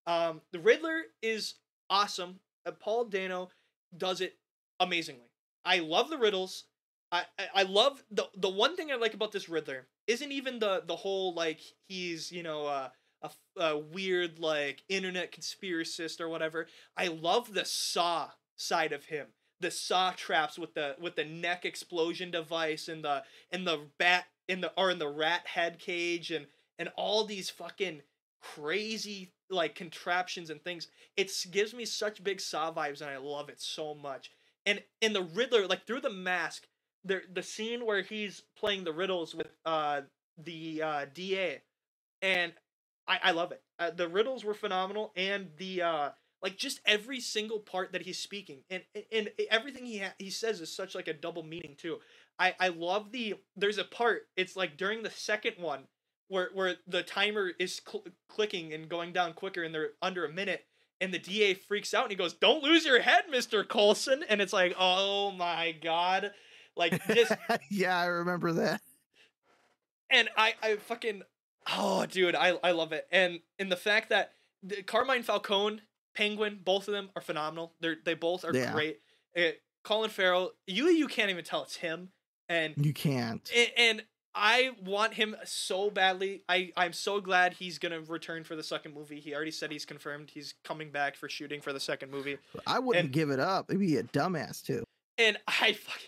[0.07, 1.55] Um, the Riddler is
[1.91, 2.41] awesome.
[2.65, 3.51] Uh, Paul Dano
[3.97, 4.37] does it
[4.81, 5.31] amazingly.
[5.65, 6.65] I love the riddles.
[7.13, 7.25] I,
[7.55, 10.97] I, love the the one thing I like about this Riddler isn't even the the
[10.97, 12.89] whole like he's you know uh,
[13.23, 13.31] a,
[13.61, 16.67] a weird like internet conspiracist or whatever.
[16.97, 19.29] I love the saw side of him.
[19.61, 24.27] The saw traps with the with the neck explosion device and the and the bat
[24.49, 26.47] in the or in the rat head cage and
[26.79, 28.03] and all these fucking
[28.41, 30.89] crazy like contraptions and things.
[31.17, 34.31] It gives me such big saw vibes and I love it so much.
[34.67, 36.67] And in the Riddler, like through the mask,
[37.07, 40.03] the the scene where he's playing the riddles with uh
[40.39, 41.63] the uh DA,
[42.23, 42.53] and
[43.09, 43.63] I I love it.
[43.79, 46.11] Uh, the riddles were phenomenal, and the uh
[46.43, 50.61] like just every single part that he's speaking, and and everything he ha- he says
[50.61, 51.99] is such like a double meaning too.
[52.39, 55.83] I I love the there's a part it's like during the second one
[56.29, 60.33] where where the timer is cl- clicking and going down quicker and they're under a
[60.33, 60.67] minute
[61.01, 63.67] and the DA freaks out and he goes, "Don't lose your head, Mr.
[63.69, 66.33] Colson." And it's like, "Oh my god."
[66.77, 67.33] Like just
[67.71, 68.81] yeah, I remember that.
[70.11, 71.23] and I I fucking
[71.75, 73.07] oh dude, I I love it.
[73.11, 74.33] And and the fact that
[74.63, 75.81] the Carmine Falcone,
[76.15, 77.73] Penguin, both of them are phenomenal.
[77.81, 78.73] They're they both are Yeah.
[78.73, 79.01] great.
[79.37, 79.51] Uh,
[79.85, 82.11] Colin Farrell, you you can't even tell it's him.
[82.49, 83.51] And You can't.
[83.55, 84.05] and, and
[84.35, 86.43] I want him so badly.
[86.49, 89.19] I I'm so glad he's gonna return for the second movie.
[89.21, 92.39] He already said he's confirmed he's coming back for shooting for the second movie.
[92.67, 93.67] I wouldn't and- give it up.
[93.71, 94.85] It'd be a dumbass too.
[95.19, 95.99] And I fuck,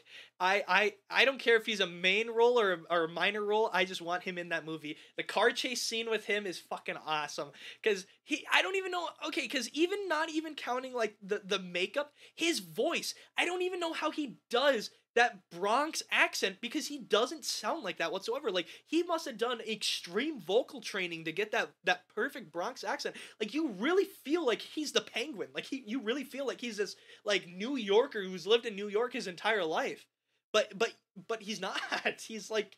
[0.40, 3.70] I I I don't care if he's a main role or or a minor role.
[3.72, 4.96] I just want him in that movie.
[5.16, 7.50] The car chase scene with him is fucking awesome
[7.82, 8.46] because he.
[8.52, 9.08] I don't even know.
[9.26, 13.14] Okay, because even not even counting like the the makeup, his voice.
[13.36, 17.98] I don't even know how he does that Bronx accent because he doesn't sound like
[17.98, 18.52] that whatsoever.
[18.52, 23.16] Like he must have done extreme vocal training to get that that perfect Bronx accent.
[23.40, 25.48] Like you really feel like he's the penguin.
[25.52, 26.94] Like he you really feel like he's this
[27.24, 30.06] like New Yorker who's lived in New York his entire life.
[30.52, 30.94] But but
[31.28, 31.80] but he's not.
[32.20, 32.76] He's like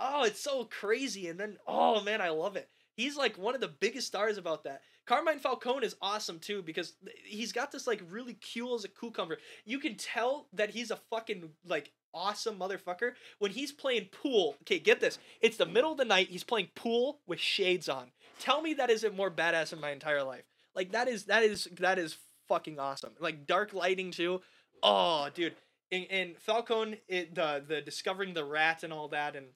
[0.00, 2.68] oh, it's so crazy and then oh man, I love it.
[2.94, 4.82] He's like one of the biggest stars about that.
[5.06, 9.38] Carmine Falcone is awesome too because he's got this like really cool as a cucumber.
[9.64, 14.56] You can tell that he's a fucking like awesome motherfucker when he's playing pool.
[14.62, 15.18] Okay, get this.
[15.40, 16.28] It's the middle of the night.
[16.28, 18.10] He's playing pool with shades on.
[18.38, 20.44] Tell me that isn't more badass in my entire life.
[20.74, 22.16] Like that is that is that is
[22.48, 23.12] fucking awesome.
[23.18, 24.40] Like dark lighting too.
[24.82, 25.54] Oh, dude.
[25.92, 29.46] And, and Falcone, it, the the discovering the rat and all that, and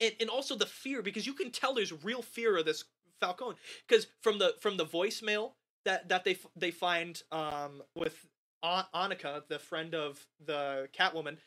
[0.00, 2.84] and, and also the fear because you can tell there's real fear of this
[3.20, 5.52] Falcone because from the from the voicemail
[5.84, 8.26] that that they they find um with
[8.62, 11.38] An- Annika the friend of the Catwoman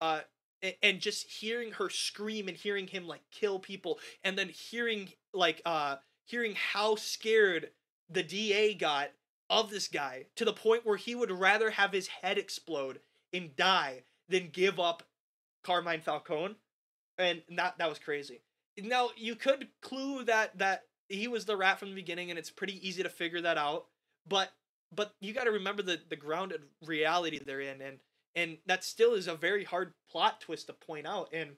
[0.00, 0.20] uh
[0.82, 5.62] and just hearing her scream and hearing him like kill people and then hearing like
[5.64, 7.70] uh hearing how scared
[8.08, 9.10] the DA got
[9.48, 13.00] of this guy to the point where he would rather have his head explode
[13.32, 15.02] and die than give up
[15.64, 16.56] Carmine Falcone
[17.20, 18.40] and that that was crazy.
[18.82, 22.50] Now you could clue that that he was the rat from the beginning, and it's
[22.50, 23.86] pretty easy to figure that out.
[24.26, 24.50] But
[24.94, 27.98] but you got to remember the the grounded reality they're in, and
[28.34, 31.28] and that still is a very hard plot twist to point out.
[31.32, 31.50] And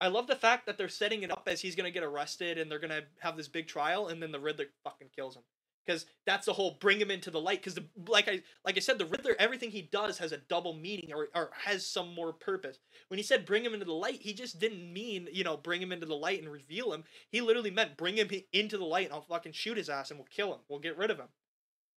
[0.00, 2.70] I love the fact that they're setting it up as he's gonna get arrested, and
[2.70, 5.42] they're gonna have this big trial, and then the Riddler fucking kills him.
[5.88, 7.62] Because that's the whole bring him into the light.
[7.64, 11.10] Because like I like I said, the Riddler, everything he does has a double meaning
[11.14, 14.32] or, or has some more purpose when he said bring him into the light, he
[14.32, 17.04] just didn't mean, you know, bring him into the light and reveal him.
[17.30, 20.18] He literally meant bring him into the light and I'll fucking shoot his ass and
[20.18, 20.60] we'll kill him.
[20.68, 21.28] We'll get rid of him.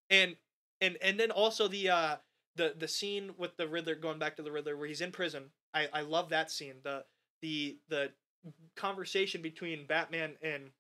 [0.09, 0.35] And
[0.79, 2.15] and and then also the uh
[2.55, 5.51] the the scene with the Riddler going back to the Riddler where he's in prison.
[5.73, 6.75] I I love that scene.
[6.83, 7.03] The
[7.41, 8.11] the the
[8.75, 10.71] conversation between Batman and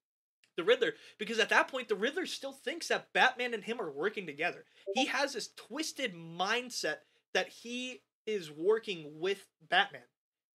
[0.61, 3.91] the Riddler because at that point the Riddler still thinks that Batman and him are
[3.91, 4.65] working together.
[4.93, 6.97] He has this twisted mindset
[7.33, 10.01] that he is working with Batman.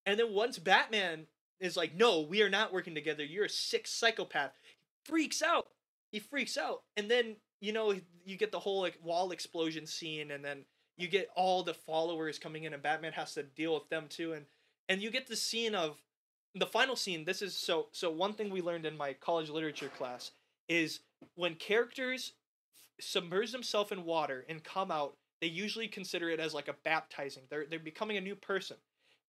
[0.05, 1.27] And then once Batman
[1.59, 3.25] is like, "No, we are not working together.
[3.25, 5.69] You're a sick psychopath." He freaks out.
[6.13, 6.83] He freaks out.
[6.97, 10.65] And then, you know, you get the whole like wall explosion scene and then
[10.97, 14.33] you get all the followers coming in and Batman has to deal with them too
[14.33, 14.47] and
[14.89, 16.01] and you get the scene of
[16.57, 19.91] the final scene this is so so one thing we learned in my college literature
[19.91, 20.33] class
[20.69, 21.01] is
[21.37, 22.35] when characters
[23.01, 27.45] submerge themselves in water and come out they usually consider it as like a baptizing.
[27.51, 28.79] They're they're becoming a new person.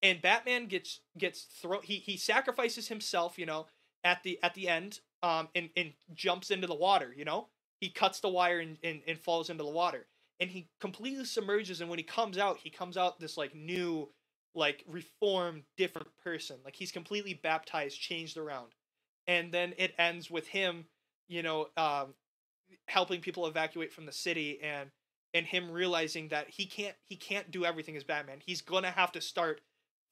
[0.02, 3.66] And batman gets gets thrown he he sacrifices himself you know
[4.04, 7.48] at the at the end um and and jumps into the water you know?
[7.80, 10.06] He cuts the wire and, and, and falls into the water.
[10.40, 14.08] And he completely submerges and when he comes out he comes out this like new
[14.56, 18.72] like reformed different person like he's completely baptized changed around
[19.26, 20.86] and then it ends with him
[21.28, 22.14] you know um
[22.88, 24.90] helping people evacuate from the city and
[25.34, 29.12] and him realizing that he can't he can't do everything as batman he's gonna have
[29.12, 29.60] to start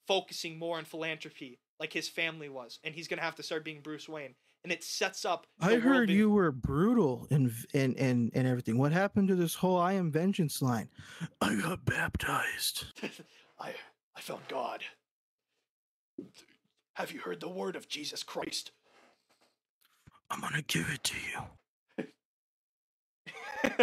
[0.07, 3.81] focusing more on philanthropy like his family was and he's gonna have to start being
[3.81, 8.31] bruce wayne and it sets up I heard being- you were brutal and and and
[8.33, 8.79] and everything.
[8.79, 10.89] What happened to this whole "I am vengeance" line?
[11.39, 12.85] I got baptized.
[13.59, 13.75] I
[14.17, 14.83] I found God.
[16.95, 18.71] Have you heard the word of Jesus Christ?
[20.31, 21.39] I'm gonna give it to you.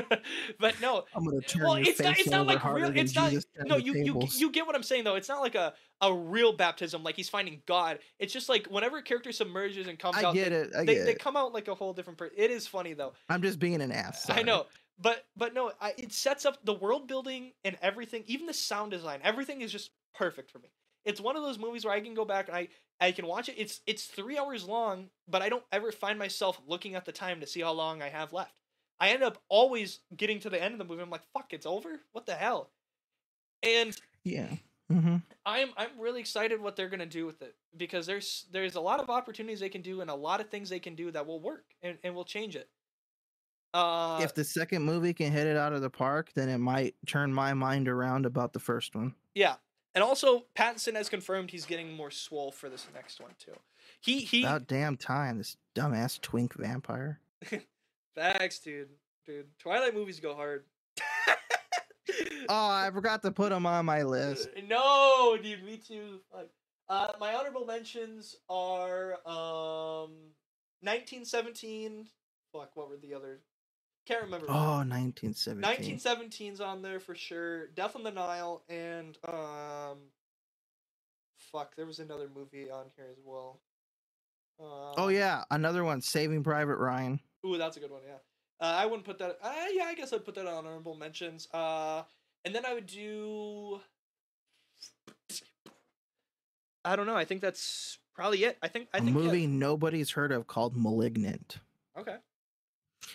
[0.59, 2.15] but no, I'm gonna turn well, your it's not.
[2.15, 2.97] face It's not over like harder real.
[2.97, 3.31] It's not.
[3.31, 5.17] Jesus turned No, you, you you get what I'm saying though.
[5.17, 7.03] It's not like a a real baptism.
[7.03, 7.99] Like he's finding God.
[8.19, 10.71] It's just like whenever a character submerges and comes I out, get they, it.
[10.75, 11.19] I they, get they it.
[11.19, 12.35] come out like a whole different person.
[12.39, 13.13] It is funny though.
[13.29, 14.29] I'm just being an ass.
[14.31, 14.67] I know,
[15.01, 18.25] but but no, I, it sets up the world building and everything.
[18.27, 20.69] Even the sound design, everything is just perfect for me.
[21.05, 22.69] It's one of those movies where I can go back and I
[23.01, 23.57] I can watch it.
[23.59, 27.41] It's it's three hours long, but I don't ever find myself looking at the time
[27.41, 28.55] to see how long I have left.
[29.01, 31.03] I end up always getting to the end of the movie.
[31.03, 32.01] I'm like, fuck, it's over.
[32.13, 32.71] What the hell?
[33.63, 34.49] And Yeah.
[34.91, 35.17] Mm-hmm.
[35.47, 39.01] I'm I'm really excited what they're gonna do with it because there's there's a lot
[39.01, 41.41] of opportunities they can do and a lot of things they can do that will
[41.41, 42.69] work and, and will change it.
[43.75, 46.95] Uh, if the second movie can hit it out of the park, then it might
[47.07, 49.15] turn my mind around about the first one.
[49.35, 49.55] Yeah,
[49.95, 53.57] and also Pattinson has confirmed he's getting more swole for this next one too.
[54.01, 57.21] He he About damn time, this dumbass twink vampire.
[58.15, 58.89] facts, dude.
[59.27, 60.65] Dude, Twilight movies go hard.
[62.49, 64.49] Oh, I forgot to put them on my list.
[64.69, 66.21] no, dude, me too.
[66.89, 70.11] Uh, my honorable mentions are um,
[70.83, 72.07] 1917.
[72.53, 73.41] Fuck, what were the other?
[74.07, 74.47] Can't remember.
[74.49, 75.99] Oh, 1917.
[75.99, 77.69] 1917's on there for sure.
[77.69, 79.99] Death on the Nile and um,
[81.37, 83.61] fuck, there was another movie on here as well.
[84.61, 87.21] Uh, Oh yeah, another one, Saving Private Ryan.
[87.47, 88.03] Ooh, that's a good one.
[88.07, 88.17] Yeah.
[88.61, 89.39] Uh, I wouldn't put that.
[89.43, 91.49] Uh, yeah, I guess I'd put that on honorable mentions.
[91.53, 92.03] Uh,
[92.45, 93.81] and then I would do.
[96.85, 97.17] I don't know.
[97.17, 98.59] I think that's probably it.
[98.63, 98.89] I think.
[98.93, 99.17] I a think.
[99.17, 99.23] yeah.
[99.23, 101.59] movie nobody's heard of called *Malignant*.
[101.99, 102.17] Okay.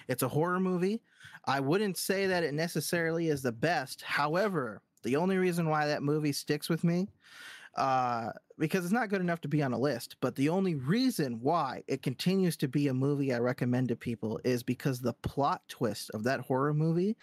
[0.07, 1.01] It's a horror movie.
[1.45, 4.01] I wouldn't say that it necessarily is the best.
[4.01, 7.07] However, the only reason why that movie sticks with me,
[7.77, 11.39] uh, because it's not good enough to be on a list, but the only reason
[11.41, 15.61] why it continues to be a movie I recommend to people is because the plot
[15.67, 17.15] twist of that horror movie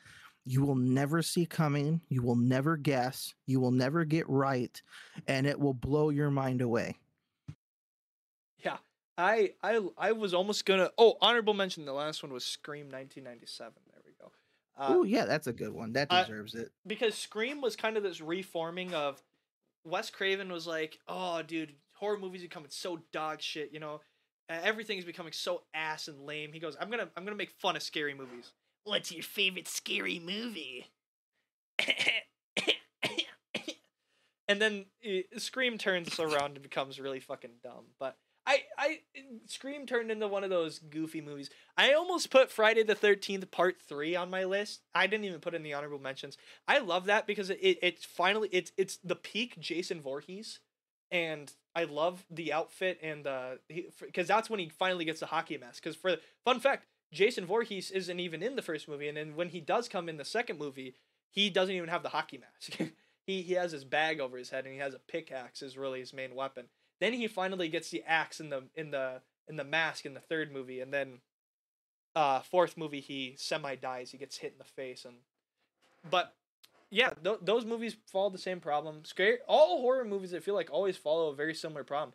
[0.45, 4.81] you will never see coming, you will never guess, you will never get right,
[5.27, 6.97] and it will blow your mind away.
[9.19, 9.25] Yeah.
[9.25, 10.91] I I I was almost gonna.
[10.99, 11.85] Oh, honorable mention.
[11.85, 13.73] The last one was Scream, 1997.
[13.93, 14.33] There we go.
[14.77, 15.93] Uh, oh, yeah, that's a good one.
[15.93, 16.73] That I- deserves it.
[16.87, 19.23] because Scream was kind of this reforming of
[19.85, 23.71] Wes Craven was like, "Oh, dude, horror movies are becoming so dog shit.
[23.73, 24.01] You know,
[24.51, 27.51] uh, everything is becoming so ass and lame." He goes, "I'm gonna, I'm gonna make
[27.51, 28.53] fun of scary movies."
[28.85, 30.91] What's your favorite scary movie?
[34.49, 37.85] and then uh, Scream turns around and becomes really fucking dumb.
[37.99, 38.34] But I, I,
[39.47, 41.51] Scream turned into one of those goofy movies.
[41.77, 44.83] I almost put Friday the Thirteenth Part Three on my list.
[44.95, 46.37] I didn't even put in the honorable mentions.
[46.67, 50.61] I love that because it, it it's finally it's it's the peak Jason Voorhees,
[51.11, 53.59] and I love the outfit and the
[54.01, 55.83] because that's when he finally gets the hockey mask.
[55.83, 59.49] Because for fun fact, Jason Voorhees isn't even in the first movie, and then when
[59.49, 60.95] he does come in the second movie,
[61.31, 62.81] he doesn't even have the hockey mask.
[63.27, 66.01] he he has his bag over his head and he has a pickaxe is really
[66.01, 66.67] his main weapon.
[67.05, 70.21] Then he finally gets the axe in the in the in the mask in the
[70.21, 71.19] third movie, and then
[72.17, 74.11] uh fourth movie he semi dies.
[74.11, 75.17] He gets hit in the face, and
[76.11, 76.35] but
[76.89, 79.05] yeah, th- those movies follow the same problem.
[79.05, 82.15] Scary all horror movies I feel like always follow a very similar problem.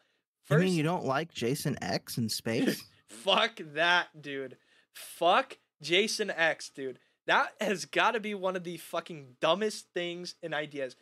[0.49, 2.83] You First, mean you don't like Jason X in space?
[3.05, 4.57] Fuck that, dude.
[4.91, 6.97] Fuck Jason X, dude.
[7.27, 10.95] That has got to be one of the fucking dumbest things and ideas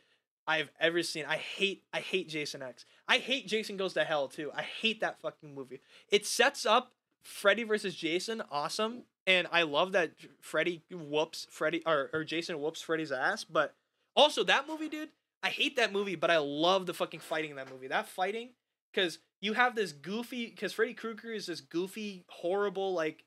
[0.45, 1.24] I've ever seen.
[1.25, 2.83] I hate I hate Jason X.
[3.08, 4.52] I hate Jason Goes to Hell too.
[4.53, 5.80] I hate that fucking movie.
[6.10, 10.11] It sets up Freddy versus Jason awesome, and I love that
[10.42, 13.44] Freddy whoops Freddy or, or Jason whoops Freddy's ass.
[13.44, 13.76] But
[14.16, 15.10] also that movie, dude,
[15.44, 17.88] I hate that movie, but I love the fucking fighting in that movie.
[17.88, 18.50] That fighting,
[18.94, 23.24] because you have this goofy, because Freddy Krueger is this goofy, horrible, like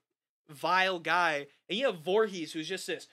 [0.49, 3.07] vile guy, and you have Voorhees who's just this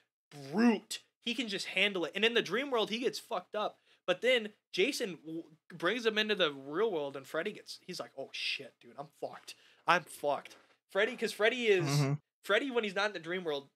[0.51, 0.99] brute.
[1.21, 3.77] He can just handle it, and in the dream world, he gets fucked up.
[4.07, 7.79] But then Jason w- brings him into the real world, and Freddy gets.
[7.85, 9.53] He's like, "Oh shit, dude, I'm fucked.
[9.85, 10.55] I'm fucked."
[10.91, 12.19] Freddy, because Freddy is Mhm.
[12.43, 13.69] Freddy when he's not in the dream world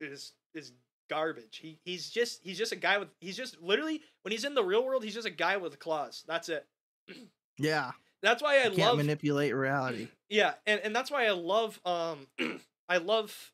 [0.00, 0.72] is is
[1.10, 1.58] garbage.
[1.58, 4.64] He he's just he's just a guy with he's just literally when he's in the
[4.64, 6.24] real world, he's just a guy with claws.
[6.26, 6.66] That's it.
[7.58, 7.92] Yeah.
[8.22, 10.08] That's why I can't love manipulate reality.
[10.30, 12.26] yeah, and, and that's why I love um
[12.88, 13.52] I love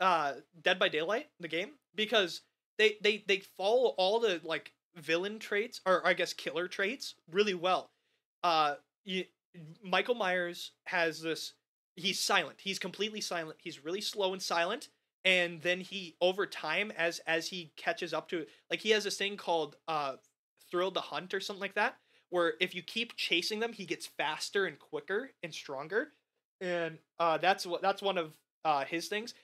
[0.00, 2.40] uh Dead by Daylight, the game, because
[2.78, 7.54] they they they follow all the like villain traits or I guess killer traits really
[7.54, 7.90] well.
[8.42, 9.24] Uh you,
[9.82, 11.54] Michael Myers has this
[11.96, 12.58] he's silent.
[12.60, 13.58] He's completely silent.
[13.62, 14.88] He's really slow and silent
[15.24, 19.16] and then he over time as as he catches up to like he has this
[19.16, 20.14] thing called uh
[20.70, 21.96] thrill to hunt or something like that
[22.30, 26.08] where if you keep chasing them he gets faster and quicker and stronger
[26.60, 29.34] and uh that's what that's one of uh his things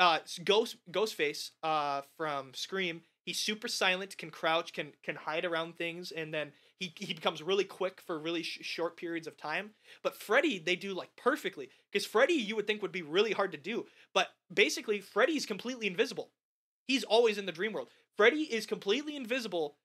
[0.00, 5.76] uh ghost ghostface uh from scream he's super silent can crouch can can hide around
[5.76, 9.70] things and then he, he becomes really quick for really sh- short periods of time.
[10.02, 13.52] But freddy they do like perfectly because freddy you would think would be really hard
[13.52, 16.30] to do but basically freddy's completely invisible.
[16.86, 17.88] He's always in the dream world.
[18.16, 19.76] Freddy is completely invisible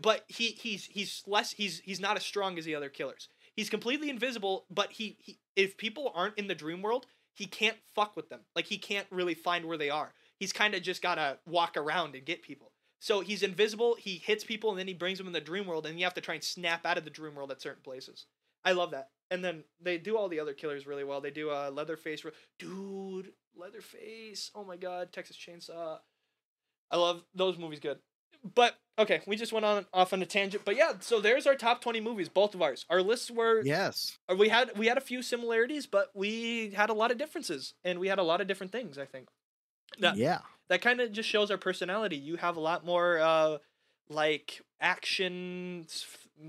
[0.00, 3.28] but he he's he's less he's he's not as strong as the other killers.
[3.56, 7.06] He's completely invisible but he, he if people aren't in the dream world
[7.36, 8.40] he can't fuck with them.
[8.54, 10.12] Like he can't really find where they are.
[10.38, 12.70] He's kind of just gotta walk around and get people
[13.04, 15.84] so he's invisible he hits people and then he brings them in the dream world
[15.84, 18.24] and you have to try and snap out of the dream world at certain places.
[18.64, 19.10] I love that.
[19.30, 21.20] And then they do all the other killers really well.
[21.20, 22.24] They do uh leatherface
[22.58, 25.98] dude leatherface oh my god texas chainsaw.
[26.90, 27.98] I love those movies good.
[28.54, 31.56] But okay we just went on off on a tangent but yeah so there's our
[31.56, 32.86] top 20 movies both of ours.
[32.88, 34.16] Our lists were Yes.
[34.30, 37.74] or we had we had a few similarities but we had a lot of differences
[37.84, 39.28] and we had a lot of different things i think.
[39.98, 40.38] That Yeah.
[40.68, 43.58] That kind of just shows our personality you have a lot more uh
[44.08, 45.86] like action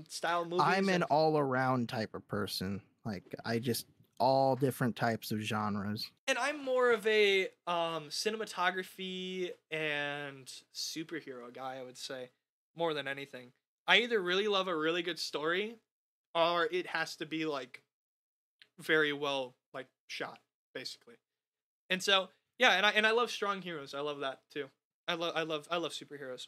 [0.08, 2.82] style movies I'm an and- all around type of person.
[3.04, 3.86] Like I just
[4.18, 6.10] all different types of genres.
[6.26, 12.30] and i'm more of a um cinematography and superhero guy i would say
[12.74, 13.52] more than anything
[13.86, 15.76] i either really love a really good story
[16.34, 17.82] or it has to be like
[18.78, 20.38] very well like shot
[20.74, 21.16] basically
[21.90, 22.28] and so
[22.58, 24.66] yeah and i and i love strong heroes i love that too
[25.08, 26.46] i love i love i love superheroes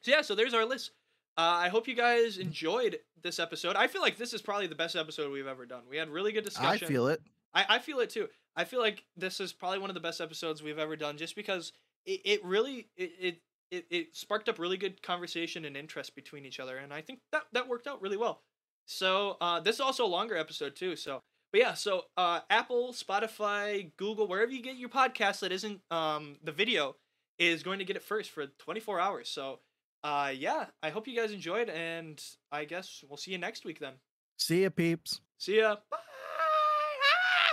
[0.00, 0.92] so yeah so there's our list
[1.36, 4.74] uh, i hope you guys enjoyed this episode i feel like this is probably the
[4.74, 7.20] best episode we've ever done we had really good discussion I feel it.
[7.54, 8.28] I, I feel it too.
[8.56, 11.36] I feel like this is probably one of the best episodes we've ever done, just
[11.36, 11.72] because
[12.04, 13.36] it, it really it, it
[13.70, 17.20] it it sparked up really good conversation and interest between each other, and I think
[17.32, 18.42] that that worked out really well.
[18.86, 20.94] So uh, this is also a longer episode too.
[20.94, 21.20] So,
[21.54, 26.34] but yeah, so uh, Apple, Spotify, Google, wherever you get your podcast that isn't um
[26.42, 26.96] the video,
[27.38, 29.28] is going to get it first for 24 hours.
[29.28, 29.60] So,
[30.02, 33.78] uh, yeah, I hope you guys enjoyed, and I guess we'll see you next week
[33.78, 33.92] then.
[34.36, 35.20] See ya, peeps.
[35.38, 35.76] See ya.
[35.92, 35.98] Bye.